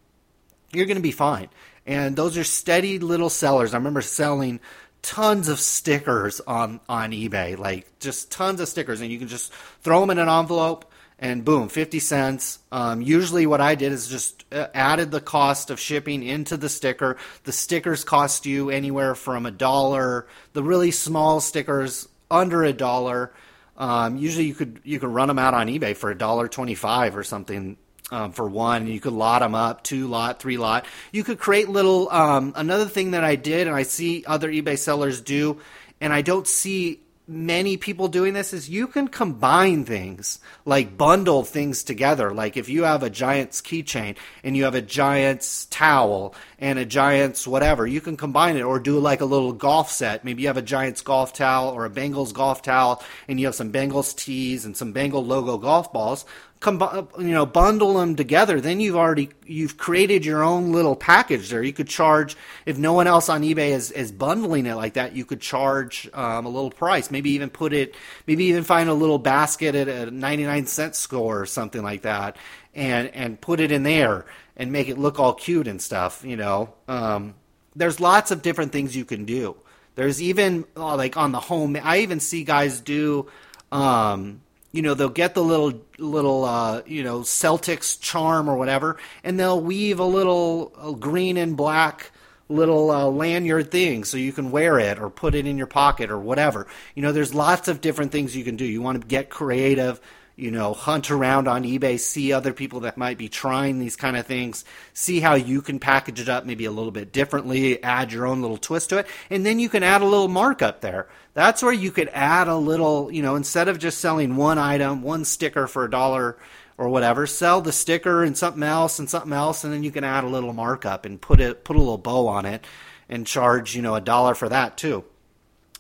you're 0.73 0.87
going 0.87 0.97
to 0.97 1.03
be 1.03 1.13
fine. 1.13 1.49
And 1.87 2.17
those 2.17 2.39
are 2.39 2.45
steady 2.45 2.99
little 2.99 3.29
sellers. 3.29 3.75
I 3.75 3.77
remember 3.77 4.01
selling 4.01 4.61
tons 5.05 5.49
of 5.49 5.61
stickers 5.61 6.41
on 6.41 6.81
on 6.89 7.13
eBay, 7.13 7.57
like 7.57 7.99
just 8.01 8.33
tons 8.33 8.61
of 8.61 8.69
stickers, 8.69 9.01
and 9.01 9.13
you 9.13 9.19
can 9.19 9.29
just 9.29 9.53
throw 9.83 10.01
them 10.01 10.11
in 10.11 10.19
an 10.19 10.29
envelope 10.29 10.91
and 11.19 11.45
boom, 11.45 11.69
fifty 11.69 12.01
cents. 12.01 12.59
Um, 12.73 13.03
usually, 13.03 13.47
what 13.47 13.61
I 13.61 13.75
did 13.77 13.93
is 13.93 14.09
just 14.09 14.45
uh, 14.51 14.69
added 14.75 15.11
the 15.11 15.21
cost 15.21 15.71
of 15.71 15.79
shipping 15.79 16.23
into 16.23 16.57
the 16.57 16.69
sticker. 16.69 17.19
The 17.45 17.53
stickers 17.53 18.03
cost 18.03 18.47
you 18.47 18.71
anywhere 18.71 19.15
from 19.15 19.47
a 19.47 19.51
dollar. 19.51 20.27
The 20.55 20.63
really 20.63 20.91
small 20.91 21.41
stickers 21.41 22.09
under 22.31 22.65
a 22.65 22.73
dollar. 22.73 23.33
Um, 23.77 24.17
usually, 24.17 24.47
you 24.47 24.55
could 24.55 24.81
you 24.85 24.99
could 24.99 25.11
run 25.11 25.29
them 25.29 25.39
out 25.39 25.55
on 25.55 25.69
eBay 25.69 25.95
for 25.95 26.11
a 26.11 26.19
dollar 26.19 26.49
twenty 26.49 26.75
five 26.75 27.17
or 27.17 27.25
something 27.25 27.77
um, 28.11 28.33
for 28.33 28.49
one. 28.49 28.87
You 28.87 29.01
could 29.01 29.13
lot 29.13 29.41
them 29.41 29.55
up, 29.55 29.83
two 29.83 30.07
lot, 30.07 30.41
three 30.41 30.57
lot. 30.57 30.85
You 31.13 31.25
could 31.25 31.39
create 31.39 31.69
little. 31.69 32.11
Um, 32.11 32.53
another 32.57 32.87
thing 32.87 33.13
that 33.13 33.25
I 33.25 33.37
did, 33.37 33.67
and 33.67 33.77
I 33.77 33.83
see 33.83 34.25
other 34.27 34.51
eBay 34.51 34.79
sellers 34.79 35.21
do, 35.21 35.61
and 36.01 36.13
I 36.13 36.23
don't 36.23 36.47
see 36.47 37.01
many 37.27 37.79
people 37.79 38.09
doing 38.09 38.35
this 38.35 38.53
is 38.53 38.69
you 38.69 38.87
can 38.87 39.09
combine 39.09 39.83
things 39.83 40.39
like 40.67 40.99
bundle 40.99 41.43
things 41.43 41.83
together 41.83 42.35
like 42.35 42.59
if 42.59 42.69
you 42.69 42.83
have 42.83 43.03
a 43.03 43.09
giant's 43.09 43.63
keychain 43.63 44.15
and 44.43 44.55
you 44.55 44.65
have 44.65 44.75
a 44.75 44.83
giant's 44.83 45.65
towel 45.67 46.35
and 46.59 46.79
a 46.79 46.85
giant's 46.85 47.49
whatever 47.49 47.87
you 47.87 47.99
can 47.99 48.15
combine 48.15 48.59
it 48.59 48.63
or 48.63 48.79
do 48.79 48.99
like 48.99 49.23
a 49.23 49.25
little 49.25 49.55
golf 49.55 49.91
set 49.91 50.23
maybe 50.23 50.43
you 50.43 50.49
have 50.49 50.59
a 50.59 50.63
giant's 50.63 51.01
golf 51.01 51.33
towel 51.33 51.71
or 51.71 51.87
a 51.87 51.91
bengals 51.91 52.35
golf 52.35 52.61
towel 52.61 53.03
and 53.27 53.41
you 53.41 53.47
have 53.47 53.55
some 53.55 53.73
bengals 53.73 54.15
tees 54.15 54.67
and 54.67 54.77
some 54.77 54.93
bengal 54.93 55.25
logo 55.25 55.57
golf 55.57 55.91
balls 55.95 56.27
you 56.67 57.31
know 57.33 57.47
bundle 57.47 57.95
them 57.95 58.17
together 58.17 58.61
then 58.61 58.81
you've 58.81 58.97
already 58.97 59.31
you've 59.47 59.77
created 59.77 60.25
your 60.25 60.43
own 60.43 60.73
little 60.73 60.97
package 60.97 61.51
there. 61.51 61.63
You 61.63 61.73
could 61.73 61.89
charge 61.89 62.37
if 62.67 62.79
no 62.79 62.93
one 62.93 63.07
else 63.07 63.29
on 63.29 63.43
ebay 63.43 63.71
is, 63.71 63.91
is 63.91 64.13
bundling 64.13 64.67
it 64.67 64.75
like 64.75 64.95
that 64.95 65.15
you 65.15 65.25
could 65.25 65.41
charge 65.41 66.09
um, 66.15 66.47
a 66.47 66.49
little 66.49 66.71
price. 66.71 67.11
Maybe 67.11 67.31
even 67.31 67.51
put 67.51 67.73
it 67.73 67.95
maybe 68.27 68.45
even 68.45 68.65
find 68.65 68.89
a 68.89 68.95
little 68.95 69.19
basket 69.19 69.75
at 69.75 69.89
a 69.89 70.11
99 70.11 70.67
cent 70.67 70.97
store 70.97 71.43
or 71.43 71.47
something 71.47 71.83
like 71.83 72.03
that 72.03 72.37
and 72.75 73.09
and 73.09 73.41
put 73.41 73.61
it 73.61 73.71
in 73.71 73.83
there 73.83 74.25
and 74.57 74.73
make 74.73 74.89
it 74.89 74.99
look 74.99 75.19
all 75.19 75.35
cute 75.35 75.69
and 75.69 75.81
stuff 75.81 76.25
you 76.25 76.37
know? 76.37 76.73
Um, 76.89 77.35
there's 77.77 78.01
lots 78.01 78.31
of 78.31 78.43
different 78.43 78.73
things 78.73 78.97
you 78.97 79.05
can 79.05 79.25
do. 79.25 79.57
There's 79.97 80.23
even 80.23 80.65
uh, 80.77 80.97
like 80.97 81.17
on 81.17 81.33
the 81.33 81.41
home 81.41 81.77
i 81.83 81.99
even 81.99 82.21
see 82.21 82.45
guys 82.45 82.81
do 82.81 83.29
um, 83.73 84.41
you 84.75 84.83
know 84.83 84.95
they'll 84.95 85.09
get 85.09 85.35
the 85.35 85.45
little 85.45 85.81
little 85.99 86.45
uh, 86.45 86.83
you 86.85 87.05
know 87.05 87.21
Celtics 87.21 87.99
charm 88.01 88.51
or 88.51 88.57
whatever, 88.57 88.97
and 89.23 89.39
they'll 89.39 89.61
weave 89.61 90.01
a 90.01 90.05
little 90.05 90.97
green 90.99 91.37
and 91.37 91.57
black 91.57 92.11
little 92.49 92.91
uh, 92.91 93.07
lanyard 93.07 93.71
thing 93.71 94.03
so 94.03 94.17
you 94.17 94.33
can 94.33 94.51
wear 94.51 94.81
it 94.81 94.99
or 94.99 95.09
put 95.09 95.37
it 95.37 95.47
in 95.47 95.57
your 95.57 95.69
pocket 95.69 96.11
or 96.11 96.19
whatever. 96.19 96.67
You 96.97 97.03
know, 97.03 97.13
there's 97.13 97.33
lots 97.33 97.69
of 97.69 97.81
different 97.81 98.11
things 98.11 98.37
you 98.37 98.43
can 98.43 98.57
do. 98.57 98.65
You 98.65 98.83
want 98.83 99.01
to 99.01 99.07
get 99.07 99.31
creative 99.31 100.01
you 100.37 100.51
know, 100.51 100.75
hunt 100.75 101.11
around 101.11 101.47
on 101.47 101.63
eBay, 101.63 101.99
see 101.99 102.33
other 102.33 102.53
people 102.53 102.81
that 102.81 102.99
might 102.99 103.17
be 103.19 103.29
trying 103.29 103.79
these 103.79 103.95
kind 103.95 104.17
of 104.17 104.27
things, 104.27 104.65
see 104.93 105.21
how 105.21 105.35
you 105.35 105.63
can 105.63 105.79
package 105.79 106.21
it 106.21 106.29
up 106.29 106.45
maybe 106.45 106.65
a 106.65 106.73
little 106.73 106.91
bit 106.91 107.13
differently, 107.13 107.83
add 107.83 108.13
your 108.13 108.27
own 108.27 108.43
little 108.43 108.57
twist 108.57 108.91
to 108.91 108.99
it, 108.99 109.07
and 109.31 109.47
then 109.47 109.59
you 109.59 109.69
can 109.69 109.83
add 109.83 110.03
a 110.03 110.07
little 110.07 110.29
markup 110.29 110.81
there. 110.81 111.09
That's 111.35 111.63
where 111.63 111.73
you 111.73 111.91
could 111.93 112.09
add 112.13 112.49
a 112.49 112.57
little, 112.57 113.13
you 113.13 113.23
know, 113.23 113.37
instead 113.37 113.69
of 113.69 113.79
just 113.79 113.99
selling 113.99 114.37
one 114.37 114.59
item, 114.59 115.03
one 115.03 115.25
sticker 115.25 115.67
for 115.67 115.85
a 115.85 115.91
dollar 115.91 116.37
or 116.79 116.89
whatever, 116.89 117.27
sell 117.27 117.61
the 117.61 117.73
sticker 117.73 118.25
and 118.25 118.37
something 118.37 118.63
else 118.65 118.99
and 118.99 119.09
something 119.09 119.33
else, 119.33 119.63
and 119.63 119.73
then 119.73 119.85
you 119.85 119.93
can 119.93 120.05
add 120.05 120.25
a 120.25 120.29
little 120.29 120.53
markup 120.53 121.05
and 121.05 121.21
put 121.21 121.41
it 121.41 121.65
put 121.65 121.77
a 121.77 121.79
little 121.79 121.99
bow 121.99 122.27
on 122.27 122.45
it 122.45 122.65
and 123.09 123.27
charge, 123.27 123.77
you 123.77 123.83
know, 123.83 123.95
a 123.95 124.01
dollar 124.01 124.35
for 124.35 124.49
that 124.49 124.77
too 124.77 125.05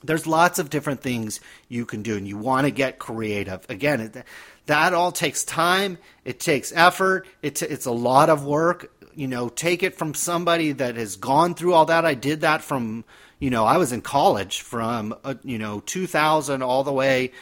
there's 0.04 0.26
lots 0.26 0.58
of 0.58 0.70
different 0.70 1.00
things 1.00 1.40
you 1.68 1.86
can 1.86 2.02
do 2.02 2.16
and 2.16 2.28
you 2.28 2.36
want 2.36 2.66
to 2.66 2.70
get 2.70 2.98
creative. 2.98 3.64
Again 3.68 4.00
it, 4.00 4.24
that 4.66 4.92
all 4.92 5.12
takes 5.12 5.44
time 5.44 5.98
it 6.24 6.40
takes 6.40 6.72
effort 6.74 7.26
it's 7.42 7.86
a 7.86 7.92
lot 7.92 8.30
of 8.30 8.44
work. 8.44 8.92
You 9.14 9.28
know 9.28 9.48
take 9.48 9.82
it 9.82 9.94
from 9.96 10.14
somebody 10.14 10.72
that 10.72 10.96
has 10.96 11.16
gone 11.16 11.54
through 11.54 11.74
all 11.74 11.86
that. 11.86 12.04
I 12.04 12.14
did 12.14 12.42
that 12.42 12.62
from 12.62 13.04
you 13.38 13.50
know 13.50 13.64
i 13.64 13.76
was 13.76 13.92
in 13.92 14.00
college 14.00 14.60
from 14.60 15.14
uh, 15.24 15.34
you 15.42 15.58
know 15.58 15.80
2000 15.80 16.62
all 16.62 16.84
the 16.84 16.92
way 16.92 17.32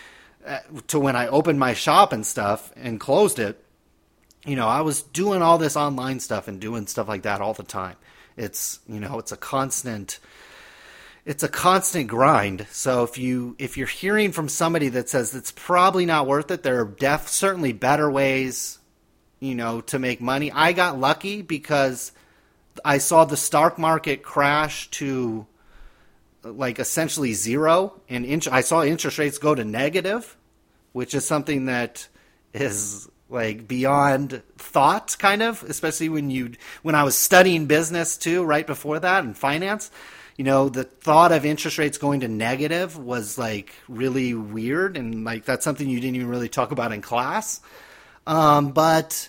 uh, 0.46 0.58
to 0.88 0.98
when 0.98 1.14
i 1.14 1.28
opened 1.28 1.58
my 1.58 1.74
shop 1.74 2.12
and 2.12 2.26
stuff 2.26 2.72
and 2.76 2.98
closed 2.98 3.38
it. 3.38 3.62
You 4.44 4.56
know 4.56 4.68
i 4.68 4.80
was 4.80 5.02
doing 5.02 5.42
all 5.42 5.58
this 5.58 5.76
online 5.76 6.20
stuff 6.20 6.48
and 6.48 6.60
doing 6.60 6.86
stuff 6.86 7.08
like 7.08 7.22
that 7.22 7.40
all 7.40 7.54
the 7.54 7.62
time. 7.62 7.96
It's 8.36 8.80
you 8.88 9.00
know 9.00 9.18
it's 9.18 9.32
a 9.32 9.36
constant 9.36 10.18
it's 11.24 11.42
a 11.42 11.48
constant 11.48 12.08
grind. 12.08 12.66
So 12.70 13.04
if 13.04 13.16
you 13.16 13.54
if 13.58 13.76
you're 13.76 13.86
hearing 13.86 14.32
from 14.32 14.48
somebody 14.48 14.88
that 14.90 15.08
says 15.08 15.34
it's 15.34 15.52
probably 15.52 16.06
not 16.06 16.26
worth 16.26 16.50
it, 16.50 16.62
there 16.62 16.80
are 16.80 16.84
def 16.84 17.28
certainly 17.28 17.72
better 17.72 18.10
ways, 18.10 18.78
you 19.38 19.54
know, 19.54 19.80
to 19.82 19.98
make 19.98 20.20
money. 20.20 20.50
I 20.50 20.72
got 20.72 20.98
lucky 20.98 21.42
because 21.42 22.12
I 22.84 22.98
saw 22.98 23.24
the 23.24 23.36
stock 23.36 23.78
market 23.78 24.22
crash 24.22 24.90
to 24.92 25.46
like 26.42 26.80
essentially 26.80 27.34
zero, 27.34 28.00
and 28.08 28.26
I 28.50 28.62
saw 28.62 28.82
interest 28.82 29.18
rates 29.18 29.38
go 29.38 29.54
to 29.54 29.64
negative, 29.64 30.36
which 30.92 31.14
is 31.14 31.24
something 31.24 31.66
that 31.66 32.08
is 32.52 33.08
like 33.28 33.68
beyond 33.68 34.42
thought, 34.58 35.16
kind 35.20 35.40
of, 35.40 35.62
especially 35.62 36.08
when 36.08 36.30
you 36.30 36.54
when 36.82 36.96
I 36.96 37.04
was 37.04 37.14
studying 37.14 37.66
business 37.66 38.18
too, 38.18 38.42
right 38.42 38.66
before 38.66 38.98
that 38.98 39.22
and 39.22 39.38
finance 39.38 39.92
you 40.36 40.44
know, 40.44 40.68
the 40.68 40.84
thought 40.84 41.32
of 41.32 41.44
interest 41.44 41.78
rates 41.78 41.98
going 41.98 42.20
to 42.20 42.28
negative 42.28 42.96
was 42.96 43.36
like 43.36 43.74
really 43.88 44.34
weird, 44.34 44.96
and 44.96 45.24
like 45.24 45.44
that's 45.44 45.64
something 45.64 45.88
you 45.88 46.00
didn't 46.00 46.16
even 46.16 46.28
really 46.28 46.48
talk 46.48 46.70
about 46.70 46.92
in 46.92 47.02
class. 47.02 47.60
Um, 48.26 48.72
but 48.72 49.28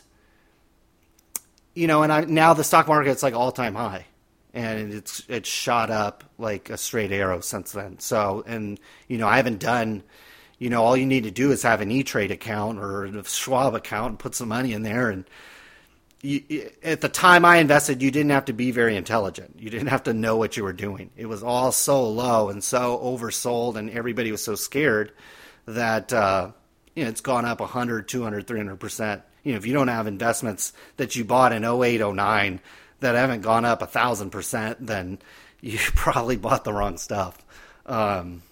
you 1.74 1.88
know, 1.88 2.04
and 2.04 2.12
I, 2.12 2.22
now 2.22 2.54
the 2.54 2.64
stock 2.64 2.88
market's 2.88 3.24
like 3.24 3.34
all 3.34 3.52
time 3.52 3.76
high, 3.76 4.06
and 4.54 4.94
it's 4.94 5.24
it's 5.28 5.50
shot 5.50 5.90
up 5.90 6.24
like 6.38 6.70
a 6.70 6.78
straight 6.78 7.12
arrow 7.12 7.42
since 7.42 7.72
then. 7.72 8.00
So, 8.00 8.44
and 8.48 8.80
you 9.08 9.18
know, 9.18 9.28
I 9.28 9.38
haven't 9.38 9.60
done. 9.60 10.04
You 10.60 10.70
know, 10.70 10.84
all 10.84 10.96
you 10.96 11.06
need 11.06 11.24
to 11.24 11.32
do 11.32 11.52
is 11.52 11.64
have 11.64 11.82
an 11.82 11.92
E 11.92 12.04
Trade 12.04 12.32
account 12.32 12.80
or 12.80 13.06
a 13.06 13.24
Schwab 13.26 13.76
account 13.76 14.12
and 14.12 14.20
put 14.20 14.36
some 14.36 14.48
money 14.48 14.72
in 14.72 14.84
there, 14.84 15.10
and 15.10 15.26
you, 16.24 16.70
at 16.82 17.02
the 17.02 17.10
time 17.10 17.44
I 17.44 17.58
invested, 17.58 18.02
you 18.02 18.10
didn't 18.10 18.32
have 18.32 18.46
to 18.46 18.54
be 18.54 18.72
very 18.72 18.96
intelligent. 18.96 19.58
You 19.60 19.70
didn't 19.70 19.90
have 19.90 20.04
to 20.04 20.14
know 20.14 20.38
what 20.38 20.56
you 20.56 20.64
were 20.64 20.74
doing. 20.74 21.12
It 21.18 21.26
was 21.26 21.44
all 21.44 21.72
so 21.74 22.10
low 22.10 22.50
and 22.50 22.64
so 22.64 22.98
oversold, 22.98 23.76
and 23.76 23.90
everybody 23.90 24.32
was 24.32 24.42
so 24.42 24.56
scared 24.56 25.12
that 25.66 26.14
uh, 26.14 26.52
you 26.96 27.04
know 27.04 27.10
it's 27.10 27.22
gone 27.22 27.46
up 27.46 27.60
100, 27.60 28.08
200, 28.08 28.48
300 28.48 28.76
percent. 28.78 29.22
You 29.44 29.52
know, 29.52 29.58
if 29.58 29.66
you 29.66 29.74
don't 29.74 29.90
have 29.90 30.08
investments 30.08 30.72
that 30.96 31.16
you 31.18 31.26
bought 31.26 31.52
in 31.52 31.66
08, 31.66 32.00
09 32.00 32.62
that 33.02 33.16
haven't 33.16 33.42
gone 33.42 33.66
up 33.66 33.82
a 33.82 33.86
thousand 33.86 34.30
percent, 34.30 34.88
then 34.88 35.20
you 35.60 35.78
probably 35.96 36.38
bought 36.38 36.64
the 36.64 36.74
wrong 36.74 36.98
stuff. 36.98 37.38
Um, 37.86 38.44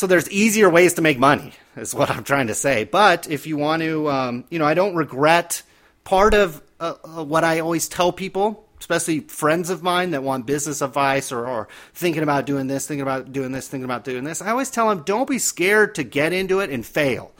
so 0.00 0.06
there's 0.06 0.30
easier 0.30 0.70
ways 0.70 0.94
to 0.94 1.02
make 1.02 1.18
money, 1.18 1.52
is 1.76 1.94
what 1.94 2.08
I'm 2.10 2.24
trying 2.24 2.46
to 2.46 2.54
say. 2.54 2.84
But 2.84 3.28
if 3.28 3.46
you 3.46 3.58
want 3.58 3.82
to, 3.82 4.08
um, 4.08 4.44
you 4.48 4.58
know, 4.58 4.64
I 4.64 4.72
don't 4.72 4.94
regret 4.94 5.62
part 6.04 6.32
of 6.32 6.62
uh, 6.80 6.94
uh, 7.04 7.22
what 7.22 7.44
I 7.44 7.60
always 7.60 7.86
tell 7.86 8.10
people, 8.10 8.66
especially 8.78 9.20
friends 9.20 9.68
of 9.68 9.82
mine 9.82 10.12
that 10.12 10.22
want 10.22 10.46
business 10.46 10.80
advice 10.80 11.30
or, 11.30 11.46
or 11.46 11.68
thinking 11.92 12.22
about 12.22 12.46
doing 12.46 12.66
this, 12.66 12.86
thinking 12.86 13.02
about 13.02 13.30
doing 13.30 13.52
this, 13.52 13.68
thinking 13.68 13.84
about 13.84 14.04
doing 14.04 14.24
this. 14.24 14.40
I 14.40 14.52
always 14.52 14.70
tell 14.70 14.88
them, 14.88 15.02
don't 15.02 15.28
be 15.28 15.38
scared 15.38 15.96
to 15.96 16.02
get 16.02 16.32
into 16.32 16.60
it 16.60 16.70
and 16.70 16.84
fail. 16.84 17.32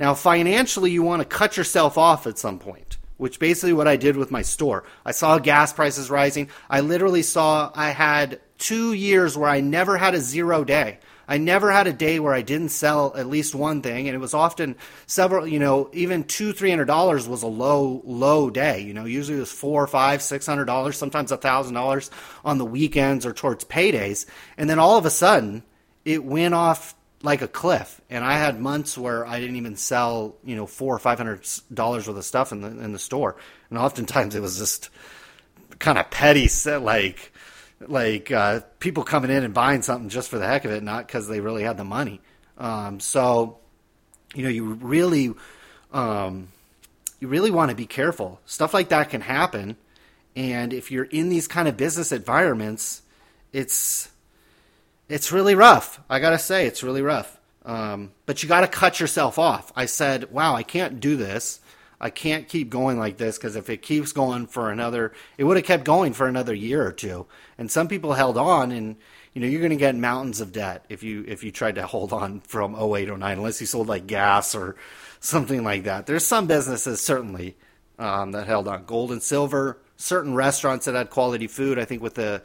Now, 0.00 0.14
financially, 0.14 0.90
you 0.90 1.04
want 1.04 1.22
to 1.22 1.28
cut 1.28 1.56
yourself 1.56 1.96
off 1.96 2.26
at 2.26 2.38
some 2.38 2.58
point 2.58 2.96
which 3.18 3.38
basically 3.38 3.74
what 3.74 3.86
I 3.86 3.96
did 3.96 4.16
with 4.16 4.30
my 4.30 4.40
store. 4.40 4.82
I 5.04 5.12
saw 5.12 5.38
gas 5.38 5.74
prices 5.74 6.08
rising. 6.08 6.48
I 6.70 6.80
literally 6.80 7.20
saw 7.20 7.70
I 7.74 7.90
had 7.90 8.40
two 8.56 8.94
years 8.94 9.36
where 9.36 9.50
I 9.50 9.60
never 9.60 9.98
had 9.98 10.14
a 10.14 10.20
zero 10.20 10.64
day. 10.64 11.00
I 11.30 11.38
never 11.38 11.70
had 11.70 11.86
a 11.86 11.92
day 11.92 12.18
where 12.18 12.34
I 12.34 12.42
didn't 12.42 12.70
sell 12.70 13.12
at 13.16 13.28
least 13.28 13.54
one 13.54 13.82
thing, 13.82 14.08
and 14.08 14.16
it 14.16 14.18
was 14.18 14.34
often 14.34 14.74
several. 15.06 15.46
You 15.46 15.60
know, 15.60 15.88
even 15.92 16.24
two, 16.24 16.52
three 16.52 16.70
hundred 16.70 16.86
dollars 16.86 17.28
was 17.28 17.44
a 17.44 17.46
low, 17.46 18.02
low 18.04 18.50
day. 18.50 18.80
You 18.80 18.92
know, 18.92 19.04
usually 19.04 19.36
it 19.36 19.40
was 19.40 19.52
four, 19.52 19.86
five, 19.86 20.22
six 20.22 20.44
hundred 20.44 20.64
dollars, 20.64 20.98
sometimes 20.98 21.30
a 21.30 21.36
thousand 21.36 21.74
dollars 21.74 22.10
on 22.44 22.58
the 22.58 22.64
weekends 22.64 23.24
or 23.24 23.32
towards 23.32 23.64
paydays, 23.64 24.26
and 24.58 24.68
then 24.68 24.80
all 24.80 24.98
of 24.98 25.06
a 25.06 25.10
sudden 25.10 25.62
it 26.04 26.24
went 26.24 26.52
off 26.52 26.96
like 27.22 27.42
a 27.42 27.48
cliff. 27.48 28.00
And 28.10 28.24
I 28.24 28.32
had 28.32 28.58
months 28.58 28.98
where 28.98 29.24
I 29.24 29.38
didn't 29.38 29.56
even 29.56 29.76
sell, 29.76 30.34
you 30.44 30.56
know, 30.56 30.66
four 30.66 30.96
or 30.96 30.98
five 30.98 31.18
hundred 31.18 31.48
dollars 31.72 32.08
worth 32.08 32.16
of 32.16 32.24
stuff 32.24 32.50
in 32.50 32.60
the 32.60 32.68
in 32.68 32.92
the 32.92 32.98
store, 32.98 33.36
and 33.70 33.78
oftentimes 33.78 34.34
it 34.34 34.40
was 34.40 34.58
just 34.58 34.90
kind 35.78 35.96
of 35.96 36.10
petty, 36.10 36.48
like 36.80 37.32
like 37.86 38.30
uh, 38.30 38.60
people 38.78 39.04
coming 39.04 39.30
in 39.30 39.44
and 39.44 39.54
buying 39.54 39.82
something 39.82 40.08
just 40.08 40.28
for 40.28 40.38
the 40.38 40.46
heck 40.46 40.64
of 40.64 40.70
it, 40.70 40.82
not 40.82 41.06
because 41.06 41.28
they 41.28 41.40
really 41.40 41.62
had 41.62 41.76
the 41.76 41.84
money. 41.84 42.20
Um, 42.58 43.00
so, 43.00 43.58
you 44.34 44.42
know, 44.42 44.48
you 44.48 44.64
really, 44.74 45.32
um, 45.92 46.48
you 47.18 47.28
really 47.28 47.50
want 47.50 47.70
to 47.70 47.76
be 47.76 47.86
careful. 47.86 48.40
Stuff 48.44 48.74
like 48.74 48.90
that 48.90 49.10
can 49.10 49.22
happen, 49.22 49.76
and 50.36 50.72
if 50.72 50.90
you're 50.90 51.04
in 51.04 51.28
these 51.28 51.48
kind 51.48 51.68
of 51.68 51.76
business 51.76 52.12
environments, 52.12 53.02
it's 53.52 54.10
it's 55.08 55.32
really 55.32 55.54
rough. 55.54 56.00
I 56.08 56.20
gotta 56.20 56.38
say, 56.38 56.66
it's 56.66 56.82
really 56.82 57.02
rough. 57.02 57.38
Um, 57.64 58.12
but 58.26 58.42
you 58.42 58.48
got 58.48 58.60
to 58.62 58.68
cut 58.68 59.00
yourself 59.00 59.38
off. 59.38 59.72
I 59.76 59.86
said, 59.86 60.32
"Wow, 60.32 60.54
I 60.54 60.62
can't 60.62 61.00
do 61.00 61.16
this." 61.16 61.59
I 62.00 62.10
can't 62.10 62.48
keep 62.48 62.70
going 62.70 62.98
like 62.98 63.18
this 63.18 63.36
because 63.36 63.56
if 63.56 63.68
it 63.68 63.82
keeps 63.82 64.12
going 64.12 64.46
for 64.46 64.70
another, 64.70 65.12
it 65.36 65.44
would 65.44 65.58
have 65.58 65.66
kept 65.66 65.84
going 65.84 66.14
for 66.14 66.26
another 66.26 66.54
year 66.54 66.84
or 66.86 66.92
two. 66.92 67.26
And 67.58 67.70
some 67.70 67.88
people 67.88 68.14
held 68.14 68.38
on, 68.38 68.72
and 68.72 68.96
you 69.34 69.42
know 69.42 69.46
you're 69.46 69.60
going 69.60 69.70
to 69.70 69.76
get 69.76 69.94
mountains 69.94 70.40
of 70.40 70.52
debt 70.52 70.86
if 70.88 71.02
you 71.02 71.24
if 71.28 71.44
you 71.44 71.52
tried 71.52 71.74
to 71.74 71.86
hold 71.86 72.12
on 72.12 72.40
from 72.40 72.74
08, 72.74 73.08
09, 73.08 73.38
unless 73.38 73.60
you 73.60 73.66
sold 73.66 73.88
like 73.88 74.06
gas 74.06 74.54
or 74.54 74.76
something 75.20 75.62
like 75.62 75.84
that. 75.84 76.06
There's 76.06 76.26
some 76.26 76.46
businesses 76.46 77.02
certainly 77.02 77.56
um, 77.98 78.32
that 78.32 78.46
held 78.46 78.66
on, 78.66 78.84
gold 78.84 79.12
and 79.12 79.22
silver. 79.22 79.78
Certain 79.96 80.34
restaurants 80.34 80.86
that 80.86 80.94
had 80.94 81.10
quality 81.10 81.46
food. 81.46 81.78
I 81.78 81.84
think 81.84 82.02
with 82.02 82.14
the 82.14 82.42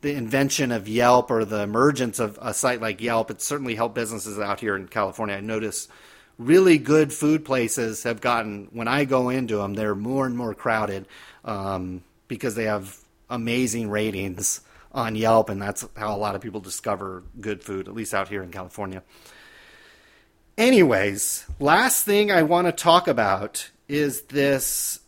the 0.00 0.14
invention 0.14 0.72
of 0.72 0.88
Yelp 0.88 1.30
or 1.30 1.44
the 1.44 1.62
emergence 1.62 2.18
of 2.18 2.38
a 2.42 2.52
site 2.52 2.80
like 2.80 3.00
Yelp, 3.00 3.30
it 3.30 3.40
certainly 3.40 3.76
helped 3.76 3.94
businesses 3.94 4.38
out 4.38 4.60
here 4.60 4.76
in 4.76 4.88
California. 4.88 5.36
I 5.36 5.40
noticed 5.40 5.90
really 6.38 6.78
good 6.78 7.12
food 7.12 7.44
places 7.44 8.02
have 8.02 8.20
gotten 8.20 8.68
when 8.72 8.88
I 8.88 9.04
go 9.04 9.30
into 9.30 9.56
them, 9.56 9.74
they're 9.74 9.94
more 9.94 10.26
and 10.26 10.36
more 10.36 10.54
crowded 10.54 11.06
um, 11.44 12.02
because 12.28 12.54
they 12.54 12.64
have 12.64 12.98
amazing 13.30 13.90
ratings 13.90 14.60
on 14.92 15.14
Yelp, 15.14 15.50
and 15.50 15.60
that's 15.60 15.86
how 15.96 16.14
a 16.14 16.18
lot 16.18 16.34
of 16.34 16.40
people 16.40 16.60
discover 16.60 17.22
good 17.40 17.62
food, 17.62 17.88
at 17.88 17.94
least 17.94 18.14
out 18.14 18.28
here 18.28 18.42
in 18.42 18.50
California. 18.50 19.02
Anyways, 20.56 21.44
last 21.60 22.04
thing 22.04 22.32
I 22.32 22.42
want 22.42 22.66
to 22.66 22.72
talk 22.72 23.08
about 23.08 23.70
is 23.88 24.22
this 24.22 25.00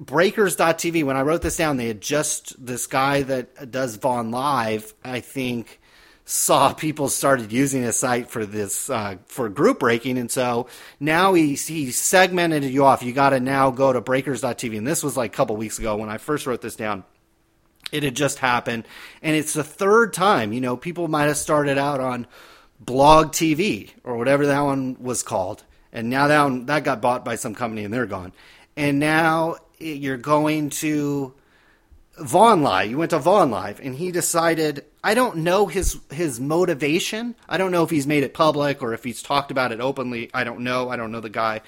breakers.tv. 0.00 1.04
When 1.04 1.16
I 1.16 1.22
wrote 1.22 1.42
this 1.42 1.58
down, 1.58 1.76
they 1.76 1.88
had 1.88 2.00
just 2.00 2.64
this 2.64 2.86
guy 2.86 3.22
that 3.22 3.70
does 3.70 3.96
Vaughn 3.96 4.30
Live, 4.30 4.94
I 5.04 5.20
think 5.20 5.80
saw 6.24 6.72
people 6.72 7.08
started 7.08 7.52
using 7.52 7.82
his 7.82 7.98
site 7.98 8.30
for 8.30 8.46
this 8.46 8.88
uh, 8.88 9.16
for 9.26 9.48
group 9.48 9.80
breaking, 9.80 10.16
and 10.16 10.30
so 10.30 10.68
now 10.98 11.34
he 11.34 11.54
he 11.54 11.90
segmented 11.90 12.64
you 12.64 12.84
off. 12.84 13.02
You 13.02 13.12
got 13.12 13.30
to 13.30 13.40
now 13.40 13.70
go 13.70 13.92
to 13.92 14.00
breakers.tv, 14.00 14.78
and 14.78 14.86
this 14.86 15.02
was 15.02 15.16
like 15.16 15.32
a 15.32 15.36
couple 15.36 15.56
weeks 15.56 15.78
ago 15.78 15.96
when 15.96 16.08
I 16.08 16.18
first 16.18 16.46
wrote 16.46 16.62
this 16.62 16.76
down. 16.76 17.04
It 17.92 18.02
had 18.02 18.16
just 18.16 18.38
happened, 18.38 18.88
and 19.22 19.36
it's 19.36 19.52
the 19.52 19.62
third 19.64 20.14
time. 20.14 20.52
You 20.52 20.60
know, 20.60 20.76
people 20.76 21.08
might 21.08 21.24
have 21.24 21.36
started 21.36 21.76
out 21.76 22.00
on 22.00 22.26
Blog 22.80 23.32
TV 23.32 23.90
or 24.02 24.16
whatever 24.16 24.46
that 24.46 24.60
one 24.60 24.96
was 24.98 25.22
called, 25.22 25.62
and 25.92 26.08
now 26.08 26.28
that 26.28 26.42
one, 26.42 26.66
that 26.66 26.84
got 26.84 27.02
bought 27.02 27.24
by 27.24 27.36
some 27.36 27.54
company, 27.54 27.84
and 27.84 27.92
they're 27.92 28.06
gone. 28.06 28.32
And 28.76 28.98
now 28.98 29.56
you're 29.78 30.16
going 30.16 30.70
to 30.70 31.34
Vaughn 32.18 32.62
Live. 32.62 32.90
You 32.90 32.96
went 32.96 33.10
to 33.10 33.18
Vaughn 33.18 33.50
Live, 33.50 33.78
and 33.80 33.94
he 33.94 34.10
decided. 34.10 34.86
I 35.04 35.12
don't 35.12 35.36
know 35.36 35.66
his 35.66 36.00
his 36.10 36.40
motivation. 36.40 37.34
I 37.46 37.58
don't 37.58 37.70
know 37.70 37.84
if 37.84 37.90
he's 37.90 38.06
made 38.06 38.22
it 38.22 38.32
public 38.32 38.82
or 38.82 38.94
if 38.94 39.04
he's 39.04 39.22
talked 39.22 39.50
about 39.50 39.70
it 39.70 39.78
openly. 39.78 40.30
I 40.32 40.44
don't 40.44 40.60
know. 40.60 40.88
I 40.88 40.96
don't 40.96 41.12
know 41.12 41.20
the 41.20 41.28
guy 41.28 41.60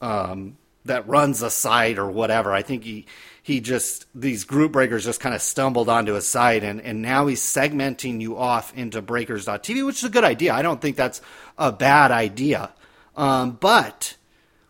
um, 0.00 0.56
that 0.84 1.08
runs 1.08 1.40
the 1.40 1.50
site 1.50 1.98
or 1.98 2.08
whatever. 2.08 2.52
I 2.52 2.62
think 2.62 2.84
he 2.84 3.06
he 3.42 3.60
just 3.60 4.06
these 4.14 4.44
group 4.44 4.70
breakers 4.70 5.04
just 5.04 5.18
kind 5.18 5.34
of 5.34 5.42
stumbled 5.42 5.88
onto 5.88 6.12
his 6.12 6.28
site, 6.28 6.62
and 6.62 6.80
and 6.80 7.02
now 7.02 7.26
he's 7.26 7.42
segmenting 7.42 8.20
you 8.20 8.38
off 8.38 8.72
into 8.76 9.02
breakers.tv, 9.02 9.84
which 9.84 9.98
is 9.98 10.04
a 10.04 10.08
good 10.08 10.22
idea. 10.22 10.54
I 10.54 10.62
don't 10.62 10.80
think 10.80 10.96
that's 10.96 11.20
a 11.58 11.72
bad 11.72 12.12
idea. 12.12 12.72
Um, 13.16 13.58
but 13.60 14.16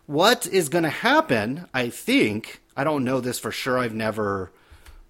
what 0.07 0.47
is 0.47 0.69
going 0.69 0.83
to 0.83 0.89
happen? 0.89 1.67
I 1.75 1.89
think 1.89 2.63
I 2.75 2.83
don't 2.83 3.03
know 3.03 3.21
this 3.21 3.37
for 3.37 3.51
sure. 3.51 3.77
I've 3.77 3.93
never 3.93 4.51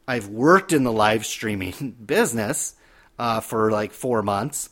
I've 0.06 0.28
worked 0.28 0.74
in 0.74 0.84
the 0.84 0.92
live 0.92 1.26
streaming 1.26 1.96
business 2.06 2.76
uh, 3.20 3.42
for 3.42 3.72
like 3.72 3.92
four 3.92 4.24
months, 4.24 4.70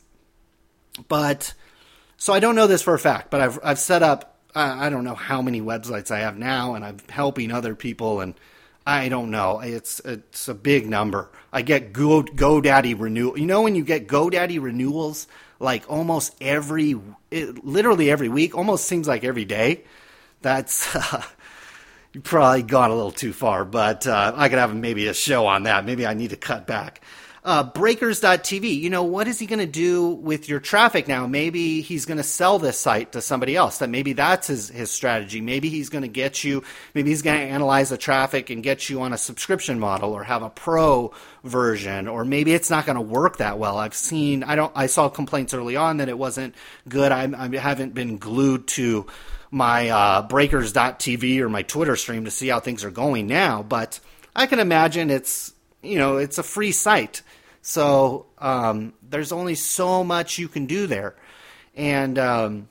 but 1.08 1.54
so 2.18 2.34
I 2.34 2.40
don't 2.40 2.56
know 2.56 2.66
this 2.66 2.82
for 2.82 2.96
a 2.96 3.00
fact. 3.00 3.30
But 3.30 3.42
I've 3.42 3.60
I've 3.64 3.80
set 3.80 4.02
up 4.02 4.38
I, 4.56 4.88
I 4.88 4.90
don't 4.90 5.04
know 5.04 5.16
how 5.16 5.42
many 5.42 5.62
websites 5.62 6.10
I 6.10 6.20
have 6.20 6.38
now, 6.38 6.74
and 6.74 6.84
I'm 6.84 6.98
helping 7.10 7.52
other 7.52 7.76
people, 7.76 8.22
and 8.22 8.34
I 8.86 9.10
don't 9.10 9.30
know. 9.30 9.60
It's 9.60 10.00
it's 10.00 10.48
a 10.48 10.56
big 10.56 10.90
number. 10.90 11.30
I 11.54 11.62
get 11.62 11.94
Go 11.94 12.24
GoDaddy 12.24 13.00
renewal. 13.00 13.38
You 13.38 13.46
know 13.46 13.62
when 13.62 13.76
you 13.76 13.84
get 13.84 14.08
GoDaddy 14.08 14.62
renewals 14.62 15.28
like 15.60 15.90
almost 15.90 16.36
every, 16.40 16.96
it, 17.32 17.66
literally 17.66 18.12
every 18.12 18.30
week, 18.30 18.56
almost 18.56 18.86
seems 18.86 19.08
like 19.08 19.24
every 19.24 19.46
day. 19.46 19.84
That's 20.42 20.96
uh, 20.96 21.24
you 22.14 22.22
probably 22.22 22.64
gone 22.64 22.92
a 22.92 22.96
little 22.96 23.12
too 23.12 23.34
far, 23.34 23.66
but 23.66 24.08
uh, 24.08 24.34
I 24.36 24.50
could 24.50 24.60
have 24.60 24.76
maybe 24.76 25.08
a 25.08 25.14
show 25.14 25.48
on 25.48 25.64
that. 25.64 25.86
Maybe 25.86 26.06
I 26.06 26.14
need 26.14 26.30
to 26.32 26.38
cut 26.38 26.68
back. 26.68 27.02
Uh, 27.48 27.64
breakers.tv, 27.64 28.78
you 28.78 28.90
know, 28.90 29.04
what 29.04 29.26
is 29.26 29.40
he 29.40 29.46
going 29.46 29.58
to 29.58 29.66
do 29.66 30.10
with 30.10 30.50
your 30.50 30.60
traffic 30.60 31.08
now? 31.08 31.26
Maybe 31.26 31.80
he's 31.80 32.06
going 32.06 32.18
to 32.18 32.24
sell 32.24 32.60
this 32.60 32.78
site 32.78 33.14
to 33.14 33.22
somebody 33.22 33.56
else. 33.56 33.78
That 33.78 33.90
maybe 33.90 34.12
that's 34.12 34.48
his, 34.48 34.68
his 34.68 34.92
strategy. 34.92 35.40
Maybe 35.40 35.70
he's 35.70 35.88
going 35.88 36.02
to 36.02 36.10
get 36.10 36.44
you, 36.44 36.66
maybe 36.94 37.10
he's 37.10 37.22
going 37.22 37.40
to 37.40 37.46
analyze 37.46 37.88
the 37.88 37.98
traffic 37.98 38.50
and 38.50 38.62
get 38.62 38.90
you 38.90 39.02
on 39.02 39.14
a 39.14 39.18
subscription 39.18 39.80
model 39.80 40.12
or 40.12 40.26
have 40.26 40.44
a 40.44 40.50
pro 40.50 41.14
version, 41.46 42.10
or 42.10 42.26
maybe 42.26 42.54
it's 42.54 42.70
not 42.70 42.86
going 42.86 42.98
to 42.98 43.02
work 43.02 43.38
that 43.38 43.58
well. 43.58 43.78
I've 43.78 43.96
seen, 43.96 44.44
I 44.44 44.58
don't, 44.58 44.74
I 44.76 44.88
saw 44.88 45.08
complaints 45.08 45.54
early 45.54 45.78
on 45.78 45.98
that 45.98 46.10
it 46.10 46.18
wasn't 46.18 46.54
good. 46.90 47.14
I, 47.14 47.32
I 47.34 47.56
haven't 47.56 47.94
been 47.94 48.18
glued 48.18 48.68
to 48.68 49.08
my 49.52 49.88
uh, 49.88 50.22
breakers.tv 50.24 51.40
or 51.40 51.48
my 51.48 51.62
Twitter 51.62 51.96
stream 51.96 52.26
to 52.26 52.32
see 52.32 52.50
how 52.50 52.60
things 52.60 52.84
are 52.84 52.92
going 52.92 53.26
now, 53.26 53.64
but 53.64 54.02
I 54.36 54.48
can 54.48 54.60
imagine 54.60 55.10
it's 55.10 55.54
you 55.82 55.98
know 55.98 56.18
it's 56.18 56.38
a 56.38 56.44
free 56.44 56.72
site, 56.72 57.22
so 57.68 58.28
um, 58.38 58.94
there's 59.04 59.34
only 59.34 59.56
so 59.56 60.02
much 60.02 60.38
you 60.38 60.48
can 60.48 60.68
do 60.68 60.88
there, 60.88 61.18
and 61.76 62.18
um, 62.18 62.70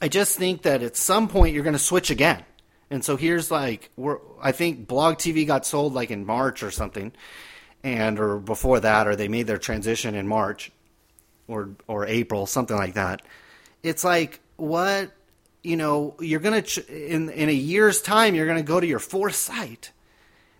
I 0.00 0.08
just 0.08 0.38
think 0.38 0.62
that 0.62 0.82
at 0.82 0.96
some 0.96 1.28
point 1.28 1.52
you're 1.52 1.62
going 1.62 1.74
to 1.74 1.78
switch 1.78 2.08
again. 2.08 2.42
And 2.88 3.04
so 3.04 3.18
here's 3.18 3.50
like 3.50 3.90
we're 3.94 4.16
I 4.40 4.52
think 4.52 4.88
Blog 4.88 5.16
TV 5.16 5.46
got 5.46 5.66
sold 5.66 5.92
like 5.92 6.10
in 6.10 6.24
March 6.24 6.62
or 6.62 6.70
something, 6.70 7.12
and 7.84 8.18
or 8.18 8.38
before 8.38 8.80
that, 8.80 9.06
or 9.06 9.14
they 9.14 9.28
made 9.28 9.46
their 9.46 9.58
transition 9.58 10.14
in 10.14 10.26
March, 10.26 10.72
or 11.46 11.76
or 11.86 12.06
April, 12.06 12.46
something 12.46 12.78
like 12.78 12.94
that. 12.94 13.20
It's 13.82 14.04
like 14.04 14.40
what 14.56 15.10
you 15.62 15.76
know, 15.76 16.14
you're 16.18 16.40
going 16.40 16.62
to, 16.62 16.62
ch- 16.62 16.88
in, 16.88 17.28
in 17.28 17.50
a 17.50 17.52
year's 17.52 18.00
time, 18.00 18.34
you're 18.34 18.46
going 18.46 18.56
to 18.56 18.62
go 18.62 18.78
to 18.78 18.86
your 18.86 19.00
fourth 19.00 19.34
site. 19.34 19.90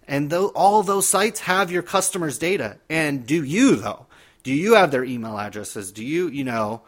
And 0.08 0.30
th- 0.30 0.50
all 0.54 0.82
those 0.82 1.08
sites 1.08 1.40
have 1.40 1.70
your 1.70 1.82
customers' 1.82 2.38
data. 2.38 2.78
And 2.88 3.26
do 3.26 3.42
you, 3.42 3.76
though? 3.76 4.06
Do 4.42 4.52
you 4.52 4.74
have 4.74 4.90
their 4.90 5.04
email 5.04 5.38
addresses? 5.38 5.90
Do 5.90 6.04
you, 6.04 6.28
you 6.28 6.44
know, 6.44 6.82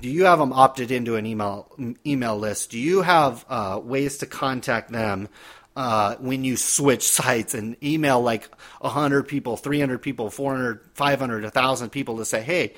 do 0.00 0.08
you 0.08 0.24
have 0.24 0.38
them 0.38 0.52
opted 0.52 0.90
into 0.90 1.16
an 1.16 1.26
email 1.26 1.68
email 2.06 2.38
list? 2.38 2.70
Do 2.70 2.78
you 2.78 3.02
have 3.02 3.44
uh, 3.48 3.80
ways 3.82 4.18
to 4.18 4.26
contact 4.26 4.90
them 4.90 5.28
uh, 5.76 6.16
when 6.16 6.44
you 6.44 6.56
switch 6.56 7.08
sites 7.08 7.54
and 7.54 7.76
email 7.82 8.20
like 8.20 8.48
100 8.80 9.24
people, 9.24 9.56
300 9.56 9.98
people, 9.98 10.30
400, 10.30 10.80
500, 10.94 11.42
1,000 11.44 11.90
people 11.90 12.18
to 12.18 12.24
say, 12.24 12.42
hey, 12.42 12.74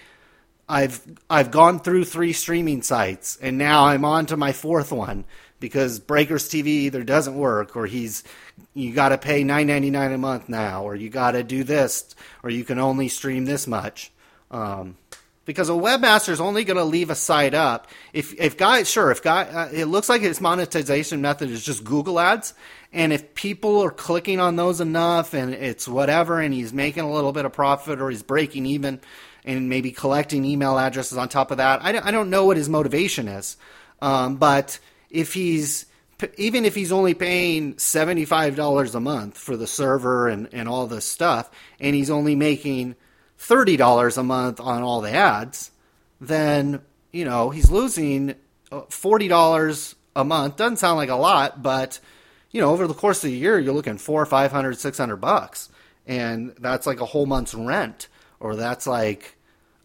I've 0.68 1.00
I've 1.28 1.50
gone 1.50 1.78
through 1.78 2.04
three 2.04 2.32
streaming 2.32 2.82
sites 2.82 3.36
and 3.40 3.58
now 3.58 3.84
I'm 3.84 4.04
on 4.04 4.26
to 4.26 4.36
my 4.36 4.52
fourth 4.52 4.92
one 4.92 5.24
because 5.60 5.98
Breakers 5.98 6.48
TV 6.48 6.66
either 6.66 7.02
doesn't 7.02 7.34
work 7.34 7.76
or 7.76 7.86
he's 7.86 8.24
you 8.74 8.92
got 8.92 9.10
to 9.10 9.18
pay 9.18 9.42
9.99 9.42 10.14
a 10.14 10.18
month 10.18 10.48
now 10.48 10.84
or 10.84 10.94
you 10.94 11.08
got 11.08 11.32
to 11.32 11.42
do 11.42 11.64
this 11.64 12.14
or 12.42 12.50
you 12.50 12.64
can 12.64 12.78
only 12.78 13.08
stream 13.08 13.44
this 13.44 13.66
much. 13.66 14.12
Um, 14.50 14.96
because 15.44 15.68
a 15.68 15.72
webmaster 15.72 16.30
is 16.30 16.40
only 16.40 16.64
going 16.64 16.76
to 16.76 16.84
leave 16.84 17.10
a 17.10 17.14
site 17.14 17.54
up 17.54 17.88
if 18.12 18.34
if 18.40 18.56
guy 18.56 18.82
sure 18.82 19.10
if 19.10 19.22
guy 19.22 19.42
uh, 19.44 19.68
it 19.72 19.86
looks 19.86 20.08
like 20.08 20.22
his 20.22 20.40
monetization 20.40 21.20
method 21.20 21.50
is 21.50 21.64
just 21.64 21.84
Google 21.84 22.18
ads 22.18 22.54
and 22.92 23.12
if 23.12 23.34
people 23.34 23.82
are 23.82 23.90
clicking 23.90 24.40
on 24.40 24.56
those 24.56 24.80
enough 24.80 25.34
and 25.34 25.52
it's 25.54 25.86
whatever 25.86 26.40
and 26.40 26.54
he's 26.54 26.72
making 26.72 27.04
a 27.04 27.12
little 27.12 27.32
bit 27.32 27.44
of 27.44 27.52
profit 27.52 28.00
or 28.00 28.10
he's 28.10 28.22
breaking 28.22 28.66
even 28.66 29.00
and 29.44 29.68
maybe 29.68 29.90
collecting 29.90 30.44
email 30.44 30.78
addresses 30.78 31.18
on 31.18 31.28
top 31.28 31.50
of 31.50 31.58
that 31.58 31.82
I 31.82 31.92
don't, 31.92 32.06
I 32.06 32.10
don't 32.10 32.30
know 32.30 32.46
what 32.46 32.56
his 32.56 32.68
motivation 32.68 33.28
is 33.28 33.56
um, 34.00 34.36
but 34.36 34.78
if 35.14 35.32
he's 35.32 35.86
even 36.36 36.64
if 36.64 36.74
he's 36.74 36.92
only 36.92 37.14
paying 37.14 37.74
$75 37.74 38.94
a 38.94 39.00
month 39.00 39.36
for 39.36 39.56
the 39.56 39.66
server 39.66 40.28
and, 40.28 40.48
and 40.52 40.68
all 40.68 40.86
this 40.86 41.04
stuff 41.04 41.50
and 41.80 41.94
he's 41.94 42.10
only 42.10 42.34
making 42.34 42.94
$30 43.38 44.18
a 44.18 44.22
month 44.22 44.60
on 44.60 44.82
all 44.82 45.00
the 45.00 45.12
ads, 45.12 45.70
then, 46.20 46.80
you 47.12 47.24
know, 47.24 47.50
he's 47.50 47.70
losing 47.70 48.34
uh, 48.70 48.82
$40 48.82 49.94
a 50.16 50.24
month. 50.24 50.56
Doesn't 50.56 50.78
sound 50.78 50.96
like 50.96 51.10
a 51.10 51.16
lot, 51.16 51.62
but, 51.62 51.98
you 52.52 52.60
know, 52.60 52.70
over 52.70 52.86
the 52.86 52.94
course 52.94 53.22
of 53.24 53.30
the 53.30 53.36
year, 53.36 53.58
you're 53.58 53.74
looking 53.74 53.98
four, 53.98 54.24
500, 54.24 54.78
600 54.78 55.16
bucks. 55.16 55.68
And 56.06 56.54
that's 56.58 56.86
like 56.86 57.00
a 57.00 57.06
whole 57.06 57.26
month's 57.26 57.54
rent, 57.54 58.08
or 58.40 58.56
that's 58.56 58.86
like 58.86 59.36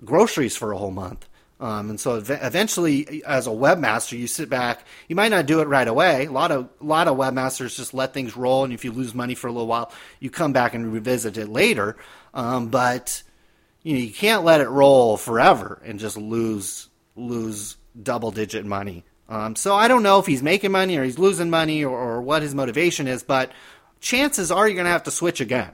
groceries 0.03 0.55
for 0.55 0.71
a 0.71 0.77
whole 0.77 0.91
month. 0.91 1.27
Um, 1.59 1.89
and 1.89 1.99
so 1.99 2.15
eventually, 2.15 3.23
as 3.25 3.45
a 3.45 3.51
webmaster, 3.51 4.17
you 4.17 4.27
sit 4.27 4.49
back. 4.49 4.85
You 5.09 5.15
might 5.15 5.29
not 5.29 5.45
do 5.45 5.59
it 5.59 5.67
right 5.67 5.87
away. 5.87 6.25
A 6.25 6.31
lot 6.31 6.51
of 6.51 6.69
a 6.79 6.85
lot 6.85 7.09
of 7.09 7.17
webmasters 7.17 7.75
just 7.75 7.93
let 7.93 8.13
things 8.13 8.37
roll, 8.37 8.63
and 8.63 8.71
if 8.71 8.85
you 8.85 8.91
lose 8.91 9.13
money 9.13 9.35
for 9.35 9.47
a 9.47 9.51
little 9.51 9.67
while, 9.67 9.91
you 10.19 10.29
come 10.29 10.53
back 10.53 10.73
and 10.73 10.91
revisit 10.93 11.37
it 11.37 11.49
later. 11.49 11.97
Um, 12.33 12.69
but 12.69 13.23
you 13.83 13.93
know 13.93 13.99
you 13.99 14.13
can't 14.13 14.45
let 14.45 14.61
it 14.61 14.69
roll 14.69 15.17
forever 15.17 15.81
and 15.83 15.99
just 15.99 16.15
lose 16.15 16.87
lose 17.17 17.75
double 18.01 18.31
digit 18.31 18.65
money. 18.65 19.03
Um, 19.27 19.55
so 19.55 19.75
I 19.75 19.87
don't 19.87 20.03
know 20.03 20.19
if 20.19 20.25
he's 20.25 20.41
making 20.41 20.71
money 20.71 20.97
or 20.97 21.03
he's 21.03 21.19
losing 21.19 21.49
money 21.49 21.83
or, 21.83 21.95
or 21.95 22.21
what 22.21 22.41
his 22.41 22.55
motivation 22.55 23.07
is, 23.07 23.21
but 23.21 23.51
chances 23.99 24.49
are 24.49 24.67
you're 24.67 24.75
going 24.75 24.85
to 24.85 24.91
have 24.91 25.03
to 25.03 25.11
switch 25.11 25.41
again, 25.41 25.71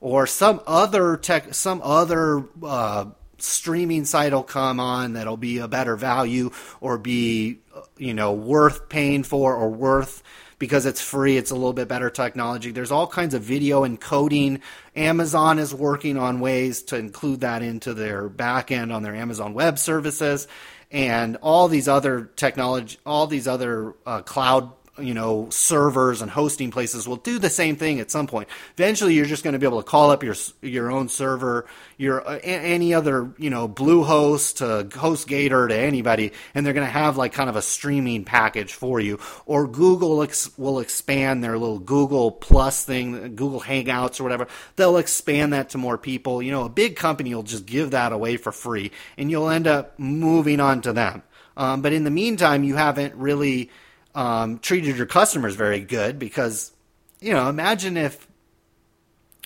or 0.00 0.26
some 0.26 0.60
other 0.66 1.16
tech, 1.16 1.54
some 1.54 1.80
other 1.82 2.44
uh, 2.62 3.06
streaming 3.38 4.04
site 4.04 4.32
will 4.32 4.42
come 4.42 4.80
on 4.80 5.14
that'll 5.14 5.36
be 5.36 5.58
a 5.58 5.68
better 5.68 5.96
value 5.96 6.50
or 6.80 6.98
be 6.98 7.58
you 7.96 8.14
know 8.14 8.32
worth 8.32 8.88
paying 8.88 9.22
for 9.22 9.54
or 9.54 9.68
worth 9.70 10.22
because 10.58 10.86
it's 10.86 11.00
free. 11.00 11.36
It's 11.36 11.50
a 11.50 11.54
little 11.54 11.72
bit 11.72 11.88
better 11.88 12.10
technology. 12.10 12.72
There's 12.72 12.90
all 12.90 13.06
kinds 13.06 13.34
of 13.34 13.42
video 13.42 13.86
encoding. 13.86 14.60
Amazon 14.96 15.58
is 15.58 15.72
working 15.72 16.16
on 16.16 16.40
ways 16.40 16.82
to 16.84 16.96
include 16.96 17.40
that 17.40 17.62
into 17.62 17.94
their 17.94 18.28
backend 18.28 18.92
on 18.92 19.02
their 19.02 19.14
Amazon 19.14 19.54
Web 19.54 19.78
Services, 19.78 20.48
and 20.90 21.36
all 21.36 21.68
these 21.68 21.86
other 21.86 22.30
technology, 22.36 22.98
all 23.06 23.26
these 23.26 23.46
other 23.46 23.94
uh, 24.04 24.22
cloud 24.22 24.72
you 25.00 25.14
know 25.14 25.48
servers 25.50 26.22
and 26.22 26.30
hosting 26.30 26.70
places 26.70 27.08
will 27.08 27.16
do 27.16 27.38
the 27.38 27.50
same 27.50 27.76
thing 27.76 28.00
at 28.00 28.10
some 28.10 28.26
point. 28.26 28.48
Eventually, 28.76 29.14
you're 29.14 29.26
just 29.26 29.44
going 29.44 29.52
to 29.52 29.58
be 29.58 29.66
able 29.66 29.82
to 29.82 29.88
call 29.88 30.10
up 30.10 30.22
your 30.22 30.34
your 30.62 30.90
own 30.90 31.08
server, 31.08 31.66
your 31.96 32.26
uh, 32.26 32.38
any 32.42 32.94
other 32.94 33.32
you 33.38 33.50
know 33.50 33.68
Bluehost 33.68 34.56
to 34.56 34.88
HostGator 34.98 35.68
to 35.68 35.76
anybody, 35.76 36.32
and 36.54 36.64
they're 36.64 36.72
going 36.72 36.86
to 36.86 36.92
have 36.92 37.16
like 37.16 37.32
kind 37.32 37.48
of 37.48 37.56
a 37.56 37.62
streaming 37.62 38.24
package 38.24 38.74
for 38.74 39.00
you. 39.00 39.18
Or 39.46 39.66
Google 39.66 40.22
ex- 40.22 40.56
will 40.58 40.80
expand 40.80 41.42
their 41.42 41.58
little 41.58 41.78
Google 41.78 42.30
Plus 42.30 42.84
thing, 42.84 43.36
Google 43.36 43.60
Hangouts 43.60 44.20
or 44.20 44.24
whatever. 44.24 44.48
They'll 44.76 44.96
expand 44.98 45.52
that 45.52 45.70
to 45.70 45.78
more 45.78 45.98
people. 45.98 46.42
You 46.42 46.52
know, 46.52 46.64
a 46.64 46.68
big 46.70 46.96
company 46.96 47.34
will 47.34 47.42
just 47.42 47.66
give 47.66 47.92
that 47.92 48.12
away 48.12 48.36
for 48.36 48.52
free, 48.52 48.92
and 49.16 49.30
you'll 49.30 49.50
end 49.50 49.66
up 49.66 49.98
moving 49.98 50.60
on 50.60 50.82
to 50.82 50.92
them. 50.92 51.22
Um, 51.56 51.82
but 51.82 51.92
in 51.92 52.04
the 52.04 52.10
meantime, 52.10 52.62
you 52.62 52.76
haven't 52.76 53.14
really 53.16 53.70
um, 54.14 54.58
treated 54.58 54.96
your 54.96 55.06
customers 55.06 55.54
very 55.54 55.80
good 55.80 56.18
because, 56.18 56.72
you 57.20 57.32
know, 57.32 57.48
imagine 57.48 57.96
if, 57.96 58.26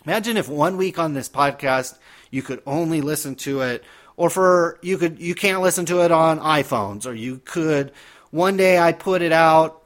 imagine 0.04 0.36
if 0.36 0.48
one 0.48 0.76
week 0.76 0.98
on 0.98 1.14
this 1.14 1.28
podcast 1.28 1.96
you 2.30 2.42
could 2.42 2.62
only 2.66 3.00
listen 3.00 3.34
to 3.36 3.60
it, 3.60 3.84
or 4.16 4.30
for 4.30 4.78
you 4.82 4.98
could 4.98 5.20
you 5.20 5.34
can't 5.34 5.62
listen 5.62 5.86
to 5.86 6.04
it 6.04 6.10
on 6.10 6.38
iPhones, 6.40 7.06
or 7.06 7.14
you 7.14 7.40
could 7.44 7.92
one 8.30 8.56
day 8.56 8.78
I 8.78 8.92
put 8.92 9.22
it 9.22 9.32
out. 9.32 9.82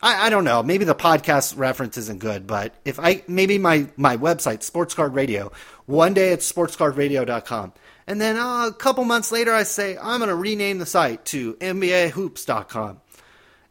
I, 0.00 0.26
I 0.26 0.30
don't 0.30 0.44
know. 0.44 0.62
Maybe 0.62 0.84
the 0.84 0.94
podcast 0.94 1.56
reference 1.58 1.96
isn't 1.98 2.20
good, 2.20 2.46
but 2.46 2.74
if 2.84 2.98
I 3.00 3.22
maybe 3.26 3.58
my 3.58 3.88
my 3.96 4.16
website 4.16 4.62
Sports 4.62 4.94
Card 4.94 5.14
Radio, 5.14 5.52
one 5.86 6.14
day 6.14 6.30
it's 6.30 6.50
sportscardradio.com. 6.50 7.72
And 8.06 8.20
then 8.20 8.36
uh, 8.36 8.68
a 8.68 8.72
couple 8.72 9.04
months 9.04 9.32
later, 9.32 9.52
I 9.52 9.62
say, 9.62 9.96
I'm 9.96 10.18
going 10.18 10.28
to 10.28 10.34
rename 10.34 10.78
the 10.78 10.86
site 10.86 11.24
to 11.26 11.54
NBAHoops.com. 11.54 13.00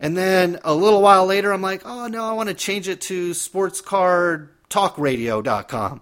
And 0.03 0.15
then 0.17 0.59
a 0.65 0.75
little 0.75 1.01
while 1.01 1.25
later, 1.25 1.53
I'm 1.53 1.61
like, 1.61 1.83
oh 1.85 2.07
no, 2.07 2.25
I 2.25 2.33
want 2.33 2.49
to 2.49 2.55
change 2.55 2.89
it 2.89 2.99
to 3.01 3.31
sportscardtalkradio.com. 3.31 6.01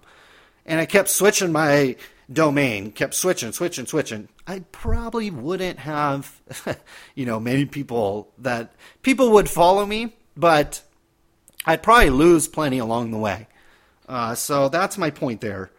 And 0.66 0.80
I 0.80 0.86
kept 0.86 1.08
switching 1.08 1.52
my 1.52 1.94
domain, 2.30 2.90
kept 2.90 3.14
switching, 3.14 3.52
switching, 3.52 3.86
switching. 3.86 4.28
I 4.44 4.64
probably 4.72 5.30
wouldn't 5.30 5.78
have, 5.78 6.40
you 7.14 7.26
know, 7.26 7.38
many 7.38 7.64
people 7.64 8.32
that 8.38 8.72
people 9.02 9.30
would 9.30 9.48
follow 9.48 9.86
me, 9.86 10.16
but 10.36 10.82
I'd 11.64 11.84
probably 11.84 12.10
lose 12.10 12.48
plenty 12.48 12.78
along 12.78 13.12
the 13.12 13.18
way. 13.18 13.46
Uh, 14.08 14.34
so 14.34 14.68
that's 14.68 14.98
my 14.98 15.10
point 15.10 15.40
there, 15.40 15.70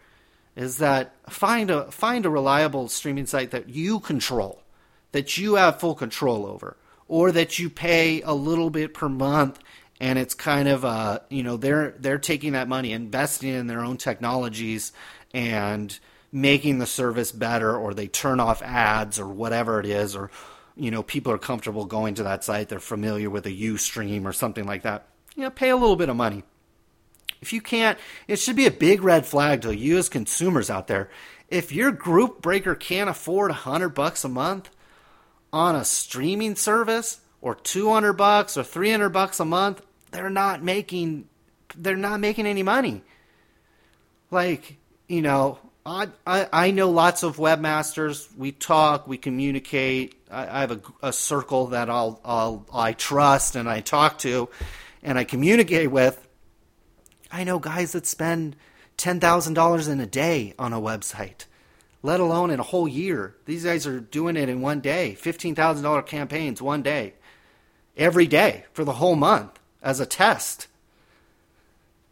is 0.56 0.78
that 0.78 1.14
find 1.30 1.70
a 1.70 1.92
find 1.92 2.26
a 2.26 2.30
reliable 2.30 2.88
streaming 2.88 3.26
site 3.26 3.52
that 3.52 3.68
you 3.68 4.00
control, 4.00 4.64
that 5.12 5.38
you 5.38 5.56
have 5.56 5.82
full 5.82 5.96
control 5.96 6.46
over 6.46 6.78
or 7.14 7.32
that 7.32 7.59
you 7.59 7.70
pay 7.70 8.24
a 8.24 8.34
little 8.34 8.72
bit 8.72 8.91
per 8.91 9.07
month 9.07 9.59
and 9.99 10.18
it's 10.18 10.34
kind 10.34 10.68
of 10.68 10.84
uh 10.84 11.20
you 11.30 11.43
know 11.43 11.57
they're 11.57 11.93
they're 11.99 12.18
taking 12.18 12.53
that 12.53 12.68
money 12.68 12.91
investing 12.91 13.49
in 13.49 13.68
their 13.68 13.82
own 13.82 13.97
technologies 13.97 14.91
and 15.32 15.99
making 16.32 16.80
the 16.80 16.88
service 16.88 17.32
better 17.32 17.78
or 17.78 17.93
they 17.93 18.07
turn 18.07 18.39
off 18.39 18.64
ads 18.64 19.20
or 19.20 19.28
whatever 19.28 19.80
it 19.80 19.86
is 19.86 20.16
or 20.16 20.32
you 20.76 20.89
know 20.89 21.03
people 21.03 21.32
are 21.32 21.38
comfortable 21.38 21.86
going 21.86 22.16
to 22.16 22.24
that 22.24 22.43
site 22.43 22.68
they're 22.68 22.80
familiar 22.80 23.30
with 23.30 23.45
a 23.45 23.51
ustream 23.51 24.26
or 24.26 24.34
something 24.34 24.66
like 24.66 24.82
that. 24.82 25.05
You 25.36 25.43
know 25.43 25.51
pay 25.51 25.70
a 25.70 25.78
little 25.78 25.95
bit 25.95 26.09
of 26.09 26.16
money. 26.16 26.41
If 27.43 27.53
you 27.53 27.61
can't 27.61 27.99
it 28.28 28.39
should 28.39 28.55
be 28.55 28.66
a 28.66 28.72
big 28.72 29.03
red 29.03 29.28
flag 29.28 29.61
to 29.61 29.78
you 29.78 29.99
as 29.99 30.09
consumers 30.09 30.72
out 30.72 30.88
there. 30.88 31.11
If 31.47 31.72
your 31.72 31.91
group 31.91 32.41
breaker 32.41 32.74
can't 32.74 33.07
afford 33.07 33.51
a 33.51 33.66
hundred 33.70 33.89
bucks 33.89 34.26
a 34.26 34.30
month 34.30 34.72
on 35.54 35.76
a 35.76 35.86
streaming 35.86 36.56
service 36.56 37.22
or 37.39 37.54
200 37.54 38.14
bucks 38.14 38.58
or 38.58 38.64
300 38.64 39.10
bucks 39.10 39.39
a 39.39 39.45
month, 39.45 39.82
they're 40.12 40.30
not 40.30 40.64
making 40.64 41.30
they're 41.78 41.95
not 41.95 42.20
making 42.20 42.45
any 42.45 42.64
money. 42.64 43.04
Like, 44.30 44.78
you 45.08 45.22
know, 45.22 45.60
I, 45.86 46.10
I, 46.26 46.47
I 46.51 46.72
know 46.72 46.89
lots 46.89 47.24
of 47.24 47.38
webmasters. 47.38 48.28
We 48.38 48.51
talk, 48.51 49.08
we 49.08 49.18
communicate. 49.18 50.16
I, 50.32 50.58
I 50.58 50.60
have 50.62 50.72
a, 50.72 50.82
a 51.01 51.14
circle 51.14 51.68
that 51.68 51.89
I'll, 51.89 52.20
I'll 52.24 52.66
I 52.74 52.93
trust 52.93 53.56
and 53.56 53.70
I 53.70 53.82
talk 53.82 54.20
to, 54.20 54.49
and 55.01 55.18
I 55.18 55.24
communicate 55.24 55.91
with. 55.91 56.28
I 57.32 57.43
know 57.43 57.60
guys 57.60 57.93
that 57.93 58.06
spend 58.06 58.56
ten 58.97 59.20
thousand 59.20 59.56
dollars 59.56 59.88
in 59.88 59.99
a 59.99 60.06
day 60.06 60.54
on 60.58 60.74
a 60.74 60.80
website 60.80 61.45
let 62.04 62.20
alone 62.20 62.51
in 62.51 62.60
a 62.60 62.64
whole 62.64 62.88
year. 62.88 63.36
These 63.45 63.64
guys 63.64 63.88
are 63.88 63.99
doing 63.99 64.36
it 64.36 64.49
in 64.49 64.62
one 64.62 64.82
day, 64.82 65.18
$15,000 65.20 66.06
campaigns 66.06 66.62
one 66.62 66.84
day, 66.84 67.14
every 67.97 68.28
day 68.28 68.66
for 68.74 68.84
the 68.84 68.93
whole 68.93 69.16
month 69.16 69.58
as 69.82 69.99
a 69.99 70.06
test. 70.06 70.68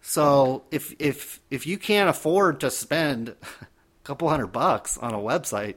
So 0.01 0.63
if 0.71 0.95
if 0.97 1.39
if 1.51 1.67
you 1.67 1.77
can't 1.77 2.09
afford 2.09 2.59
to 2.61 2.71
spend 2.71 3.29
a 3.61 3.67
couple 4.03 4.29
hundred 4.29 4.47
bucks 4.47 4.97
on 4.97 5.13
a 5.13 5.17
website, 5.17 5.75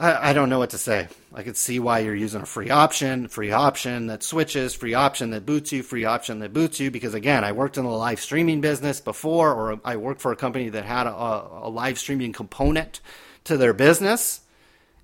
I, 0.00 0.30
I 0.30 0.32
don't 0.32 0.48
know 0.48 0.58
what 0.58 0.70
to 0.70 0.78
say. 0.78 1.08
I 1.32 1.42
could 1.42 1.58
see 1.58 1.78
why 1.78 1.98
you're 1.98 2.14
using 2.14 2.40
a 2.40 2.46
free 2.46 2.70
option, 2.70 3.28
free 3.28 3.52
option 3.52 4.06
that 4.06 4.22
switches, 4.22 4.74
free 4.74 4.94
option 4.94 5.30
that 5.30 5.44
boots 5.44 5.72
you, 5.72 5.82
free 5.82 6.06
option 6.06 6.38
that 6.40 6.54
boots 6.54 6.80
you. 6.80 6.90
Because 6.90 7.12
again, 7.12 7.44
I 7.44 7.52
worked 7.52 7.76
in 7.76 7.84
the 7.84 7.90
live 7.90 8.18
streaming 8.18 8.62
business 8.62 9.00
before, 9.00 9.52
or 9.52 9.78
I 9.84 9.96
worked 9.96 10.22
for 10.22 10.32
a 10.32 10.36
company 10.36 10.70
that 10.70 10.86
had 10.86 11.06
a, 11.06 11.12
a 11.12 11.68
live 11.68 11.98
streaming 11.98 12.32
component 12.32 13.00
to 13.44 13.58
their 13.58 13.74
business. 13.74 14.40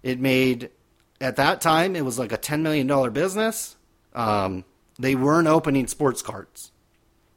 It 0.03 0.19
made, 0.19 0.71
at 1.21 1.37
that 1.37 1.61
time, 1.61 1.95
it 1.95 2.05
was 2.05 2.19
like 2.19 2.33
a 2.33 2.39
$10 2.39 2.63
million 2.63 3.13
business. 3.13 3.77
Um, 4.15 4.65
they 4.99 5.15
weren't 5.15 5.47
opening 5.47 5.89
sports 5.89 6.23
cards. 6.23 6.73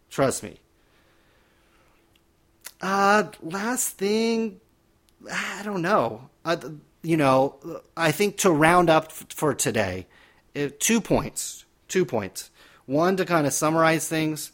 Trust 0.10 0.44
me. 0.44 0.62
Uh, 2.80 3.26
last 3.42 3.98
thing, 3.98 4.62
I 5.30 5.62
don't 5.64 5.82
know. 5.82 6.30
Uh, 6.46 6.56
you 7.02 7.18
know, 7.18 7.82
I 7.96 8.12
think 8.12 8.38
to 8.40 8.52
round 8.52 8.90
up 8.90 9.12
for 9.12 9.54
today, 9.54 10.08
uh, 10.56 10.70
two 10.80 11.02
points. 11.02 11.66
Two 11.88 12.06
points. 12.06 12.52
One, 12.86 13.18
to 13.18 13.26
kind 13.26 13.48
of 13.48 13.54
summarize 13.54 14.08
things, 14.08 14.52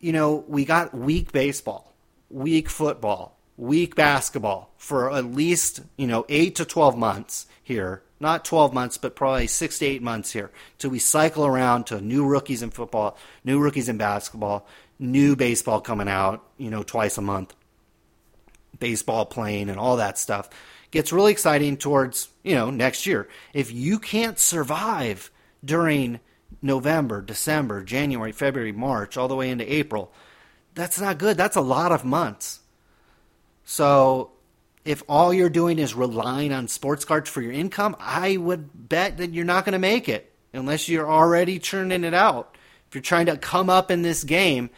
you 0.00 0.12
know, 0.12 0.44
we 0.48 0.64
got 0.64 0.94
weak 0.94 1.32
baseball, 1.32 1.94
weak 2.30 2.68
football, 2.68 3.38
weak 3.56 3.94
basketball 3.94 4.70
for 4.76 5.10
at 5.12 5.24
least, 5.24 5.80
you 5.96 6.06
know, 6.06 6.24
eight 6.28 6.54
to 6.56 6.64
12 6.64 6.96
months 6.96 7.46
here. 7.62 8.02
Not 8.18 8.46
12 8.46 8.72
months, 8.72 8.96
but 8.96 9.14
probably 9.14 9.46
six 9.46 9.78
to 9.80 9.86
eight 9.86 10.02
months 10.02 10.32
here 10.32 10.50
till 10.78 10.88
we 10.90 10.98
cycle 10.98 11.44
around 11.44 11.84
to 11.86 12.00
new 12.00 12.26
rookies 12.26 12.62
in 12.62 12.70
football, 12.70 13.18
new 13.44 13.58
rookies 13.58 13.90
in 13.90 13.98
basketball, 13.98 14.66
new 14.98 15.36
baseball 15.36 15.82
coming 15.82 16.08
out, 16.08 16.42
you 16.56 16.70
know, 16.70 16.82
twice 16.82 17.18
a 17.18 17.22
month, 17.22 17.54
baseball 18.78 19.26
playing 19.26 19.68
and 19.68 19.78
all 19.78 19.98
that 19.98 20.16
stuff 20.16 20.48
gets 20.96 21.12
really 21.12 21.32
exciting 21.32 21.76
towards, 21.76 22.28
you 22.42 22.54
know, 22.54 22.70
next 22.70 23.06
year. 23.06 23.28
If 23.52 23.72
you 23.72 23.98
can't 23.98 24.38
survive 24.38 25.30
during 25.64 26.20
November, 26.62 27.22
December, 27.22 27.84
January, 27.84 28.32
February, 28.32 28.72
March, 28.72 29.16
all 29.16 29.28
the 29.28 29.36
way 29.36 29.50
into 29.50 29.70
April, 29.72 30.12
that's 30.74 31.00
not 31.00 31.18
good. 31.18 31.36
That's 31.36 31.56
a 31.56 31.60
lot 31.60 31.92
of 31.92 32.04
months. 32.04 32.60
So 33.64 34.30
if 34.84 35.02
all 35.08 35.34
you're 35.34 35.50
doing 35.50 35.78
is 35.78 35.94
relying 35.94 36.52
on 36.52 36.68
sports 36.68 37.04
cards 37.04 37.28
for 37.28 37.42
your 37.42 37.52
income, 37.52 37.96
I 37.98 38.36
would 38.36 38.88
bet 38.88 39.18
that 39.18 39.32
you're 39.32 39.44
not 39.44 39.64
going 39.64 39.72
to 39.72 39.78
make 39.78 40.08
it 40.08 40.32
unless 40.52 40.88
you're 40.88 41.10
already 41.10 41.58
churning 41.58 42.04
it 42.04 42.14
out. 42.14 42.56
If 42.88 42.94
you're 42.94 43.02
trying 43.02 43.26
to 43.26 43.36
come 43.36 43.68
up 43.68 43.90
in 43.90 44.02
this 44.02 44.24
game, 44.24 44.70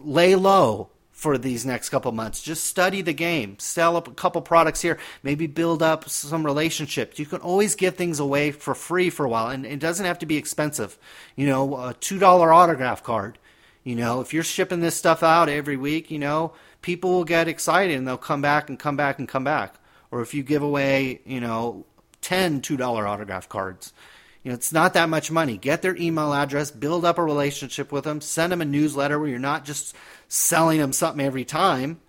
lay 0.00 0.34
low 0.34 0.90
for 1.24 1.38
these 1.38 1.64
next 1.64 1.88
couple 1.88 2.12
months. 2.12 2.42
Just 2.42 2.64
study 2.64 3.00
the 3.00 3.14
game, 3.14 3.58
sell 3.58 3.96
up 3.96 4.06
a 4.06 4.10
couple 4.10 4.42
products 4.42 4.82
here, 4.82 4.98
maybe 5.22 5.46
build 5.46 5.82
up 5.82 6.06
some 6.06 6.44
relationships. 6.44 7.18
You 7.18 7.24
can 7.24 7.40
always 7.40 7.74
give 7.76 7.94
things 7.94 8.20
away 8.20 8.50
for 8.50 8.74
free 8.74 9.08
for 9.08 9.24
a 9.24 9.28
while, 9.30 9.48
and 9.48 9.64
it 9.64 9.78
doesn't 9.78 10.04
have 10.04 10.18
to 10.18 10.26
be 10.26 10.36
expensive. 10.36 10.98
You 11.34 11.46
know, 11.46 11.76
a 11.76 11.94
$2 11.94 12.22
autograph 12.22 13.02
card. 13.02 13.38
You 13.84 13.94
know, 13.94 14.20
if 14.20 14.34
you're 14.34 14.42
shipping 14.42 14.80
this 14.80 14.96
stuff 14.96 15.22
out 15.22 15.48
every 15.48 15.78
week, 15.78 16.10
you 16.10 16.18
know, 16.18 16.52
people 16.82 17.12
will 17.12 17.24
get 17.24 17.48
excited 17.48 17.96
and 17.96 18.06
they'll 18.06 18.18
come 18.18 18.42
back 18.42 18.68
and 18.68 18.78
come 18.78 18.98
back 18.98 19.18
and 19.18 19.26
come 19.26 19.44
back. 19.44 19.76
Or 20.10 20.20
if 20.20 20.34
you 20.34 20.42
give 20.42 20.62
away, 20.62 21.22
you 21.24 21.40
know, 21.40 21.86
10 22.20 22.60
$2 22.60 23.08
autograph 23.08 23.48
cards, 23.48 23.94
you 24.42 24.50
know, 24.50 24.56
it's 24.56 24.74
not 24.74 24.92
that 24.92 25.08
much 25.08 25.30
money. 25.30 25.56
Get 25.56 25.80
their 25.80 25.96
email 25.96 26.34
address, 26.34 26.70
build 26.70 27.06
up 27.06 27.16
a 27.16 27.24
relationship 27.24 27.90
with 27.90 28.04
them, 28.04 28.20
send 28.20 28.52
them 28.52 28.60
a 28.60 28.66
newsletter 28.66 29.18
where 29.18 29.28
you're 29.28 29.38
not 29.38 29.64
just 29.64 29.96
selling 30.34 30.80
them 30.80 30.92
something 30.92 31.24
every 31.24 31.44
time, 31.44 32.00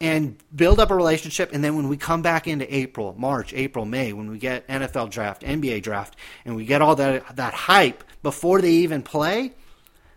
and 0.00 0.36
build 0.54 0.80
up 0.80 0.90
a 0.90 0.96
relationship. 0.96 1.52
And 1.52 1.62
then 1.62 1.76
when 1.76 1.88
we 1.88 1.96
come 1.96 2.22
back 2.22 2.48
into 2.48 2.72
April, 2.74 3.14
March, 3.16 3.54
April, 3.54 3.84
May, 3.84 4.12
when 4.12 4.28
we 4.28 4.38
get 4.38 4.66
NFL 4.66 5.10
draft, 5.10 5.42
NBA 5.42 5.82
draft, 5.82 6.16
and 6.44 6.56
we 6.56 6.64
get 6.64 6.82
all 6.82 6.96
that 6.96 7.36
that 7.36 7.54
hype 7.54 8.02
before 8.24 8.60
they 8.60 8.72
even 8.72 9.02
play, 9.02 9.52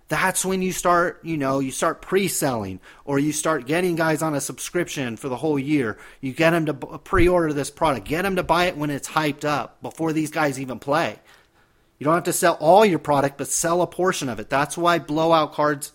that's 0.07 0.43
when 0.43 0.63
you 0.63 0.71
start, 0.71 1.19
you 1.23 1.37
know, 1.37 1.59
you 1.59 1.71
start 1.71 2.01
pre-selling 2.01 2.79
or 3.05 3.19
you 3.19 3.31
start 3.31 3.67
getting 3.67 3.95
guys 3.95 4.23
on 4.23 4.33
a 4.33 4.41
subscription 4.41 5.15
for 5.15 5.29
the 5.29 5.37
whole 5.37 5.59
year. 5.59 5.99
You 6.21 6.33
get 6.33 6.49
them 6.49 6.65
to 6.65 6.73
pre-order 6.73 7.53
this 7.53 7.69
product, 7.69 8.07
get 8.07 8.23
them 8.23 8.37
to 8.37 8.43
buy 8.43 8.65
it 8.65 8.77
when 8.77 8.89
it's 8.89 9.07
hyped 9.07 9.45
up 9.45 9.81
before 9.83 10.13
these 10.13 10.31
guys 10.31 10.59
even 10.59 10.79
play. 10.79 11.19
You 11.99 12.05
don't 12.05 12.15
have 12.15 12.23
to 12.23 12.33
sell 12.33 12.57
all 12.59 12.85
your 12.85 12.99
product, 12.99 13.37
but 13.37 13.47
sell 13.47 13.83
a 13.83 13.87
portion 13.87 14.29
of 14.29 14.39
it. 14.39 14.49
That's 14.49 14.77
why 14.77 14.99
blowout 14.99 15.53
cards 15.53 15.91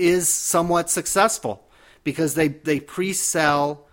is 0.00 0.28
somewhat 0.28 0.90
successful 0.90 1.64
because 2.02 2.34
they, 2.34 2.48
they 2.48 2.80
pre 2.80 3.12
sell 3.12 3.86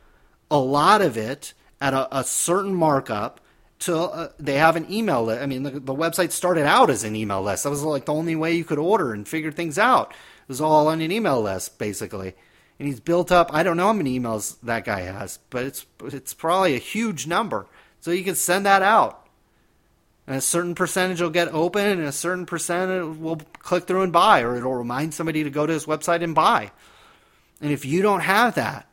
a 0.49 0.58
lot 0.58 1.01
of 1.01 1.18
it 1.18 1.53
at 1.82 1.93
a, 1.93 2.20
a 2.20 2.24
certain 2.24 2.74
markup. 2.74 3.41
To 3.82 3.95
uh, 3.95 4.30
they 4.39 4.55
have 4.55 4.76
an 4.76 4.91
email 4.91 5.24
list. 5.24 5.43
I 5.43 5.45
mean, 5.45 5.62
the, 5.62 5.72
the 5.72 5.93
website 5.93 6.32
started 6.32 6.66
out 6.66 6.89
as 6.89 7.03
an 7.03 7.16
email 7.16 7.43
list. 7.43 7.64
That 7.64 7.70
was 7.70 7.84
like 7.84 8.05
the 8.05 8.14
only 8.14 8.36
way 8.36 8.53
you 8.53 8.64
could 8.64 8.80
order 8.80 9.14
and 9.14 9.28
figure 9.28 9.51
things 9.51 9.78
out. 9.78 10.12
It 10.12 10.47
was 10.47 10.62
all 10.62 10.88
on 10.88 10.99
an 11.01 11.12
email 11.12 11.39
list, 11.41 11.78
basically. 11.78 12.34
And 12.80 12.88
he's 12.88 12.99
built 12.99 13.32
up. 13.32 13.53
I 13.53 13.62
don't 13.62 13.78
know 13.78 13.86
how 13.86 13.93
many 13.93 14.20
emails 14.20 14.58
that 14.64 14.84
guy 14.84 15.01
has, 15.01 15.38
but 15.51 15.66
it's 15.66 15.86
it's 16.05 16.34
probably 16.34 16.76
a 16.76 16.80
huge 16.80 17.28
number. 17.28 17.68
So 17.99 18.10
you 18.10 18.24
can 18.24 18.34
send 18.34 18.66
that 18.66 18.82
out 18.82 19.27
and 20.28 20.36
a 20.36 20.42
certain 20.42 20.76
percentage 20.76 21.22
will 21.22 21.30
get 21.30 21.48
open 21.54 21.86
and 21.86 22.04
a 22.04 22.12
certain 22.12 22.46
percentage 22.46 23.18
will 23.18 23.38
click 23.60 23.86
through 23.86 24.04
and 24.04 24.14
buy 24.14 24.42
or 24.42 24.58
it'll 24.58 24.76
remind 24.76 25.14
somebody 25.14 25.44
to 25.44 25.50
go 25.50 25.66
to 25.66 25.74
his 25.74 25.86
website 25.86 26.22
and 26.22 26.36
buy. 26.36 26.72
And 27.62 27.72
if 27.72 27.86
you 27.86 28.02
don't 28.02 28.20
have 28.20 28.56
that 28.56 28.88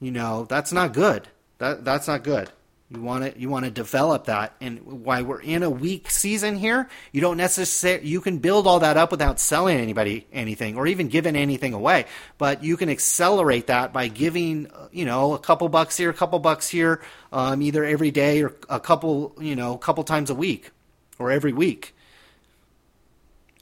you 0.00 0.10
know 0.10 0.46
that's 0.48 0.72
not 0.72 0.92
good. 0.92 1.28
That 1.58 1.84
that's 1.84 2.06
not 2.06 2.24
good 2.24 2.50
you 2.90 3.00
want 3.00 3.22
to 3.22 3.40
you 3.40 3.48
want 3.48 3.64
to 3.64 3.70
develop 3.70 4.24
that, 4.24 4.54
and 4.60 4.80
why 5.04 5.22
we're 5.22 5.40
in 5.40 5.62
a 5.62 5.70
weak 5.70 6.10
season 6.10 6.56
here, 6.56 6.88
you 7.12 7.20
don't 7.20 7.36
necessarily 7.36 8.06
you 8.06 8.20
can 8.20 8.38
build 8.38 8.66
all 8.66 8.80
that 8.80 8.96
up 8.96 9.12
without 9.12 9.38
selling 9.38 9.78
anybody 9.78 10.26
anything 10.32 10.76
or 10.76 10.88
even 10.88 11.06
giving 11.06 11.36
anything 11.36 11.72
away. 11.72 12.06
But 12.36 12.64
you 12.64 12.76
can 12.76 12.88
accelerate 12.88 13.68
that 13.68 13.92
by 13.92 14.08
giving 14.08 14.70
you 14.90 15.04
know 15.04 15.34
a 15.34 15.38
couple 15.38 15.68
bucks 15.68 15.96
here, 15.96 16.10
a 16.10 16.14
couple 16.14 16.40
bucks 16.40 16.68
here, 16.68 17.00
um, 17.32 17.62
either 17.62 17.84
every 17.84 18.10
day 18.10 18.42
or 18.42 18.56
a 18.68 18.80
couple 18.80 19.36
you 19.40 19.54
know 19.54 19.74
a 19.74 19.78
couple 19.78 20.02
times 20.02 20.28
a 20.28 20.34
week 20.34 20.72
or 21.20 21.30
every 21.30 21.52
week. 21.52 21.94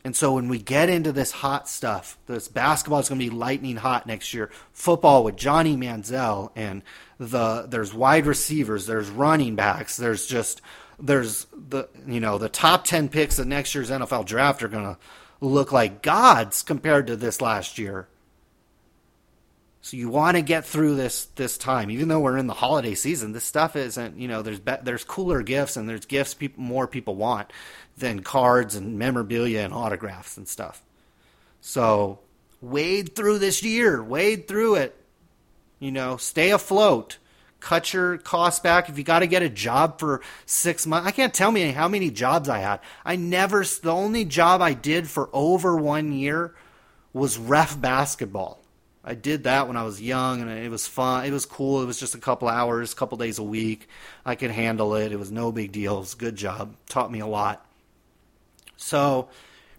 And 0.04 0.14
so 0.14 0.34
when 0.34 0.48
we 0.48 0.58
get 0.58 0.88
into 0.88 1.12
this 1.12 1.32
hot 1.32 1.68
stuff, 1.68 2.18
this 2.26 2.48
basketball 2.48 3.00
is 3.00 3.08
going 3.08 3.20
to 3.20 3.30
be 3.30 3.34
lightning 3.34 3.76
hot 3.76 4.06
next 4.06 4.32
year. 4.32 4.50
Football 4.72 5.24
with 5.24 5.36
Johnny 5.36 5.76
Manziel 5.76 6.50
and 6.54 6.82
the 7.18 7.66
there's 7.68 7.92
wide 7.92 8.26
receivers, 8.26 8.86
there's 8.86 9.10
running 9.10 9.56
backs, 9.56 9.96
there's 9.96 10.26
just 10.26 10.62
there's 11.00 11.46
the 11.52 11.88
you 12.06 12.20
know 12.20 12.38
the 12.38 12.48
top 12.48 12.84
10 12.84 13.08
picks 13.08 13.38
of 13.38 13.46
next 13.46 13.74
year's 13.74 13.90
NFL 13.90 14.26
draft 14.26 14.62
are 14.62 14.68
going 14.68 14.84
to 14.84 14.98
look 15.40 15.72
like 15.72 16.02
gods 16.02 16.62
compared 16.62 17.06
to 17.08 17.16
this 17.16 17.40
last 17.40 17.78
year. 17.78 18.08
So 19.80 19.96
you 19.96 20.08
want 20.08 20.36
to 20.36 20.42
get 20.42 20.64
through 20.64 20.96
this 20.96 21.26
this 21.36 21.58
time, 21.58 21.90
even 21.90 22.08
though 22.08 22.20
we're 22.20 22.36
in 22.36 22.46
the 22.46 22.54
holiday 22.54 22.94
season. 22.94 23.32
This 23.32 23.44
stuff 23.44 23.74
isn't, 23.74 24.18
you 24.18 24.28
know, 24.28 24.42
there's 24.42 24.60
be- 24.60 24.72
there's 24.82 25.04
cooler 25.04 25.42
gifts 25.42 25.76
and 25.76 25.88
there's 25.88 26.04
gifts 26.04 26.34
people 26.34 26.62
more 26.62 26.86
people 26.86 27.14
want 27.16 27.52
than 27.98 28.20
cards 28.20 28.74
and 28.74 28.98
memorabilia 28.98 29.60
and 29.60 29.72
autographs 29.72 30.36
and 30.36 30.48
stuff. 30.48 30.82
So 31.60 32.20
wade 32.60 33.14
through 33.14 33.38
this 33.38 33.62
year, 33.62 34.02
wade 34.02 34.48
through 34.48 34.76
it. 34.76 34.94
You 35.78 35.92
know, 35.92 36.16
stay 36.16 36.50
afloat. 36.50 37.18
Cut 37.60 37.92
your 37.92 38.18
costs 38.18 38.60
back. 38.60 38.88
If 38.88 38.98
you 38.98 39.04
got 39.04 39.20
to 39.20 39.26
get 39.26 39.42
a 39.42 39.48
job 39.48 39.98
for 39.98 40.20
six 40.46 40.86
months, 40.86 41.08
I 41.08 41.10
can't 41.10 41.34
tell 41.34 41.50
me 41.50 41.70
how 41.72 41.88
many 41.88 42.10
jobs 42.10 42.48
I 42.48 42.58
had. 42.58 42.80
I 43.04 43.16
never, 43.16 43.64
the 43.64 43.92
only 43.92 44.24
job 44.24 44.62
I 44.62 44.74
did 44.74 45.08
for 45.08 45.28
over 45.32 45.76
one 45.76 46.12
year 46.12 46.54
was 47.12 47.36
ref 47.36 47.80
basketball. 47.80 48.62
I 49.02 49.14
did 49.14 49.44
that 49.44 49.66
when 49.66 49.76
I 49.76 49.84
was 49.84 50.02
young 50.02 50.40
and 50.40 50.50
it 50.50 50.70
was 50.70 50.86
fun. 50.86 51.24
It 51.24 51.32
was 51.32 51.46
cool. 51.46 51.82
It 51.82 51.86
was 51.86 51.98
just 51.98 52.14
a 52.14 52.18
couple 52.18 52.46
hours, 52.46 52.92
a 52.92 52.96
couple 52.96 53.18
days 53.18 53.38
a 53.38 53.42
week. 53.42 53.88
I 54.24 54.34
could 54.34 54.50
handle 54.50 54.94
it. 54.94 55.12
It 55.12 55.18
was 55.18 55.32
no 55.32 55.50
big 55.50 55.72
deal. 55.72 55.96
It 55.96 56.00
was 56.00 56.14
a 56.14 56.18
good 56.18 56.36
job. 56.36 56.74
Taught 56.88 57.10
me 57.10 57.20
a 57.20 57.26
lot. 57.26 57.64
So, 58.78 59.28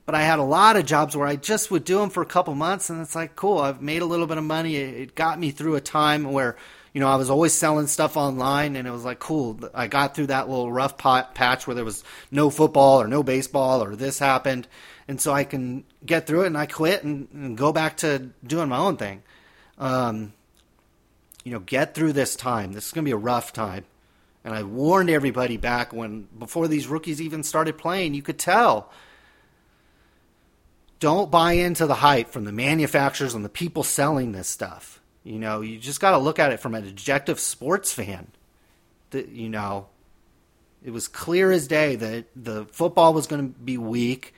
but 0.05 0.13
I 0.13 0.21
had 0.21 0.39
a 0.39 0.43
lot 0.43 0.75
of 0.75 0.85
jobs 0.85 1.15
where 1.15 1.27
I 1.27 1.35
just 1.35 1.71
would 1.71 1.85
do 1.85 1.97
them 1.99 2.09
for 2.09 2.21
a 2.21 2.27
couple 2.27 2.53
months, 2.53 2.89
and 2.89 3.01
it's 3.01 3.15
like, 3.15 3.35
cool, 3.35 3.57
I've 3.57 3.81
made 3.81 4.01
a 4.01 4.05
little 4.05 4.27
bit 4.27 4.37
of 4.37 4.43
money. 4.43 4.75
It 4.75 5.15
got 5.15 5.39
me 5.39 5.51
through 5.51 5.75
a 5.75 5.81
time 5.81 6.31
where, 6.31 6.57
you 6.93 7.01
know, 7.01 7.07
I 7.07 7.15
was 7.15 7.29
always 7.29 7.53
selling 7.53 7.87
stuff 7.87 8.17
online, 8.17 8.75
and 8.75 8.87
it 8.87 8.91
was 8.91 9.05
like, 9.05 9.19
cool. 9.19 9.59
I 9.73 9.87
got 9.87 10.15
through 10.15 10.27
that 10.27 10.49
little 10.49 10.71
rough 10.71 10.97
pot, 10.97 11.33
patch 11.33 11.65
where 11.65 11.75
there 11.75 11.85
was 11.85 12.03
no 12.29 12.49
football 12.49 13.01
or 13.01 13.07
no 13.07 13.23
baseball 13.23 13.83
or 13.83 13.95
this 13.95 14.19
happened, 14.19 14.67
and 15.07 15.19
so 15.19 15.31
I 15.31 15.43
can 15.43 15.85
get 16.05 16.27
through 16.27 16.43
it, 16.43 16.47
and 16.47 16.57
I 16.57 16.65
quit 16.65 17.03
and, 17.03 17.27
and 17.33 17.57
go 17.57 17.71
back 17.71 17.97
to 17.97 18.29
doing 18.45 18.69
my 18.69 18.77
own 18.77 18.97
thing. 18.97 19.23
Um, 19.77 20.33
you 21.43 21.53
know, 21.53 21.59
get 21.59 21.95
through 21.95 22.13
this 22.13 22.35
time. 22.35 22.73
This 22.73 22.87
is 22.87 22.91
going 22.91 23.05
to 23.05 23.09
be 23.09 23.13
a 23.13 23.17
rough 23.17 23.53
time. 23.53 23.85
And 24.43 24.53
I 24.55 24.63
warned 24.63 25.09
everybody 25.09 25.57
back 25.57 25.91
when, 25.93 26.27
before 26.37 26.67
these 26.67 26.87
rookies 26.87 27.21
even 27.21 27.43
started 27.43 27.77
playing, 27.77 28.13
you 28.13 28.21
could 28.21 28.39
tell 28.39 28.91
don't 30.99 31.31
buy 31.31 31.53
into 31.53 31.87
the 31.87 31.95
hype 31.95 32.29
from 32.29 32.43
the 32.45 32.51
manufacturers 32.51 33.33
and 33.33 33.43
the 33.43 33.49
people 33.49 33.83
selling 33.83 34.31
this 34.31 34.47
stuff. 34.47 35.01
You 35.23 35.39
know, 35.39 35.61
you 35.61 35.77
just 35.77 36.01
got 36.01 36.11
to 36.11 36.17
look 36.17 36.39
at 36.39 36.51
it 36.51 36.59
from 36.59 36.75
an 36.75 36.87
objective 36.87 37.39
sports 37.39 37.93
fan. 37.93 38.27
that 39.11 39.29
you 39.29 39.49
know 39.49 39.87
it 40.83 40.91
was 40.91 41.07
clear 41.07 41.51
as 41.51 41.67
day 41.67 41.95
that 41.95 42.25
the 42.35 42.65
football 42.65 43.13
was 43.13 43.27
going 43.27 43.53
to 43.53 43.59
be 43.59 43.77
weak, 43.77 44.33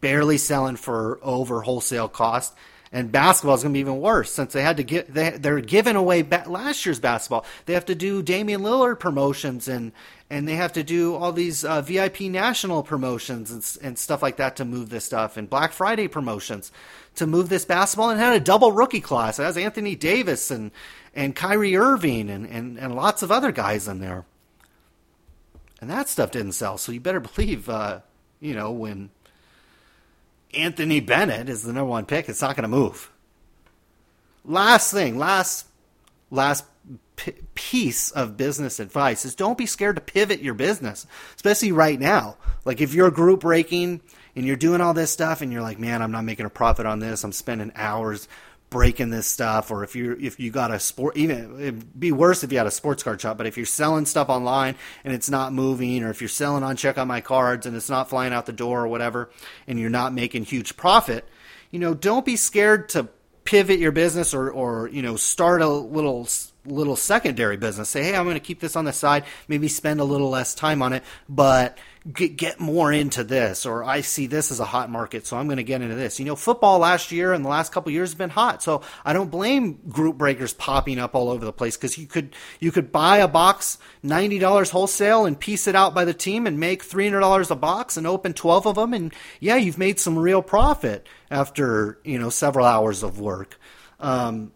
barely 0.00 0.38
selling 0.38 0.76
for 0.76 1.18
over 1.22 1.60
wholesale 1.62 2.08
cost, 2.08 2.54
and 2.92 3.10
basketball 3.10 3.54
is 3.54 3.62
going 3.62 3.72
to 3.72 3.76
be 3.76 3.80
even 3.80 4.00
worse 4.00 4.30
since 4.30 4.52
they 4.52 4.62
had 4.62 4.76
to 4.76 4.84
get 4.84 5.12
they 5.12 5.30
they're 5.30 5.60
giving 5.60 5.96
away 5.96 6.22
ba- 6.22 6.44
last 6.46 6.84
year's 6.84 7.00
basketball. 7.00 7.44
They 7.64 7.72
have 7.72 7.86
to 7.86 7.94
do 7.94 8.22
Damian 8.22 8.60
Lillard 8.60 9.00
promotions 9.00 9.66
and 9.66 9.92
and 10.28 10.46
they 10.46 10.56
have 10.56 10.74
to 10.74 10.82
do 10.82 11.14
all 11.14 11.32
these 11.32 11.64
uh, 11.64 11.80
VIP 11.80 12.22
national 12.22 12.82
promotions 12.82 13.50
and, 13.50 13.86
and 13.86 13.98
stuff 13.98 14.22
like 14.22 14.36
that 14.36 14.56
to 14.56 14.64
move 14.64 14.90
this 14.90 15.04
stuff 15.04 15.36
and 15.36 15.48
Black 15.48 15.72
Friday 15.72 16.06
promotions 16.06 16.70
to 17.16 17.26
move 17.26 17.48
this 17.48 17.64
basketball 17.64 18.10
and 18.10 18.20
had 18.20 18.34
a 18.34 18.40
double 18.40 18.72
rookie 18.72 19.00
class. 19.00 19.38
It 19.38 19.44
has 19.44 19.56
Anthony 19.56 19.96
Davis 19.96 20.50
and 20.50 20.70
and 21.14 21.34
Kyrie 21.36 21.76
Irving 21.76 22.30
and, 22.30 22.46
and, 22.46 22.78
and 22.78 22.94
lots 22.94 23.22
of 23.22 23.30
other 23.30 23.52
guys 23.52 23.88
in 23.88 24.00
there. 24.00 24.24
And 25.80 25.90
that 25.90 26.08
stuff 26.08 26.30
didn't 26.30 26.52
sell. 26.52 26.78
So 26.78 26.92
you 26.92 27.00
better 27.00 27.20
believe, 27.34 27.68
uh, 27.68 28.00
you 28.40 28.54
know, 28.54 28.70
when 28.70 29.10
Anthony 30.54 31.00
Bennett 31.00 31.48
is 31.48 31.62
the 31.62 31.72
number 31.72 31.88
one 31.88 32.06
pick, 32.06 32.28
it's 32.28 32.42
not 32.42 32.56
going 32.56 32.62
to 32.62 32.68
move. 32.68 33.10
Last 34.44 34.92
thing, 34.92 35.18
last 35.18 35.66
last 36.30 36.64
p- 37.16 37.34
piece 37.54 38.10
of 38.10 38.36
business 38.36 38.80
advice 38.80 39.24
is 39.24 39.34
don't 39.34 39.58
be 39.58 39.66
scared 39.66 39.96
to 39.96 40.02
pivot 40.02 40.40
your 40.40 40.54
business, 40.54 41.06
especially 41.36 41.72
right 41.72 42.00
now. 42.00 42.36
Like 42.64 42.80
if 42.80 42.94
you're 42.94 43.10
group 43.10 43.40
breaking 43.40 44.00
and 44.34 44.46
you're 44.46 44.56
doing 44.56 44.80
all 44.80 44.94
this 44.94 45.10
stuff 45.10 45.42
and 45.42 45.52
you're 45.52 45.62
like, 45.62 45.78
man, 45.78 46.02
I'm 46.02 46.10
not 46.10 46.24
making 46.24 46.46
a 46.46 46.50
profit 46.50 46.86
on 46.86 46.98
this. 46.98 47.22
I'm 47.22 47.32
spending 47.32 47.72
hours 47.76 48.28
breaking 48.72 49.10
this 49.10 49.26
stuff 49.26 49.70
or 49.70 49.84
if 49.84 49.94
you 49.94 50.16
if 50.20 50.40
you 50.40 50.50
got 50.50 50.70
a 50.70 50.80
sport 50.80 51.16
even 51.16 51.60
it'd 51.60 52.00
be 52.00 52.10
worse 52.10 52.42
if 52.42 52.50
you 52.50 52.56
had 52.56 52.66
a 52.66 52.70
sports 52.70 53.02
card 53.02 53.20
shop 53.20 53.36
but 53.36 53.46
if 53.46 53.56
you're 53.56 53.66
selling 53.66 54.06
stuff 54.06 54.30
online 54.30 54.74
and 55.04 55.12
it's 55.12 55.28
not 55.28 55.52
moving 55.52 56.02
or 56.02 56.10
if 56.10 56.20
you're 56.20 56.28
selling 56.28 56.64
on 56.64 56.74
Check 56.74 56.96
Out 56.96 57.06
My 57.06 57.20
Cards 57.20 57.66
and 57.66 57.76
it's 57.76 57.90
not 57.90 58.08
flying 58.08 58.32
out 58.32 58.46
the 58.46 58.52
door 58.52 58.82
or 58.82 58.88
whatever 58.88 59.30
and 59.66 59.78
you're 59.78 59.90
not 59.90 60.14
making 60.14 60.44
huge 60.44 60.76
profit 60.76 61.28
you 61.70 61.78
know 61.78 61.92
don't 61.92 62.24
be 62.24 62.34
scared 62.34 62.88
to 62.88 63.08
pivot 63.44 63.78
your 63.78 63.92
business 63.92 64.32
or 64.32 64.50
or 64.50 64.88
you 64.88 65.02
know 65.02 65.16
start 65.16 65.60
a 65.60 65.68
little 65.68 66.26
little 66.64 66.94
secondary 66.94 67.56
business. 67.56 67.90
Say 67.90 68.04
hey 68.04 68.16
i'm 68.16 68.24
going 68.24 68.34
to 68.34 68.40
keep 68.40 68.60
this 68.60 68.76
on 68.76 68.84
the 68.84 68.92
side 68.92 69.24
maybe 69.48 69.68
spend 69.68 70.00
a 70.00 70.04
little 70.04 70.30
less 70.30 70.54
time 70.54 70.80
on 70.80 70.92
it 70.94 71.04
but 71.28 71.76
get, 72.10 72.36
get 72.36 72.60
more 72.60 72.92
into 72.92 73.22
this, 73.22 73.64
or 73.66 73.84
I 73.84 74.00
see 74.00 74.26
this 74.26 74.50
as 74.50 74.60
a 74.60 74.64
hot 74.64 74.90
market, 74.90 75.26
so 75.26 75.36
I'm 75.36 75.46
going 75.46 75.58
to 75.58 75.62
get 75.62 75.82
into 75.82 75.94
this. 75.94 76.18
You 76.18 76.26
know, 76.26 76.36
football 76.36 76.78
last 76.78 77.12
year 77.12 77.32
and 77.32 77.44
the 77.44 77.48
last 77.48 77.72
couple 77.72 77.92
years 77.92 78.10
has 78.10 78.14
been 78.14 78.30
hot, 78.30 78.62
so 78.62 78.82
I 79.04 79.12
don't 79.12 79.30
blame 79.30 79.78
group 79.88 80.18
breakers 80.18 80.52
popping 80.52 80.98
up 80.98 81.14
all 81.14 81.30
over 81.30 81.44
the 81.44 81.52
place 81.52 81.76
because 81.76 81.96
you 81.98 82.06
could 82.06 82.34
you 82.60 82.72
could 82.72 82.90
buy 82.90 83.18
a 83.18 83.28
box 83.28 83.78
ninety 84.02 84.38
dollars 84.38 84.70
wholesale 84.70 85.26
and 85.26 85.38
piece 85.38 85.66
it 85.66 85.74
out 85.74 85.94
by 85.94 86.04
the 86.04 86.14
team 86.14 86.46
and 86.46 86.58
make 86.58 86.82
three 86.82 87.04
hundred 87.06 87.20
dollars 87.20 87.50
a 87.50 87.56
box 87.56 87.96
and 87.96 88.06
open 88.06 88.32
twelve 88.32 88.66
of 88.66 88.76
them, 88.76 88.94
and 88.94 89.14
yeah, 89.40 89.56
you've 89.56 89.78
made 89.78 90.00
some 90.00 90.18
real 90.18 90.42
profit 90.42 91.06
after 91.30 91.98
you 92.04 92.18
know 92.18 92.30
several 92.30 92.66
hours 92.66 93.02
of 93.02 93.20
work. 93.20 93.58
Um, 94.00 94.52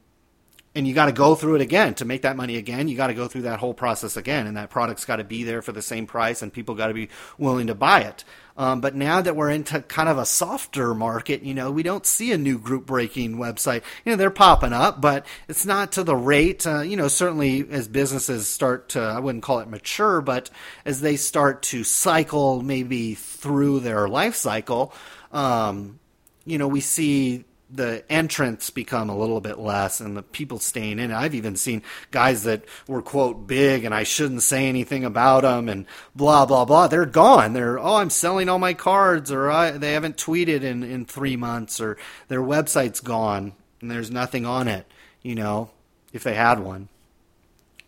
and 0.77 0.87
you 0.87 0.93
got 0.93 1.07
to 1.07 1.13
go 1.13 1.35
through 1.35 1.55
it 1.55 1.63
again 1.63 1.95
to 1.95 2.05
make 2.05 2.23
that 2.23 2.37
money 2.37 2.57
again. 2.57 2.87
You 2.87 2.99
got 2.99 3.07
to 3.07 3.15
go 3.15 3.29
through 3.29 3.43
that 3.43 3.59
whole 3.59 3.73
process 3.73 4.19
again, 4.19 4.47
and 4.47 4.59
that 4.59 4.69
product's 4.69 5.07
got 5.07 5.17
to 5.17 5.25
be 5.25 5.43
there 5.43 5.63
for 5.63 5.73
the 5.73 5.81
same 5.81 6.07
price, 6.07 6.43
and 6.43 6.53
people 6.53 6.75
got 6.75 6.89
to 6.89 6.95
be 6.95 7.09
willing 7.39 7.69
to 7.69 7.75
buy 7.75 8.03
it. 8.03 8.25
Um, 8.59 8.83
but 8.83 8.95
now 8.95 9.23
that 9.23 9.35
we're 9.35 9.51
into 9.51 9.81
kind 9.81 10.09
of 10.09 10.19
a 10.19 10.27
softer 10.27 10.95
market, 10.95 11.43
you 11.43 11.55
know, 11.55 11.71
we 11.71 11.83
don't 11.83 12.05
see 12.05 12.31
a 12.31 12.39
new 12.39 12.59
group 12.59 12.85
breaking 12.85 13.37
website. 13.37 13.83
You 14.05 14.13
know, 14.13 14.17
they're 14.17 14.31
popping 14.31 14.75
up, 14.75 15.01
but 15.01 15.25
it's 15.49 15.65
not 15.65 15.93
to 15.93 16.05
the 16.05 16.15
rate. 16.15 16.67
Uh, 16.67 16.81
you 16.81 16.97
know, 16.97 17.09
certainly 17.09 17.67
as 17.71 17.89
businesses 17.89 18.47
start 18.47 18.91
to, 18.91 19.01
I 19.01 19.19
wouldn't 19.19 19.45
call 19.45 19.61
it 19.61 19.69
mature, 19.69 20.21
but 20.21 20.51
as 20.85 21.01
they 21.01 21.17
start 21.17 21.63
to 21.65 21.85
cycle 21.85 22.61
maybe 22.61 23.15
through 23.15 23.81
their 23.81 24.09
life 24.09 24.35
cycle, 24.35 24.93
um, 25.33 26.01
you 26.45 26.59
know, 26.59 26.69
we 26.69 26.81
see 26.81 27.45
the 27.69 28.05
entrance 28.11 28.71
become 28.71 29.11
a 29.11 29.17
little 29.17 29.41
bit 29.41 29.59
less 29.59 30.01
and 30.01 30.17
the 30.17 30.23
people 30.23 30.59
staying 30.59 30.99
in. 30.99 31.11
I've 31.11 31.35
even 31.35 31.57
seen 31.57 31.83
guys 32.13 32.45
that 32.45 32.65
were 32.87 33.03
quote 33.03 33.47
big 33.47 33.85
and 33.85 33.93
I 33.95 34.05
shouldn't 34.05 34.43
say 34.43 34.69
anything 34.69 35.05
about 35.05 35.43
them 35.43 35.69
and 35.69 35.87
blah 36.15 36.47
blah 36.47 36.65
blah. 36.65 36.87
They're 36.87 37.07
gone. 37.07 37.55
They're 37.55 37.79
oh 37.79 37.97
I'm 37.97 38.11
selling 38.11 38.49
all 38.49 38.61
my 38.61 38.75
cards 38.75 39.33
or 39.33 39.51
I, 39.51 39.73
they 39.73 39.93
haven't 39.93 40.17
tweeted 40.17 40.63
in 40.63 40.85
in 40.85 41.05
three 41.07 41.37
months 41.37 41.81
or 41.81 41.97
their 42.29 42.43
website's 42.43 43.01
gone 43.01 43.53
and 43.81 43.91
there's 43.91 44.11
nothing 44.11 44.47
on 44.47 44.69
it. 44.69 44.87
You 45.23 45.35
know 45.35 45.71
if 46.13 46.23
they 46.23 46.35
had 46.35 46.61
one. 46.61 46.89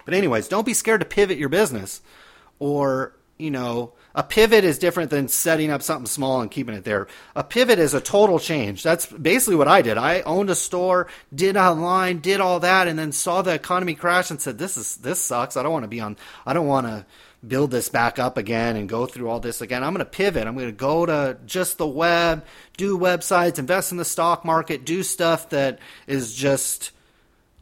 But 0.04 0.14
anyways, 0.14 0.48
don't 0.48 0.66
be 0.66 0.74
scared 0.74 1.00
to 1.00 1.06
pivot 1.06 1.38
your 1.38 1.50
business 1.50 2.02
or 2.58 3.12
you 3.36 3.52
know 3.52 3.92
a 4.14 4.22
pivot 4.22 4.64
is 4.64 4.78
different 4.78 5.10
than 5.10 5.28
setting 5.28 5.70
up 5.70 5.82
something 5.82 6.06
small 6.06 6.40
and 6.40 6.50
keeping 6.50 6.74
it 6.74 6.84
there. 6.84 7.06
A 7.36 7.44
pivot 7.44 7.78
is 7.78 7.94
a 7.94 8.00
total 8.00 8.38
change. 8.38 8.82
That's 8.82 9.06
basically 9.06 9.56
what 9.56 9.68
I 9.68 9.82
did. 9.82 9.98
I 9.98 10.22
owned 10.22 10.50
a 10.50 10.54
store, 10.54 11.06
did 11.34 11.56
online, 11.56 12.20
did 12.20 12.40
all 12.40 12.60
that, 12.60 12.88
and 12.88 12.98
then 12.98 13.12
saw 13.12 13.42
the 13.42 13.54
economy 13.54 13.94
crash 13.94 14.30
and 14.30 14.40
said, 14.40 14.58
"This 14.58 14.76
is 14.76 14.96
this 14.96 15.20
sucks. 15.20 15.56
I 15.56 15.62
don't 15.62 15.72
want 15.72 15.84
to 15.84 15.88
be 15.88 16.00
on. 16.00 16.16
I 16.46 16.52
don't 16.52 16.66
want 16.66 16.86
to." 16.86 17.06
build 17.46 17.70
this 17.70 17.88
back 17.88 18.18
up 18.18 18.36
again 18.36 18.74
and 18.74 18.88
go 18.88 19.06
through 19.06 19.28
all 19.28 19.38
this 19.38 19.60
again. 19.60 19.84
I'm 19.84 19.92
going 19.94 20.04
to 20.04 20.10
pivot. 20.10 20.48
I'm 20.48 20.54
going 20.54 20.66
to 20.66 20.72
go 20.72 21.06
to 21.06 21.38
just 21.46 21.78
the 21.78 21.86
web, 21.86 22.44
do 22.76 22.98
websites, 22.98 23.60
invest 23.60 23.92
in 23.92 23.98
the 23.98 24.04
stock 24.04 24.44
market, 24.44 24.84
do 24.84 25.04
stuff 25.04 25.50
that 25.50 25.78
is 26.08 26.34
just 26.34 26.90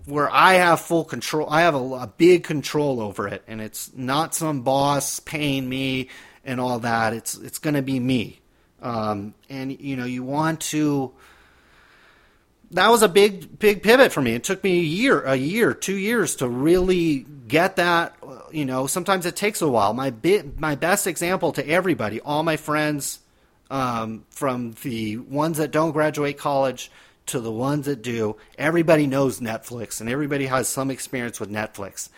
where 0.06 0.30
I 0.30 0.54
have 0.54 0.80
full 0.80 1.04
control. 1.04 1.48
I 1.50 1.62
have 1.62 1.74
a, 1.74 1.78
a, 1.78 2.12
big 2.16 2.44
control 2.44 3.00
over 3.00 3.28
it, 3.28 3.42
and 3.46 3.60
it's 3.60 3.92
not 3.94 4.34
some 4.34 4.62
boss 4.62 5.20
paying 5.20 5.68
me 5.68 6.08
and 6.46 6.60
all 6.60 6.78
that. 6.78 7.12
It's 7.12 7.36
it's 7.36 7.58
going 7.58 7.74
to 7.74 7.82
be 7.82 8.00
me, 8.00 8.40
um, 8.80 9.34
and 9.50 9.78
you 9.78 9.96
know 9.96 10.06
you 10.06 10.22
want 10.22 10.60
to. 10.72 11.12
That 12.70 12.88
was 12.88 13.02
a 13.02 13.08
big 13.08 13.58
big 13.58 13.82
pivot 13.82 14.12
for 14.12 14.22
me. 14.22 14.34
It 14.34 14.44
took 14.44 14.64
me 14.64 14.78
a 14.78 14.82
year, 14.82 15.20
a 15.22 15.36
year, 15.36 15.74
two 15.74 15.96
years 15.96 16.36
to 16.36 16.48
really 16.48 17.26
get 17.48 17.76
that. 17.76 18.16
You 18.50 18.64
know, 18.64 18.86
sometimes 18.86 19.26
it 19.26 19.36
takes 19.36 19.60
a 19.60 19.68
while. 19.68 19.92
My 19.92 20.10
bit, 20.10 20.58
my 20.58 20.74
best 20.74 21.06
example 21.06 21.52
to 21.52 21.68
everybody, 21.68 22.20
all 22.20 22.42
my 22.42 22.56
friends, 22.56 23.20
um, 23.70 24.24
from 24.30 24.74
the 24.82 25.18
ones 25.18 25.58
that 25.58 25.70
don't 25.70 25.92
graduate 25.92 26.38
college 26.38 26.90
to 27.26 27.40
the 27.40 27.52
ones 27.52 27.86
that 27.86 28.02
do, 28.02 28.36
everybody 28.56 29.06
knows 29.06 29.40
Netflix 29.40 30.00
and 30.00 30.08
everybody 30.08 30.46
has 30.46 30.68
some 30.68 30.90
experience 30.90 31.40
with 31.40 31.50
Netflix. 31.50 32.08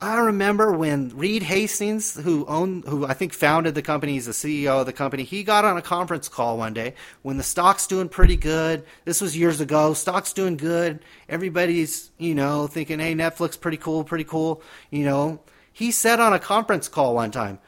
I 0.00 0.20
remember 0.20 0.70
when 0.70 1.08
Reed 1.16 1.42
Hastings, 1.42 2.14
who 2.14 2.46
owned, 2.46 2.84
who 2.84 3.04
I 3.04 3.14
think 3.14 3.32
founded 3.32 3.74
the 3.74 3.82
company, 3.82 4.12
he's 4.12 4.26
the 4.26 4.32
CEO 4.32 4.80
of 4.80 4.86
the 4.86 4.92
company. 4.92 5.24
He 5.24 5.42
got 5.42 5.64
on 5.64 5.76
a 5.76 5.82
conference 5.82 6.28
call 6.28 6.56
one 6.56 6.72
day 6.72 6.94
when 7.22 7.36
the 7.36 7.42
stock's 7.42 7.88
doing 7.88 8.08
pretty 8.08 8.36
good. 8.36 8.84
This 9.04 9.20
was 9.20 9.36
years 9.36 9.60
ago. 9.60 9.94
Stock's 9.94 10.32
doing 10.32 10.56
good. 10.56 11.00
Everybody's, 11.28 12.12
you 12.16 12.36
know, 12.36 12.68
thinking, 12.68 13.00
"Hey, 13.00 13.12
Netflix, 13.14 13.60
pretty 13.60 13.76
cool, 13.76 14.04
pretty 14.04 14.22
cool." 14.22 14.62
You 14.90 15.04
know, 15.04 15.40
he 15.72 15.90
said 15.90 16.20
on 16.20 16.32
a 16.32 16.38
conference 16.38 16.86
call 16.86 17.16
one 17.16 17.32
time, 17.32 17.58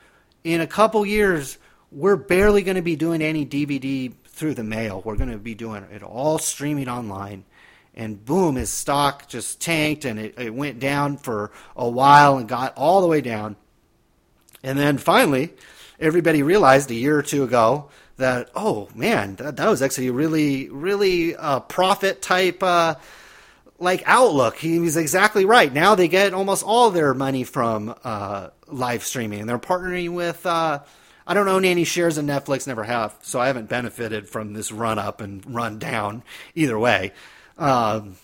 "In 0.45 0.61
a 0.61 0.68
couple 0.68 1.05
years, 1.05 1.59
we're 1.91 2.14
barely 2.14 2.62
going 2.62 2.76
to 2.76 2.83
be 2.83 2.95
doing 2.95 3.22
any 3.22 3.45
DVD 3.45 4.12
through 4.24 4.55
the 4.55 4.62
mail. 4.62 5.03
We're 5.05 5.16
going 5.16 5.33
to 5.33 5.39
be 5.39 5.57
doing 5.57 5.83
it 5.91 6.05
all 6.05 6.39
streaming 6.39 6.89
online." 6.89 7.45
And 7.95 8.24
boom, 8.24 8.57
his 8.57 8.70
stock 8.70 9.28
just 9.28 9.61
tanked 9.61 10.05
and 10.05 10.18
it, 10.18 10.38
it 10.38 10.55
went 10.55 10.78
down 10.78 11.16
for 11.16 11.51
a 11.76 11.88
while 11.88 12.38
and 12.38 12.49
got 12.49 12.76
all 12.76 13.01
the 13.01 13.07
way 13.07 13.20
down. 13.20 13.57
And 14.62 14.78
then 14.78 14.99
finally, 14.99 15.53
everybody 15.99 16.43
realized 16.43 16.91
a 16.91 16.95
year 16.95 17.18
or 17.18 17.22
two 17.22 17.43
ago 17.43 17.91
that, 18.16 18.51
oh 18.55 18.88
man, 18.95 19.36
that, 19.36 19.57
that 19.57 19.68
was 19.68 19.82
actually 19.82 20.11
really, 20.11 20.68
really 20.68 21.34
uh, 21.34 21.61
profit 21.61 22.22
type. 22.22 22.62
Uh, 22.62 22.95
like 23.80 24.03
outlook 24.05 24.57
he 24.57 24.78
was 24.78 24.99
exactly 24.99 25.47
right 25.47 25.72
now 25.72 25.95
they 25.95 26.07
get 26.07 26.34
almost 26.34 26.62
all 26.62 26.91
their 26.91 27.14
money 27.14 27.45
from 27.45 27.95
uh, 28.05 28.49
live 28.66 29.03
streaming 29.03 29.41
and 29.41 29.49
they're 29.49 29.59
partnering 29.59 30.12
with 30.12 30.45
uh, 30.45 30.78
i 31.26 31.32
don't 31.32 31.49
own 31.49 31.64
any 31.64 31.84
shares 31.84 32.18
in 32.18 32.26
netflix 32.26 32.66
never 32.66 32.84
have 32.84 33.16
so 33.22 33.41
i 33.41 33.47
haven't 33.47 33.70
benefited 33.70 34.28
from 34.28 34.53
this 34.53 34.70
run 34.70 34.99
up 34.99 35.22
and 35.22 35.43
run 35.47 35.78
down 35.78 36.22
either 36.55 36.78
way 36.78 37.11
um, 37.61 38.16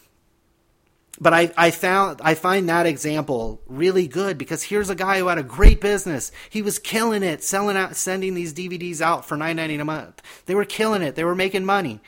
but 1.21 1.33
I, 1.33 1.53
I 1.57 1.71
found 1.71 2.21
I 2.23 2.35
find 2.35 2.69
that 2.69 2.87
example 2.87 3.61
really 3.67 4.07
good 4.07 4.37
because 4.39 4.65
here's 4.65 4.91
a 4.91 4.95
guy 4.95 5.19
who 5.19 5.29
had 5.29 5.39
a 5.39 5.43
great 5.43 5.81
business. 5.81 6.33
He 6.51 6.63
was 6.63 6.79
killing 6.79 7.23
it, 7.23 7.43
selling 7.43 7.77
out, 7.77 7.97
sending 7.97 8.35
these 8.35 8.53
DVDs 8.53 9.01
out 9.01 9.27
for 9.27 9.37
nine 9.37 9.57
ninety 9.57 9.77
a 9.77 9.85
month. 9.85 10.23
They 10.47 10.55
were 10.55 10.65
killing 10.65 11.03
it. 11.03 11.15
They 11.15 11.25
were 11.25 11.35
making 11.35 11.65
money. 11.65 12.01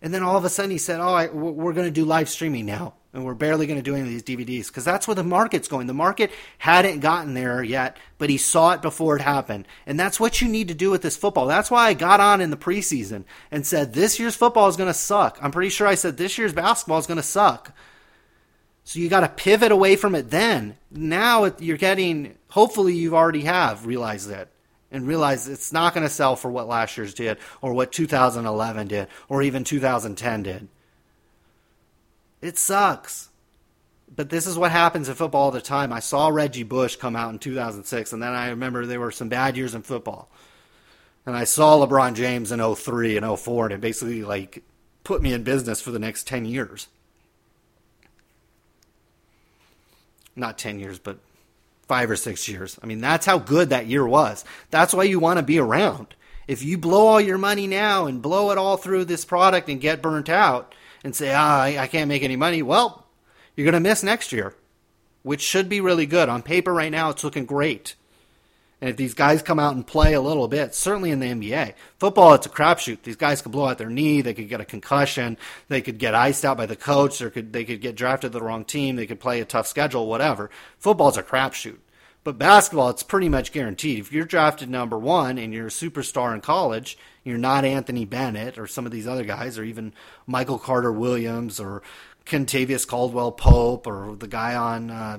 And 0.00 0.14
then 0.14 0.22
all 0.22 0.36
of 0.36 0.44
a 0.44 0.48
sudden 0.48 0.70
he 0.70 0.78
said, 0.78 1.00
"Oh, 1.00 1.14
I, 1.14 1.26
we're 1.28 1.72
going 1.72 1.86
to 1.86 1.92
do 1.92 2.04
live 2.04 2.28
streaming 2.28 2.66
now, 2.66 2.94
and 3.12 3.24
we're 3.24 3.34
barely 3.34 3.66
going 3.66 3.78
to 3.78 3.82
do 3.82 3.94
any 3.94 4.02
of 4.02 4.08
these 4.08 4.22
DVDs 4.22 4.66
because 4.68 4.84
that's 4.84 5.08
where 5.08 5.14
the 5.14 5.22
market's 5.22 5.68
going. 5.68 5.86
The 5.86 5.94
market 5.94 6.30
hadn't 6.58 7.00
gotten 7.00 7.34
there 7.34 7.62
yet, 7.62 7.96
but 8.18 8.30
he 8.30 8.36
saw 8.36 8.72
it 8.72 8.82
before 8.82 9.16
it 9.16 9.22
happened, 9.22 9.66
and 9.86 9.98
that's 9.98 10.20
what 10.20 10.40
you 10.40 10.48
need 10.48 10.68
to 10.68 10.74
do 10.74 10.90
with 10.90 11.02
this 11.02 11.16
football. 11.16 11.46
That's 11.46 11.70
why 11.70 11.88
I 11.88 11.94
got 11.94 12.20
on 12.20 12.40
in 12.40 12.50
the 12.50 12.56
preseason 12.56 13.24
and 13.50 13.66
said 13.66 13.92
this 13.92 14.18
year's 14.18 14.36
football 14.36 14.68
is 14.68 14.76
going 14.76 14.90
to 14.90 14.94
suck. 14.94 15.38
I'm 15.42 15.52
pretty 15.52 15.70
sure 15.70 15.86
I 15.86 15.94
said 15.94 16.16
this 16.16 16.38
year's 16.38 16.52
basketball 16.52 16.98
is 16.98 17.06
going 17.06 17.16
to 17.16 17.22
suck." 17.22 17.72
So 18.84 19.00
you 19.00 19.10
got 19.10 19.20
to 19.20 19.28
pivot 19.28 19.70
away 19.70 19.96
from 19.96 20.14
it 20.14 20.30
then. 20.30 20.78
Now 20.90 21.52
you're 21.58 21.76
getting, 21.76 22.38
hopefully, 22.48 22.94
you 22.94 23.16
already 23.16 23.42
have 23.42 23.84
realized 23.84 24.30
that 24.30 24.48
and 24.90 25.06
realize 25.06 25.46
it's 25.46 25.74
not 25.74 25.92
going 25.92 26.06
to 26.06 26.12
sell 26.12 26.36
for 26.36 26.50
what 26.50 26.68
last 26.68 26.96
year's 26.96 27.12
did 27.12 27.36
or 27.60 27.74
what 27.74 27.92
2011 27.92 28.86
did 28.88 29.08
or 29.28 29.42
even 29.42 29.62
2010 29.62 30.42
did. 30.42 30.68
It 32.40 32.58
sucks. 32.58 33.28
But 34.14 34.30
this 34.30 34.46
is 34.46 34.56
what 34.56 34.70
happens 34.70 35.08
in 35.08 35.14
football 35.14 35.44
all 35.44 35.50
the 35.50 35.60
time. 35.60 35.92
I 35.92 36.00
saw 36.00 36.28
Reggie 36.28 36.62
Bush 36.62 36.96
come 36.96 37.14
out 37.14 37.32
in 37.32 37.38
2006, 37.38 38.12
and 38.12 38.22
then 38.22 38.32
I 38.32 38.50
remember 38.50 38.86
there 38.86 39.00
were 39.00 39.10
some 39.10 39.28
bad 39.28 39.56
years 39.56 39.74
in 39.74 39.82
football. 39.82 40.30
And 41.26 41.36
I 41.36 41.44
saw 41.44 41.76
LeBron 41.78 42.14
James 42.14 42.52
in 42.52 42.74
03 42.74 43.18
and 43.18 43.38
04, 43.38 43.66
and 43.66 43.74
it 43.74 43.80
basically 43.80 44.24
like 44.24 44.62
put 45.04 45.20
me 45.20 45.32
in 45.32 45.42
business 45.42 45.80
for 45.80 45.90
the 45.90 45.98
next 45.98 46.26
10 46.26 46.46
years. 46.46 46.88
Not 50.34 50.56
10 50.56 50.80
years, 50.80 50.98
but 50.98 51.18
five 51.86 52.10
or 52.10 52.16
six 52.16 52.48
years. 52.48 52.78
I 52.82 52.86
mean, 52.86 53.00
that's 53.00 53.26
how 53.26 53.38
good 53.38 53.70
that 53.70 53.86
year 53.86 54.06
was. 54.06 54.44
That's 54.70 54.94
why 54.94 55.04
you 55.04 55.18
want 55.18 55.38
to 55.38 55.42
be 55.42 55.58
around. 55.58 56.14
If 56.46 56.62
you 56.62 56.78
blow 56.78 57.06
all 57.06 57.20
your 57.20 57.38
money 57.38 57.66
now 57.66 58.06
and 58.06 58.22
blow 58.22 58.50
it 58.50 58.58
all 58.58 58.76
through 58.76 59.04
this 59.04 59.24
product 59.24 59.68
and 59.68 59.80
get 59.80 60.00
burnt 60.00 60.30
out 60.30 60.74
and 61.04 61.14
say, 61.14 61.32
ah, 61.34 61.62
I, 61.62 61.78
I 61.78 61.86
can't 61.86 62.08
make 62.08 62.22
any 62.22 62.36
money, 62.36 62.62
well, 62.62 63.06
you're 63.56 63.64
going 63.64 63.74
to 63.74 63.88
miss 63.88 64.02
next 64.02 64.32
year, 64.32 64.54
which 65.22 65.40
should 65.40 65.68
be 65.68 65.80
really 65.80 66.06
good. 66.06 66.28
On 66.28 66.42
paper 66.42 66.72
right 66.72 66.92
now, 66.92 67.10
it's 67.10 67.24
looking 67.24 67.46
great. 67.46 67.94
And 68.80 68.88
if 68.90 68.96
these 68.96 69.14
guys 69.14 69.42
come 69.42 69.58
out 69.58 69.74
and 69.74 69.84
play 69.84 70.14
a 70.14 70.20
little 70.20 70.46
bit, 70.46 70.72
certainly 70.74 71.10
in 71.10 71.18
the 71.18 71.26
NBA, 71.26 71.74
football, 71.98 72.34
it's 72.34 72.46
a 72.46 72.50
crapshoot. 72.50 73.02
These 73.02 73.16
guys 73.16 73.42
could 73.42 73.50
blow 73.50 73.66
out 73.66 73.78
their 73.78 73.90
knee. 73.90 74.20
They 74.20 74.34
could 74.34 74.48
get 74.48 74.60
a 74.60 74.64
concussion. 74.64 75.36
They 75.66 75.80
could 75.80 75.98
get 75.98 76.14
iced 76.14 76.44
out 76.44 76.56
by 76.56 76.66
the 76.66 76.76
coach. 76.76 77.20
Or 77.20 77.30
could, 77.30 77.52
they 77.52 77.64
could 77.64 77.80
get 77.80 77.96
drafted 77.96 78.30
to 78.30 78.38
the 78.38 78.44
wrong 78.44 78.64
team. 78.64 78.94
They 78.94 79.06
could 79.06 79.18
play 79.18 79.40
a 79.40 79.44
tough 79.44 79.66
schedule, 79.66 80.06
whatever. 80.06 80.48
Football's 80.78 81.16
a 81.16 81.24
crapshoot. 81.24 81.78
But 82.28 82.36
basketball, 82.36 82.90
it's 82.90 83.02
pretty 83.02 83.30
much 83.30 83.52
guaranteed. 83.52 84.00
If 84.00 84.12
you're 84.12 84.26
drafted 84.26 84.68
number 84.68 84.98
one 84.98 85.38
and 85.38 85.54
you're 85.54 85.68
a 85.68 85.70
superstar 85.70 86.34
in 86.34 86.42
college, 86.42 86.98
you're 87.24 87.38
not 87.38 87.64
Anthony 87.64 88.04
Bennett 88.04 88.58
or 88.58 88.66
some 88.66 88.84
of 88.84 88.92
these 88.92 89.06
other 89.06 89.24
guys, 89.24 89.56
or 89.56 89.64
even 89.64 89.94
Michael 90.26 90.58
Carter 90.58 90.92
Williams 90.92 91.58
or 91.58 91.80
Kentavious 92.26 92.86
Caldwell 92.86 93.32
Pope 93.32 93.86
or 93.86 94.14
the 94.14 94.26
guy 94.26 94.54
on 94.54 94.90
uh, 94.90 95.18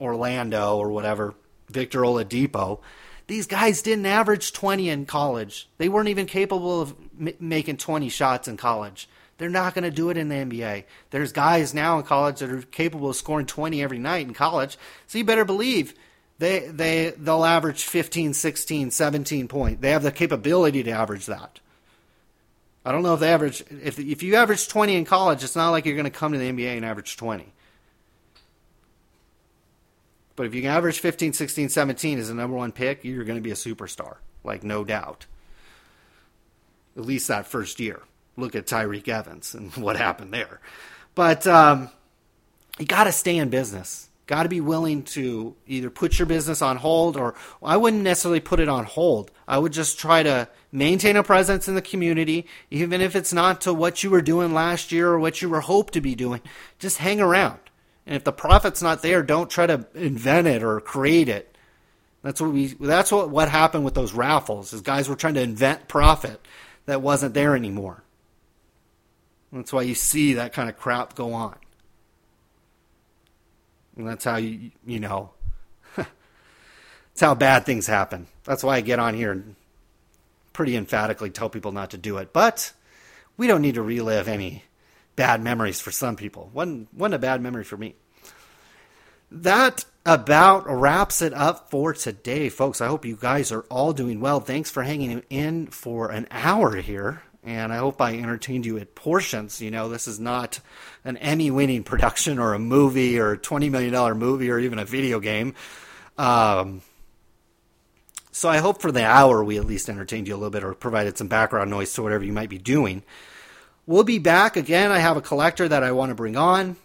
Orlando 0.00 0.76
or 0.76 0.92
whatever 0.92 1.34
Victor 1.68 2.02
Oladipo. 2.02 2.78
These 3.26 3.48
guys 3.48 3.82
didn't 3.82 4.06
average 4.06 4.52
20 4.52 4.88
in 4.88 5.06
college. 5.06 5.68
They 5.78 5.88
weren't 5.88 6.10
even 6.10 6.26
capable 6.26 6.80
of 6.80 6.94
m- 7.18 7.34
making 7.40 7.78
20 7.78 8.08
shots 8.08 8.46
in 8.46 8.56
college. 8.56 9.08
They're 9.38 9.48
not 9.48 9.74
going 9.74 9.82
to 9.82 9.90
do 9.90 10.10
it 10.10 10.16
in 10.16 10.28
the 10.28 10.36
NBA. 10.36 10.84
There's 11.10 11.32
guys 11.32 11.74
now 11.74 11.98
in 11.98 12.04
college 12.04 12.38
that 12.38 12.52
are 12.52 12.62
capable 12.62 13.10
of 13.10 13.16
scoring 13.16 13.46
20 13.46 13.82
every 13.82 13.98
night 13.98 14.28
in 14.28 14.32
college. 14.32 14.78
So 15.08 15.18
you 15.18 15.24
better 15.24 15.44
believe 15.44 15.92
they 16.40 16.60
they 16.68 17.10
they'll 17.18 17.44
average 17.44 17.84
15, 17.84 18.32
16, 18.32 18.90
17 18.90 19.46
points. 19.46 19.82
They 19.82 19.90
have 19.90 20.02
the 20.02 20.10
capability 20.10 20.82
to 20.82 20.90
average 20.90 21.26
that. 21.26 21.60
I 22.82 22.92
don't 22.92 23.02
know 23.02 23.12
if 23.12 23.20
they 23.20 23.30
average 23.30 23.62
if 23.70 23.98
if 23.98 24.22
you 24.22 24.36
average 24.36 24.66
20 24.66 24.96
in 24.96 25.04
college, 25.04 25.44
it's 25.44 25.54
not 25.54 25.68
like 25.68 25.84
you're 25.84 25.96
going 25.96 26.04
to 26.04 26.10
come 26.10 26.32
to 26.32 26.38
the 26.38 26.50
NBA 26.50 26.76
and 26.76 26.84
average 26.84 27.18
20. 27.18 27.52
But 30.34 30.46
if 30.46 30.54
you 30.54 30.62
can 30.62 30.70
average 30.70 31.00
15, 31.00 31.34
16, 31.34 31.68
17 31.68 32.18
as 32.18 32.30
a 32.30 32.34
number 32.34 32.56
one 32.56 32.72
pick, 32.72 33.04
you're 33.04 33.24
going 33.24 33.36
to 33.36 33.42
be 33.42 33.50
a 33.50 33.54
superstar, 33.54 34.16
like 34.42 34.64
no 34.64 34.82
doubt. 34.82 35.26
At 36.96 37.04
least 37.04 37.28
that 37.28 37.46
first 37.46 37.78
year. 37.80 38.00
Look 38.38 38.54
at 38.54 38.64
Tyreke 38.64 39.08
Evans 39.08 39.54
and 39.54 39.70
what 39.76 39.98
happened 39.98 40.32
there. 40.32 40.62
But 41.14 41.46
um, 41.46 41.90
you 42.78 42.86
got 42.86 43.04
to 43.04 43.12
stay 43.12 43.36
in 43.36 43.50
business. 43.50 44.09
Got 44.30 44.44
to 44.44 44.48
be 44.48 44.60
willing 44.60 45.02
to 45.02 45.56
either 45.66 45.90
put 45.90 46.18
your 46.18 46.26
business 46.26 46.62
on 46.62 46.76
hold 46.76 47.16
or 47.16 47.34
I 47.62 47.76
wouldn't 47.76 48.04
necessarily 48.04 48.38
put 48.38 48.60
it 48.60 48.68
on 48.68 48.84
hold. 48.84 49.32
I 49.48 49.58
would 49.58 49.72
just 49.72 49.98
try 49.98 50.22
to 50.22 50.48
maintain 50.70 51.16
a 51.16 51.24
presence 51.24 51.66
in 51.66 51.74
the 51.74 51.82
community, 51.82 52.46
even 52.70 53.00
if 53.00 53.16
it's 53.16 53.32
not 53.32 53.60
to 53.62 53.74
what 53.74 54.04
you 54.04 54.10
were 54.10 54.22
doing 54.22 54.54
last 54.54 54.92
year 54.92 55.08
or 55.08 55.18
what 55.18 55.42
you 55.42 55.48
were 55.48 55.60
hoped 55.60 55.94
to 55.94 56.00
be 56.00 56.14
doing. 56.14 56.40
Just 56.78 56.98
hang 56.98 57.20
around 57.20 57.58
and 58.06 58.16
if 58.16 58.24
the 58.24 58.32
profit's 58.32 58.82
not 58.82 59.02
there, 59.02 59.22
don't 59.22 59.50
try 59.50 59.66
to 59.66 59.86
invent 59.94 60.46
it 60.48 60.62
or 60.62 60.80
create 60.80 61.28
it. 61.28 61.56
That's 62.22 62.40
what 62.40 62.50
we. 62.50 62.66
That's 62.68 63.12
what 63.12 63.30
what 63.30 63.48
happened 63.48 63.84
with 63.84 63.94
those 63.94 64.12
raffles. 64.12 64.72
Is 64.72 64.80
guys 64.82 65.08
were 65.08 65.16
trying 65.16 65.34
to 65.34 65.42
invent 65.42 65.88
profit 65.88 66.46
that 66.86 67.02
wasn't 67.02 67.34
there 67.34 67.56
anymore. 67.56 68.02
That's 69.52 69.72
why 69.72 69.82
you 69.82 69.94
see 69.94 70.34
that 70.34 70.52
kind 70.52 70.68
of 70.68 70.76
crap 70.76 71.14
go 71.14 71.32
on. 71.32 71.56
And 74.00 74.08
that's 74.08 74.24
how 74.24 74.36
you 74.36 74.70
you 74.86 75.00
know. 75.00 75.30
that's 75.96 77.20
how 77.20 77.34
bad 77.34 77.64
things 77.64 77.86
happen. 77.86 78.26
That's 78.44 78.64
why 78.64 78.76
I 78.76 78.80
get 78.80 78.98
on 78.98 79.14
here 79.14 79.32
and 79.32 79.56
pretty 80.52 80.76
emphatically 80.76 81.30
tell 81.30 81.48
people 81.48 81.72
not 81.72 81.90
to 81.90 81.98
do 81.98 82.18
it. 82.18 82.32
But 82.32 82.72
we 83.36 83.46
don't 83.46 83.62
need 83.62 83.76
to 83.76 83.82
relive 83.82 84.28
any 84.28 84.64
bad 85.16 85.42
memories 85.42 85.80
for 85.80 85.90
some 85.90 86.16
people. 86.16 86.50
One 86.52 86.88
one 86.92 87.14
a 87.14 87.18
bad 87.18 87.40
memory 87.40 87.64
for 87.64 87.76
me. 87.76 87.94
That 89.30 89.84
about 90.04 90.68
wraps 90.68 91.22
it 91.22 91.32
up 91.34 91.70
for 91.70 91.92
today, 91.92 92.48
folks. 92.48 92.80
I 92.80 92.88
hope 92.88 93.04
you 93.04 93.16
guys 93.16 93.52
are 93.52 93.64
all 93.68 93.92
doing 93.92 94.20
well. 94.20 94.40
Thanks 94.40 94.70
for 94.70 94.82
hanging 94.82 95.22
in 95.30 95.68
for 95.68 96.10
an 96.10 96.26
hour 96.30 96.76
here. 96.76 97.22
And 97.42 97.72
I 97.72 97.78
hope 97.78 98.00
I 98.00 98.18
entertained 98.18 98.66
you 98.66 98.76
at 98.78 98.94
portions. 98.94 99.62
You 99.62 99.70
know, 99.70 99.88
this 99.88 100.06
is 100.06 100.20
not 100.20 100.60
an 101.04 101.16
Emmy 101.16 101.50
winning 101.50 101.84
production 101.84 102.38
or 102.38 102.52
a 102.52 102.58
movie 102.58 103.18
or 103.18 103.32
a 103.32 103.38
$20 103.38 103.70
million 103.70 104.18
movie 104.18 104.50
or 104.50 104.58
even 104.58 104.78
a 104.78 104.84
video 104.84 105.20
game. 105.20 105.54
Um, 106.18 106.82
so 108.30 108.48
I 108.48 108.58
hope 108.58 108.80
for 108.80 108.92
the 108.92 109.04
hour 109.04 109.42
we 109.42 109.58
at 109.58 109.64
least 109.64 109.88
entertained 109.88 110.28
you 110.28 110.34
a 110.34 110.36
little 110.36 110.50
bit 110.50 110.64
or 110.64 110.74
provided 110.74 111.16
some 111.16 111.28
background 111.28 111.70
noise 111.70 111.92
to 111.94 112.02
whatever 112.02 112.24
you 112.24 112.32
might 112.32 112.50
be 112.50 112.58
doing. 112.58 113.02
We'll 113.86 114.04
be 114.04 114.18
back 114.18 114.56
again. 114.56 114.92
I 114.92 114.98
have 114.98 115.16
a 115.16 115.22
collector 115.22 115.66
that 115.66 115.82
I 115.82 115.92
want 115.92 116.10
to 116.10 116.14
bring 116.14 116.36
on, 116.36 116.76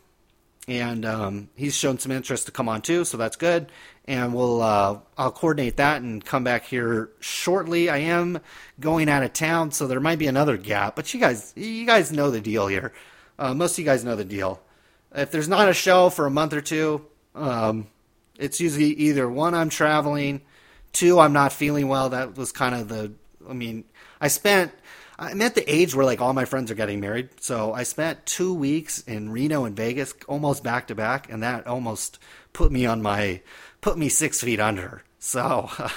and 0.68 1.06
um, 1.06 1.50
he's 1.56 1.76
shown 1.76 2.00
some 2.00 2.12
interest 2.12 2.48
to 2.48 2.52
come 2.52 2.68
on 2.68 2.82
too, 2.82 3.06
so 3.06 3.18
that's 3.18 3.36
good. 3.36 3.72
And 4.06 4.34
we'll 4.34 4.62
uh, 4.62 5.00
I'll 5.18 5.32
coordinate 5.32 5.78
that 5.78 6.02
and 6.02 6.24
come 6.24 6.44
back 6.44 6.66
here 6.66 7.10
shortly. 7.20 7.90
I 7.90 7.98
am 7.98 8.40
going 8.80 9.10
out 9.10 9.24
of 9.24 9.34
town, 9.34 9.72
so 9.72 9.88
there 9.88 10.00
might 10.00 10.20
be 10.20 10.28
another 10.28 10.58
gap, 10.58 10.96
but 10.96 11.14
you 11.14 11.20
guys 11.20 11.54
you 11.56 11.86
guys 11.86 12.12
know 12.12 12.32
the 12.32 12.42
deal 12.42 12.68
here. 12.68 12.94
Uh, 13.38 13.54
most 13.54 13.74
of 13.74 13.80
you 13.80 13.86
guys 13.86 14.04
know 14.04 14.16
the 14.16 14.26
deal. 14.26 14.62
If 15.14 15.32
there's 15.32 15.48
not 15.48 15.70
a 15.70 15.74
show 15.74 16.10
for 16.10 16.26
a 16.26 16.32
month 16.32 16.54
or 16.54 16.62
two, 16.62 17.06
um, 17.36 17.88
it's 18.38 18.60
usually 18.60 18.94
either 18.94 19.30
one 19.30 19.54
I'm 19.54 19.70
traveling, 19.70 20.42
two 20.94 21.20
I'm 21.20 21.34
not 21.34 21.54
feeling 21.54 21.88
well. 21.88 22.10
That 22.10 22.38
was 22.38 22.52
kind 22.52 22.76
of 22.76 22.88
the. 22.88 23.14
I 23.48 23.54
mean, 23.54 23.84
I 24.20 24.28
spent 24.28 24.72
I'm 25.18 25.42
at 25.42 25.56
the 25.56 25.74
age 25.74 25.96
where 25.96 26.06
like 26.06 26.22
all 26.22 26.34
my 26.34 26.46
friends 26.46 26.72
are 26.72 26.76
getting 26.76 27.00
married. 27.00 27.30
So 27.40 27.74
I 27.74 27.84
spent 27.84 28.26
two 28.26 28.54
weeks 28.54 29.00
in 29.02 29.32
Reno 29.32 29.66
and 29.66 29.76
Vegas, 29.76 30.14
almost 30.28 30.64
back 30.64 30.88
to 30.88 30.96
back, 30.96 31.32
and 31.32 31.44
that 31.44 31.68
almost 31.68 32.20
put 32.54 32.72
me 32.72 32.86
on 32.86 33.02
my 33.02 33.42
put 33.82 33.98
me 33.98 34.10
six 34.10 34.42
feet 34.42 34.60
under. 34.60 35.04
So 35.20 35.70
uh, 35.80 35.90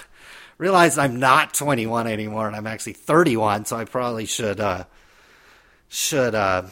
realized 0.56 0.98
I'm 0.98 1.18
not 1.18 1.54
21 1.54 2.06
anymore, 2.06 2.46
and 2.46 2.56
I'm 2.56 2.66
actually 2.66 2.92
31. 2.94 3.64
So 3.64 3.76
I 3.76 3.84
probably 3.84 4.26
should 4.26 4.60
uh, 4.60 4.84
should 5.88 6.34
uh, 6.34 6.62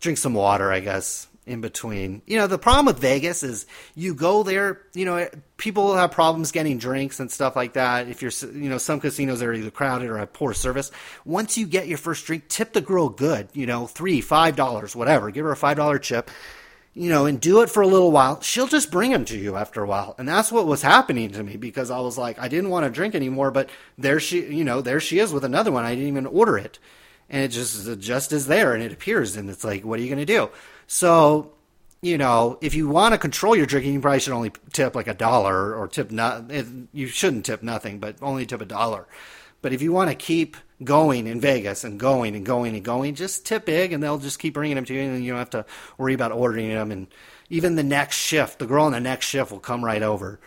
drink 0.00 0.18
some 0.18 0.34
water, 0.34 0.70
I 0.70 0.80
guess 0.80 1.28
in 1.46 1.60
between. 1.60 2.22
You 2.26 2.38
know, 2.38 2.46
the 2.46 2.58
problem 2.58 2.86
with 2.86 2.98
Vegas 2.98 3.42
is 3.42 3.66
you 3.94 4.14
go 4.14 4.42
there, 4.42 4.82
you 4.94 5.04
know, 5.04 5.28
people 5.56 5.84
will 5.84 5.96
have 5.96 6.10
problems 6.10 6.52
getting 6.52 6.78
drinks 6.78 7.20
and 7.20 7.30
stuff 7.30 7.54
like 7.54 7.74
that. 7.74 8.08
If 8.08 8.22
you're, 8.22 8.32
you 8.52 8.70
know, 8.70 8.78
some 8.78 9.00
casinos 9.00 9.42
are 9.42 9.52
either 9.52 9.70
crowded 9.70 10.08
or 10.08 10.18
have 10.18 10.32
poor 10.32 10.54
service. 10.54 10.90
Once 11.24 11.58
you 11.58 11.66
get 11.66 11.86
your 11.86 11.98
first 11.98 12.24
drink, 12.24 12.48
tip 12.48 12.72
the 12.72 12.80
girl 12.80 13.08
good, 13.08 13.48
you 13.52 13.66
know, 13.66 13.86
three, 13.86 14.20
five 14.20 14.56
dollars, 14.56 14.96
whatever. 14.96 15.30
Give 15.30 15.44
her 15.44 15.52
a 15.52 15.56
five 15.56 15.76
dollar 15.76 15.98
chip, 15.98 16.30
you 16.94 17.10
know, 17.10 17.26
and 17.26 17.40
do 17.40 17.60
it 17.60 17.68
for 17.68 17.82
a 17.82 17.86
little 17.86 18.10
while. 18.10 18.40
She'll 18.40 18.66
just 18.66 18.90
bring 18.90 19.10
them 19.10 19.26
to 19.26 19.36
you 19.36 19.56
after 19.56 19.82
a 19.82 19.86
while. 19.86 20.14
And 20.18 20.26
that's 20.26 20.50
what 20.50 20.66
was 20.66 20.80
happening 20.80 21.30
to 21.32 21.42
me 21.42 21.56
because 21.56 21.90
I 21.90 22.00
was 22.00 22.16
like, 22.16 22.38
I 22.38 22.48
didn't 22.48 22.70
want 22.70 22.86
to 22.86 22.90
drink 22.90 23.14
anymore, 23.14 23.50
but 23.50 23.68
there 23.98 24.18
she, 24.20 24.46
you 24.46 24.64
know, 24.64 24.80
there 24.80 25.00
she 25.00 25.18
is 25.18 25.32
with 25.32 25.44
another 25.44 25.72
one. 25.72 25.84
I 25.84 25.94
didn't 25.94 26.08
even 26.08 26.26
order 26.26 26.56
it. 26.56 26.78
And 27.28 27.42
it 27.42 27.48
just, 27.48 27.86
it 27.86 28.00
just 28.00 28.32
is 28.32 28.46
there 28.46 28.74
and 28.74 28.82
it 28.82 28.92
appears. 28.92 29.36
And 29.36 29.48
it's 29.48 29.64
like, 29.64 29.84
what 29.84 29.98
are 29.98 30.02
you 30.02 30.08
going 30.08 30.18
to 30.18 30.26
do? 30.26 30.50
So, 30.86 31.52
you 32.02 32.18
know, 32.18 32.58
if 32.60 32.74
you 32.74 32.88
want 32.88 33.12
to 33.12 33.18
control 33.18 33.56
your 33.56 33.66
drinking, 33.66 33.94
you 33.94 34.00
probably 34.00 34.20
should 34.20 34.32
only 34.32 34.52
tip 34.72 34.94
like 34.94 35.08
a 35.08 35.14
dollar 35.14 35.74
or 35.74 35.88
tip 35.88 36.10
not. 36.10 36.50
You 36.92 37.06
shouldn't 37.06 37.46
tip 37.46 37.62
nothing, 37.62 37.98
but 37.98 38.16
only 38.20 38.46
tip 38.46 38.60
a 38.60 38.66
dollar. 38.66 39.06
But 39.62 39.72
if 39.72 39.80
you 39.80 39.92
want 39.92 40.10
to 40.10 40.14
keep 40.14 40.56
going 40.82 41.26
in 41.26 41.40
Vegas 41.40 41.84
and 41.84 41.98
going 41.98 42.36
and 42.36 42.44
going 42.44 42.74
and 42.74 42.84
going, 42.84 43.14
just 43.14 43.46
tip 43.46 43.64
big, 43.64 43.92
and 43.92 44.02
they'll 44.02 44.18
just 44.18 44.38
keep 44.38 44.54
bringing 44.54 44.76
them 44.76 44.84
to 44.84 44.94
you, 44.94 45.00
and 45.00 45.24
you 45.24 45.30
don't 45.30 45.38
have 45.38 45.50
to 45.50 45.64
worry 45.96 46.14
about 46.14 46.32
ordering 46.32 46.68
them. 46.68 46.90
And 46.90 47.06
even 47.48 47.74
the 47.74 47.82
next 47.82 48.16
shift, 48.16 48.58
the 48.58 48.66
girl 48.66 48.86
in 48.86 48.92
the 48.92 49.00
next 49.00 49.26
shift 49.26 49.50
will 49.50 49.60
come 49.60 49.84
right 49.84 50.02
over 50.02 50.38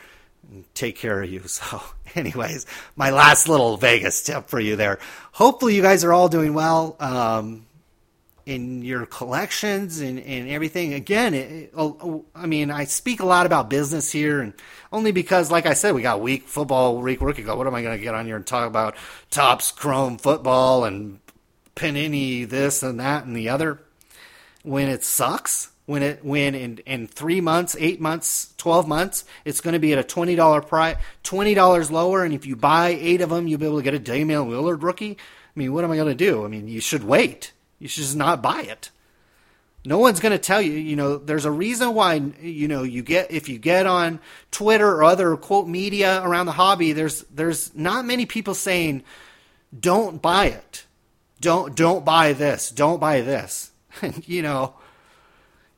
and 0.52 0.66
take 0.76 0.96
care 0.96 1.22
of 1.22 1.30
you. 1.30 1.42
So, 1.48 1.82
anyways, 2.16 2.66
my 2.96 3.10
last 3.10 3.50
little 3.50 3.78
Vegas 3.78 4.24
tip 4.24 4.48
for 4.48 4.60
you 4.60 4.76
there. 4.76 5.00
Hopefully, 5.34 5.76
you 5.76 5.82
guys 5.82 6.04
are 6.04 6.14
all 6.14 6.30
doing 6.30 6.54
well. 6.54 6.96
Um, 7.00 7.67
in 8.48 8.82
your 8.82 9.06
collections 9.06 10.00
and, 10.00 10.18
and 10.20 10.50
everything. 10.50 10.94
Again, 10.94 11.34
it, 11.34 11.52
it, 11.52 11.74
oh, 11.76 11.98
oh, 12.02 12.26
I 12.34 12.46
mean, 12.46 12.72
I 12.72 12.86
speak 12.86 13.20
a 13.20 13.26
lot 13.26 13.46
about 13.46 13.70
business 13.70 14.10
here, 14.10 14.40
and 14.40 14.54
only 14.92 15.12
because, 15.12 15.52
like 15.52 15.66
I 15.66 15.74
said, 15.74 15.94
we 15.94 16.02
got 16.02 16.22
week 16.22 16.48
football 16.48 16.98
week 16.98 17.20
rookie. 17.20 17.44
Go. 17.44 17.58
What 17.58 17.68
am 17.68 17.76
I 17.76 17.82
going 17.82 17.98
to 17.98 18.04
get 18.04 18.16
on 18.16 18.26
here 18.26 18.38
and 18.38 18.48
talk 18.48 18.66
about 18.66 18.96
Topps 19.30 19.72
Chrome 19.72 20.18
football 20.18 20.86
and 20.86 21.20
Panini 21.76 22.48
this 22.48 22.84
and 22.84 23.02
that 23.02 23.26
and 23.26 23.36
the 23.36 23.50
other 23.50 23.80
when 24.64 24.88
it 24.88 25.04
sucks? 25.04 25.72
When 25.86 26.04
it 26.04 26.24
when 26.24 26.56
in, 26.56 26.78
in 26.80 27.08
three 27.08 27.42
months, 27.42 27.76
eight 27.80 28.00
months, 28.00 28.54
twelve 28.58 28.88
months, 28.88 29.26
it's 29.44 29.62
going 29.62 29.74
to 29.74 29.80
be 29.80 29.92
at 29.92 30.00
a 30.00 30.04
twenty 30.04 30.36
dollar 30.36 30.62
price, 30.62 30.96
twenty 31.24 31.54
dollars 31.54 31.92
lower, 31.92 32.24
and 32.24 32.34
if 32.34 32.46
you 32.46 32.56
buy 32.56 32.90
eight 32.90 33.22
of 33.22 33.30
them, 33.30 33.48
you'll 33.48 33.60
be 33.60 33.66
able 33.66 33.78
to 33.78 33.84
get 33.84 33.94
a 33.94 34.00
Damian 34.00 34.50
Lillard 34.50 34.84
rookie. 34.84 35.18
I 35.18 35.60
mean, 35.60 35.74
what 35.74 35.84
am 35.84 35.92
I 35.92 35.96
going 35.96 36.08
to 36.08 36.16
do? 36.16 36.46
I 36.46 36.48
mean, 36.48 36.68
you 36.68 36.80
should 36.82 37.04
wait. 37.04 37.52
You 37.80 37.88
should 37.88 38.04
just 38.04 38.16
not 38.16 38.42
buy 38.42 38.62
it. 38.62 38.92
No 39.86 40.00
one's 40.00 40.20
going 40.20 40.34
to 40.34 40.38
tell 40.38 40.62
you, 40.62 40.74
you 40.74 40.96
know, 40.96 41.18
there's 41.18 41.46
a 41.46 41.52
reason 41.52 41.94
why, 41.94 42.16
you 42.42 42.68
know, 42.68 42.84
you 42.84 43.02
get, 43.04 43.32
if 43.32 43.48
you 43.48 43.58
get 43.58 43.86
on 43.86 44.20
Twitter 44.52 44.90
or 44.90 45.04
other 45.04 45.38
quote 45.38 45.68
media 45.68 46.22
around 46.24 46.46
the 46.48 46.52
hobby, 46.52 46.92
there's, 46.92 47.22
there's 47.24 47.74
not 47.74 48.04
many 48.06 48.26
people 48.26 48.54
saying, 48.54 49.04
don't 49.80 50.22
buy 50.22 50.48
it. 50.48 50.86
Don't, 51.40 51.76
don't 51.76 52.04
buy 52.04 52.34
this. 52.34 52.70
Don't 52.70 53.00
buy 53.00 53.22
this. 53.22 53.72
you 54.26 54.42
know, 54.42 54.74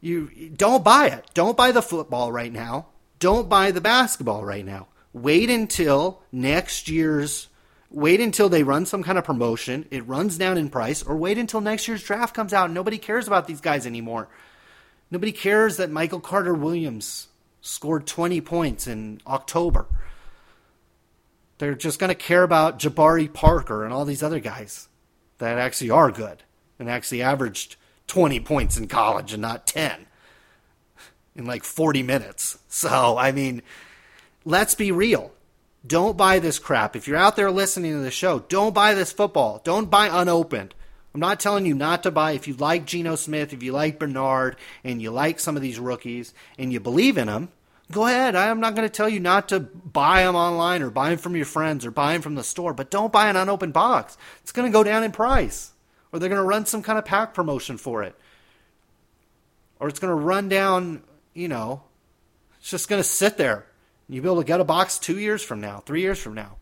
you 0.01 0.51
don't 0.55 0.83
buy 0.83 1.07
it. 1.07 1.25
Don't 1.33 1.57
buy 1.57 1.71
the 1.71 1.81
football 1.81 2.31
right 2.31 2.51
now. 2.51 2.87
Don't 3.19 3.49
buy 3.49 3.71
the 3.71 3.81
basketball 3.81 4.43
right 4.45 4.65
now. 4.65 4.87
Wait 5.11 5.49
until 5.49 6.21
next 6.31 6.87
year's 6.87 7.48
wait 7.91 8.19
until 8.19 8.49
they 8.49 8.63
run 8.63 8.85
some 8.85 9.03
kind 9.03 9.17
of 9.17 9.23
promotion, 9.23 9.85
it 9.91 10.07
runs 10.07 10.37
down 10.37 10.57
in 10.57 10.69
price, 10.69 11.01
or 11.03 11.15
wait 11.15 11.37
until 11.37 11.61
next 11.61 11.87
year's 11.87 12.03
draft 12.03 12.35
comes 12.35 12.53
out. 12.53 12.71
Nobody 12.71 12.97
cares 12.97 13.27
about 13.27 13.47
these 13.47 13.61
guys 13.61 13.85
anymore. 13.85 14.27
Nobody 15.11 15.31
cares 15.31 15.77
that 15.77 15.89
Michael 15.89 16.19
Carter 16.19 16.53
Williams 16.53 17.27
scored 17.61 18.05
20 18.05 18.41
points 18.41 18.87
in 18.87 19.21
October. 19.25 19.87
They're 21.57 21.75
just 21.75 21.99
going 21.99 22.09
to 22.09 22.15
care 22.15 22.43
about 22.43 22.79
Jabari 22.79 23.31
Parker 23.31 23.83
and 23.83 23.93
all 23.93 24.05
these 24.05 24.23
other 24.23 24.39
guys 24.39 24.87
that 25.39 25.57
actually 25.57 25.89
are 25.89 26.11
good 26.11 26.43
and 26.77 26.89
actually 26.89 27.21
averaged 27.21 27.75
20 28.07 28.39
points 28.41 28.77
in 28.77 28.87
college 28.87 29.33
and 29.33 29.41
not 29.41 29.67
10 29.67 30.05
in 31.35 31.45
like 31.45 31.63
40 31.63 32.03
minutes. 32.03 32.59
So, 32.67 33.17
I 33.17 33.31
mean, 33.31 33.61
let's 34.45 34.75
be 34.75 34.91
real. 34.91 35.31
Don't 35.85 36.17
buy 36.17 36.39
this 36.39 36.59
crap. 36.59 36.95
If 36.95 37.07
you're 37.07 37.17
out 37.17 37.35
there 37.35 37.51
listening 37.51 37.93
to 37.93 37.99
the 37.99 38.11
show, 38.11 38.39
don't 38.39 38.73
buy 38.73 38.93
this 38.93 39.13
football. 39.13 39.61
Don't 39.63 39.89
buy 39.89 40.09
unopened. 40.11 40.75
I'm 41.13 41.21
not 41.21 41.39
telling 41.39 41.65
you 41.65 41.73
not 41.73 42.03
to 42.03 42.11
buy. 42.11 42.33
If 42.33 42.47
you 42.47 42.53
like 42.53 42.85
Geno 42.85 43.15
Smith, 43.15 43.53
if 43.53 43.63
you 43.63 43.71
like 43.71 43.97
Bernard, 43.97 44.57
and 44.83 45.01
you 45.01 45.09
like 45.09 45.39
some 45.39 45.55
of 45.55 45.61
these 45.61 45.79
rookies, 45.79 46.33
and 46.57 46.71
you 46.71 46.79
believe 46.79 47.17
in 47.17 47.27
them, 47.27 47.49
go 47.91 48.05
ahead. 48.05 48.35
I'm 48.35 48.59
not 48.59 48.75
going 48.75 48.87
to 48.87 48.93
tell 48.93 49.09
you 49.09 49.19
not 49.19 49.49
to 49.49 49.59
buy 49.59 50.23
them 50.23 50.35
online 50.35 50.83
or 50.83 50.91
buy 50.91 51.09
them 51.09 51.17
from 51.17 51.35
your 51.35 51.45
friends 51.45 51.85
or 51.85 51.91
buy 51.91 52.13
them 52.13 52.21
from 52.21 52.35
the 52.35 52.43
store, 52.43 52.73
but 52.73 52.91
don't 52.91 53.11
buy 53.11 53.29
an 53.29 53.35
unopened 53.37 53.73
box. 53.73 54.17
It's 54.41 54.51
going 54.51 54.69
to 54.69 54.73
go 54.73 54.83
down 54.83 55.03
in 55.03 55.11
price, 55.11 55.71
or 56.11 56.19
they're 56.19 56.29
going 56.29 56.41
to 56.41 56.47
run 56.47 56.65
some 56.65 56.83
kind 56.83 56.99
of 56.99 57.05
pack 57.05 57.33
promotion 57.33 57.77
for 57.77 58.03
it, 58.03 58.15
or 59.79 59.87
it's 59.87 59.99
going 59.99 60.11
to 60.11 60.23
run 60.23 60.49
down. 60.49 61.03
You 61.33 61.47
know, 61.47 61.83
it's 62.59 62.69
just 62.69 62.89
going 62.89 63.01
to 63.01 63.07
sit 63.07 63.37
there 63.37 63.65
You'll 64.09 64.23
be 64.23 64.29
able 64.29 64.41
to 64.41 64.47
get 64.47 64.59
a 64.59 64.63
box 64.63 64.97
two 64.97 65.19
years 65.19 65.43
from 65.43 65.61
now, 65.61 65.79
three 65.85 66.01
years 66.01 66.19
from 66.19 66.33
now. 66.33 66.57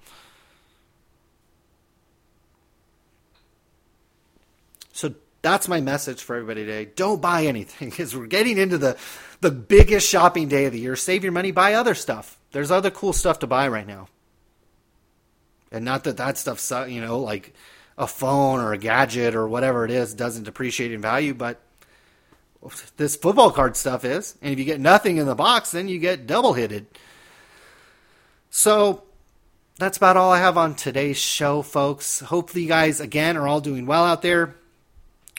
So 4.91 5.15
that's 5.41 5.69
my 5.69 5.79
message 5.79 6.21
for 6.21 6.35
everybody 6.35 6.65
today. 6.65 6.91
Don't 6.93 7.21
buy 7.21 7.45
anything 7.45 7.89
because 7.89 8.15
we're 8.15 8.27
getting 8.27 8.57
into 8.57 8.77
the, 8.77 8.97
the 9.39 9.51
biggest 9.51 10.09
shopping 10.09 10.49
day 10.49 10.65
of 10.65 10.73
the 10.73 10.79
year. 10.79 10.97
Save 10.97 11.23
your 11.23 11.31
money, 11.31 11.51
buy 11.51 11.73
other 11.73 11.95
stuff. 11.95 12.37
There's 12.51 12.69
other 12.69 12.91
cool 12.91 13.13
stuff 13.13 13.39
to 13.39 13.47
buy 13.47 13.69
right 13.69 13.87
now. 13.87 14.09
And 15.71 15.85
not 15.85 16.03
that 16.03 16.17
that 16.17 16.37
stuff, 16.37 16.69
you 16.89 17.01
know, 17.01 17.19
like 17.19 17.53
a 17.97 18.07
phone 18.07 18.59
or 18.59 18.73
a 18.73 18.77
gadget 18.77 19.35
or 19.35 19.47
whatever 19.47 19.85
it 19.85 19.91
is 19.91 20.13
doesn't 20.13 20.43
depreciate 20.43 20.91
in 20.91 21.01
value, 21.01 21.33
but 21.33 21.61
this 22.97 23.15
football 23.15 23.51
card 23.51 23.77
stuff 23.77 24.03
is. 24.03 24.35
And 24.41 24.51
if 24.51 24.59
you 24.59 24.65
get 24.65 24.79
nothing 24.79 25.17
in 25.17 25.25
the 25.25 25.35
box, 25.35 25.71
then 25.71 25.87
you 25.87 25.99
get 25.99 26.27
double 26.27 26.53
hitted. 26.53 26.87
So 28.57 29.03
that's 29.77 29.97
about 29.97 30.17
all 30.17 30.31
I 30.31 30.39
have 30.39 30.57
on 30.57 30.73
today's 30.73 31.19
show, 31.19 31.61
folks. 31.61 32.21
Hopefully, 32.21 32.63
you 32.63 32.67
guys, 32.67 32.99
again, 32.99 33.37
are 33.37 33.47
all 33.47 33.61
doing 33.61 33.85
well 33.85 34.03
out 34.03 34.23
there. 34.23 34.55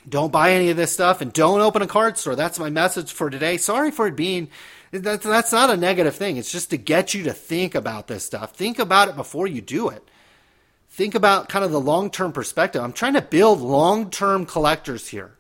Don't 0.08 0.30
buy 0.30 0.52
any 0.52 0.70
of 0.70 0.76
this 0.76 0.92
stuff 0.92 1.20
and 1.20 1.32
don't 1.32 1.60
open 1.60 1.82
a 1.82 1.88
card 1.88 2.16
store. 2.16 2.36
That's 2.36 2.60
my 2.60 2.70
message 2.70 3.12
for 3.12 3.28
today. 3.28 3.56
Sorry 3.56 3.90
for 3.90 4.06
it 4.06 4.14
being. 4.14 4.50
That's, 4.92 5.24
that's 5.24 5.50
not 5.50 5.68
a 5.68 5.76
negative 5.76 6.14
thing. 6.14 6.36
It's 6.36 6.52
just 6.52 6.70
to 6.70 6.76
get 6.76 7.12
you 7.12 7.24
to 7.24 7.32
think 7.32 7.74
about 7.74 8.06
this 8.06 8.24
stuff. 8.24 8.54
Think 8.54 8.78
about 8.78 9.08
it 9.08 9.16
before 9.16 9.48
you 9.48 9.62
do 9.62 9.88
it. 9.88 10.08
Think 10.88 11.16
about 11.16 11.48
kind 11.48 11.64
of 11.64 11.72
the 11.72 11.80
long 11.80 12.12
term 12.12 12.30
perspective. 12.30 12.84
I'm 12.84 12.92
trying 12.92 13.14
to 13.14 13.22
build 13.22 13.60
long 13.60 14.12
term 14.12 14.46
collectors 14.46 15.08
here. 15.08 15.32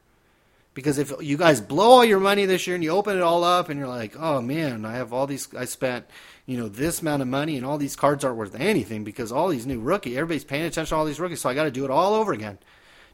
Because 0.74 0.98
if 0.98 1.12
you 1.20 1.36
guys 1.36 1.60
blow 1.60 1.90
all 1.90 2.04
your 2.04 2.20
money 2.20 2.44
this 2.44 2.66
year 2.66 2.74
and 2.74 2.82
you 2.82 2.90
open 2.90 3.16
it 3.16 3.22
all 3.22 3.44
up 3.44 3.68
and 3.68 3.78
you're 3.78 3.88
like, 3.88 4.16
oh 4.18 4.40
man, 4.40 4.84
I 4.84 4.94
have 4.94 5.12
all 5.12 5.28
these, 5.28 5.52
I 5.54 5.64
spent, 5.64 6.06
you 6.48 6.56
know, 6.56 6.66
this 6.66 7.02
amount 7.02 7.20
of 7.20 7.28
money 7.28 7.58
and 7.58 7.66
all 7.66 7.76
these 7.76 7.94
cards 7.94 8.24
aren't 8.24 8.38
worth 8.38 8.58
anything 8.58 9.04
because 9.04 9.30
all 9.30 9.48
these 9.48 9.66
new 9.66 9.78
rookie, 9.78 10.16
everybody's 10.16 10.44
paying 10.44 10.64
attention 10.64 10.88
to 10.88 10.96
all 10.96 11.04
these 11.04 11.20
rookies, 11.20 11.42
so 11.42 11.50
I 11.50 11.54
got 11.54 11.64
to 11.64 11.70
do 11.70 11.84
it 11.84 11.90
all 11.90 12.14
over 12.14 12.32
again. 12.32 12.58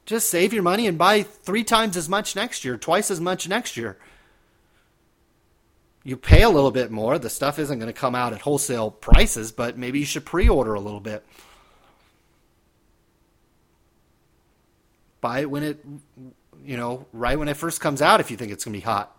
Just 0.07 0.31
save 0.31 0.53
your 0.53 0.63
money 0.63 0.87
and 0.87 0.97
buy 0.97 1.25
three 1.25 1.65
times 1.65 1.97
as 1.97 2.09
much 2.09 2.37
next 2.37 2.65
year, 2.65 2.77
twice 2.77 3.11
as 3.11 3.21
much 3.21 3.49
next 3.49 3.77
year. 3.77 3.99
You 6.05 6.17
pay 6.17 6.43
a 6.43 6.49
little 6.49 6.71
bit 6.71 6.93
more. 6.93 7.19
The 7.19 7.29
stuff 7.29 7.59
isn't 7.59 7.77
going 7.77 7.93
to 7.93 7.99
come 7.99 8.15
out 8.15 8.33
at 8.33 8.43
wholesale 8.43 8.93
prices, 8.93 9.51
but 9.51 9.77
maybe 9.77 9.99
you 9.99 10.05
should 10.05 10.25
pre 10.25 10.49
order 10.49 10.75
a 10.75 10.81
little 10.81 11.01
bit. 11.01 11.27
Buy 15.21 15.41
it 15.41 15.51
when 15.51 15.65
it, 15.65 15.85
you 16.65 16.77
know, 16.77 17.07
right 17.13 17.37
when 17.37 17.49
it 17.49 17.57
first 17.57 17.81
comes 17.81 18.01
out 18.01 18.21
if 18.21 18.31
you 18.31 18.37
think 18.37 18.53
it's 18.53 18.65
going 18.65 18.75
to 18.75 18.79
be 18.79 18.85
hot. 18.85 19.11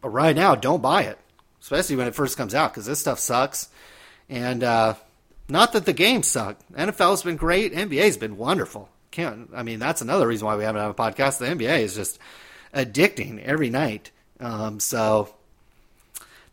But 0.00 0.10
right 0.10 0.36
now, 0.36 0.54
don't 0.54 0.80
buy 0.80 1.02
it 1.02 1.18
especially 1.60 1.96
when 1.96 2.06
it 2.06 2.14
first 2.14 2.36
comes 2.36 2.54
out, 2.54 2.72
because 2.72 2.86
this 2.86 3.00
stuff 3.00 3.18
sucks. 3.18 3.68
And 4.28 4.62
uh, 4.62 4.94
not 5.48 5.72
that 5.72 5.84
the 5.84 5.92
games 5.92 6.28
suck. 6.28 6.56
NFL's 6.72 7.22
been 7.22 7.36
great. 7.36 7.74
NBA's 7.74 8.16
been 8.16 8.36
wonderful. 8.36 8.88
Can't. 9.10 9.50
I 9.54 9.62
mean, 9.62 9.78
that's 9.78 10.02
another 10.02 10.26
reason 10.26 10.46
why 10.46 10.56
we 10.56 10.64
haven't 10.64 10.80
had 10.80 10.90
a 10.90 10.94
podcast. 10.94 11.38
The 11.38 11.46
NBA 11.46 11.80
is 11.80 11.94
just 11.94 12.18
addicting 12.72 13.42
every 13.42 13.70
night. 13.70 14.10
Um, 14.38 14.78
so 14.78 15.34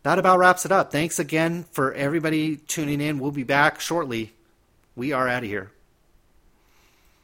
that 0.04 0.20
about 0.20 0.40
wraps 0.40 0.66
it 0.66 0.72
up. 0.72 0.92
Thanks 0.92 1.20
again 1.20 1.66
for 1.72 1.94
everybody 1.94 2.56
tuning 2.56 3.02
in. 3.02 3.20
We'll 3.20 3.32
be 3.32 3.44
back 3.44 3.80
shortly. 3.80 4.34
We 4.96 5.12
are 5.12 5.28
out 5.28 5.44
of 5.44 5.50
here. 5.50 5.72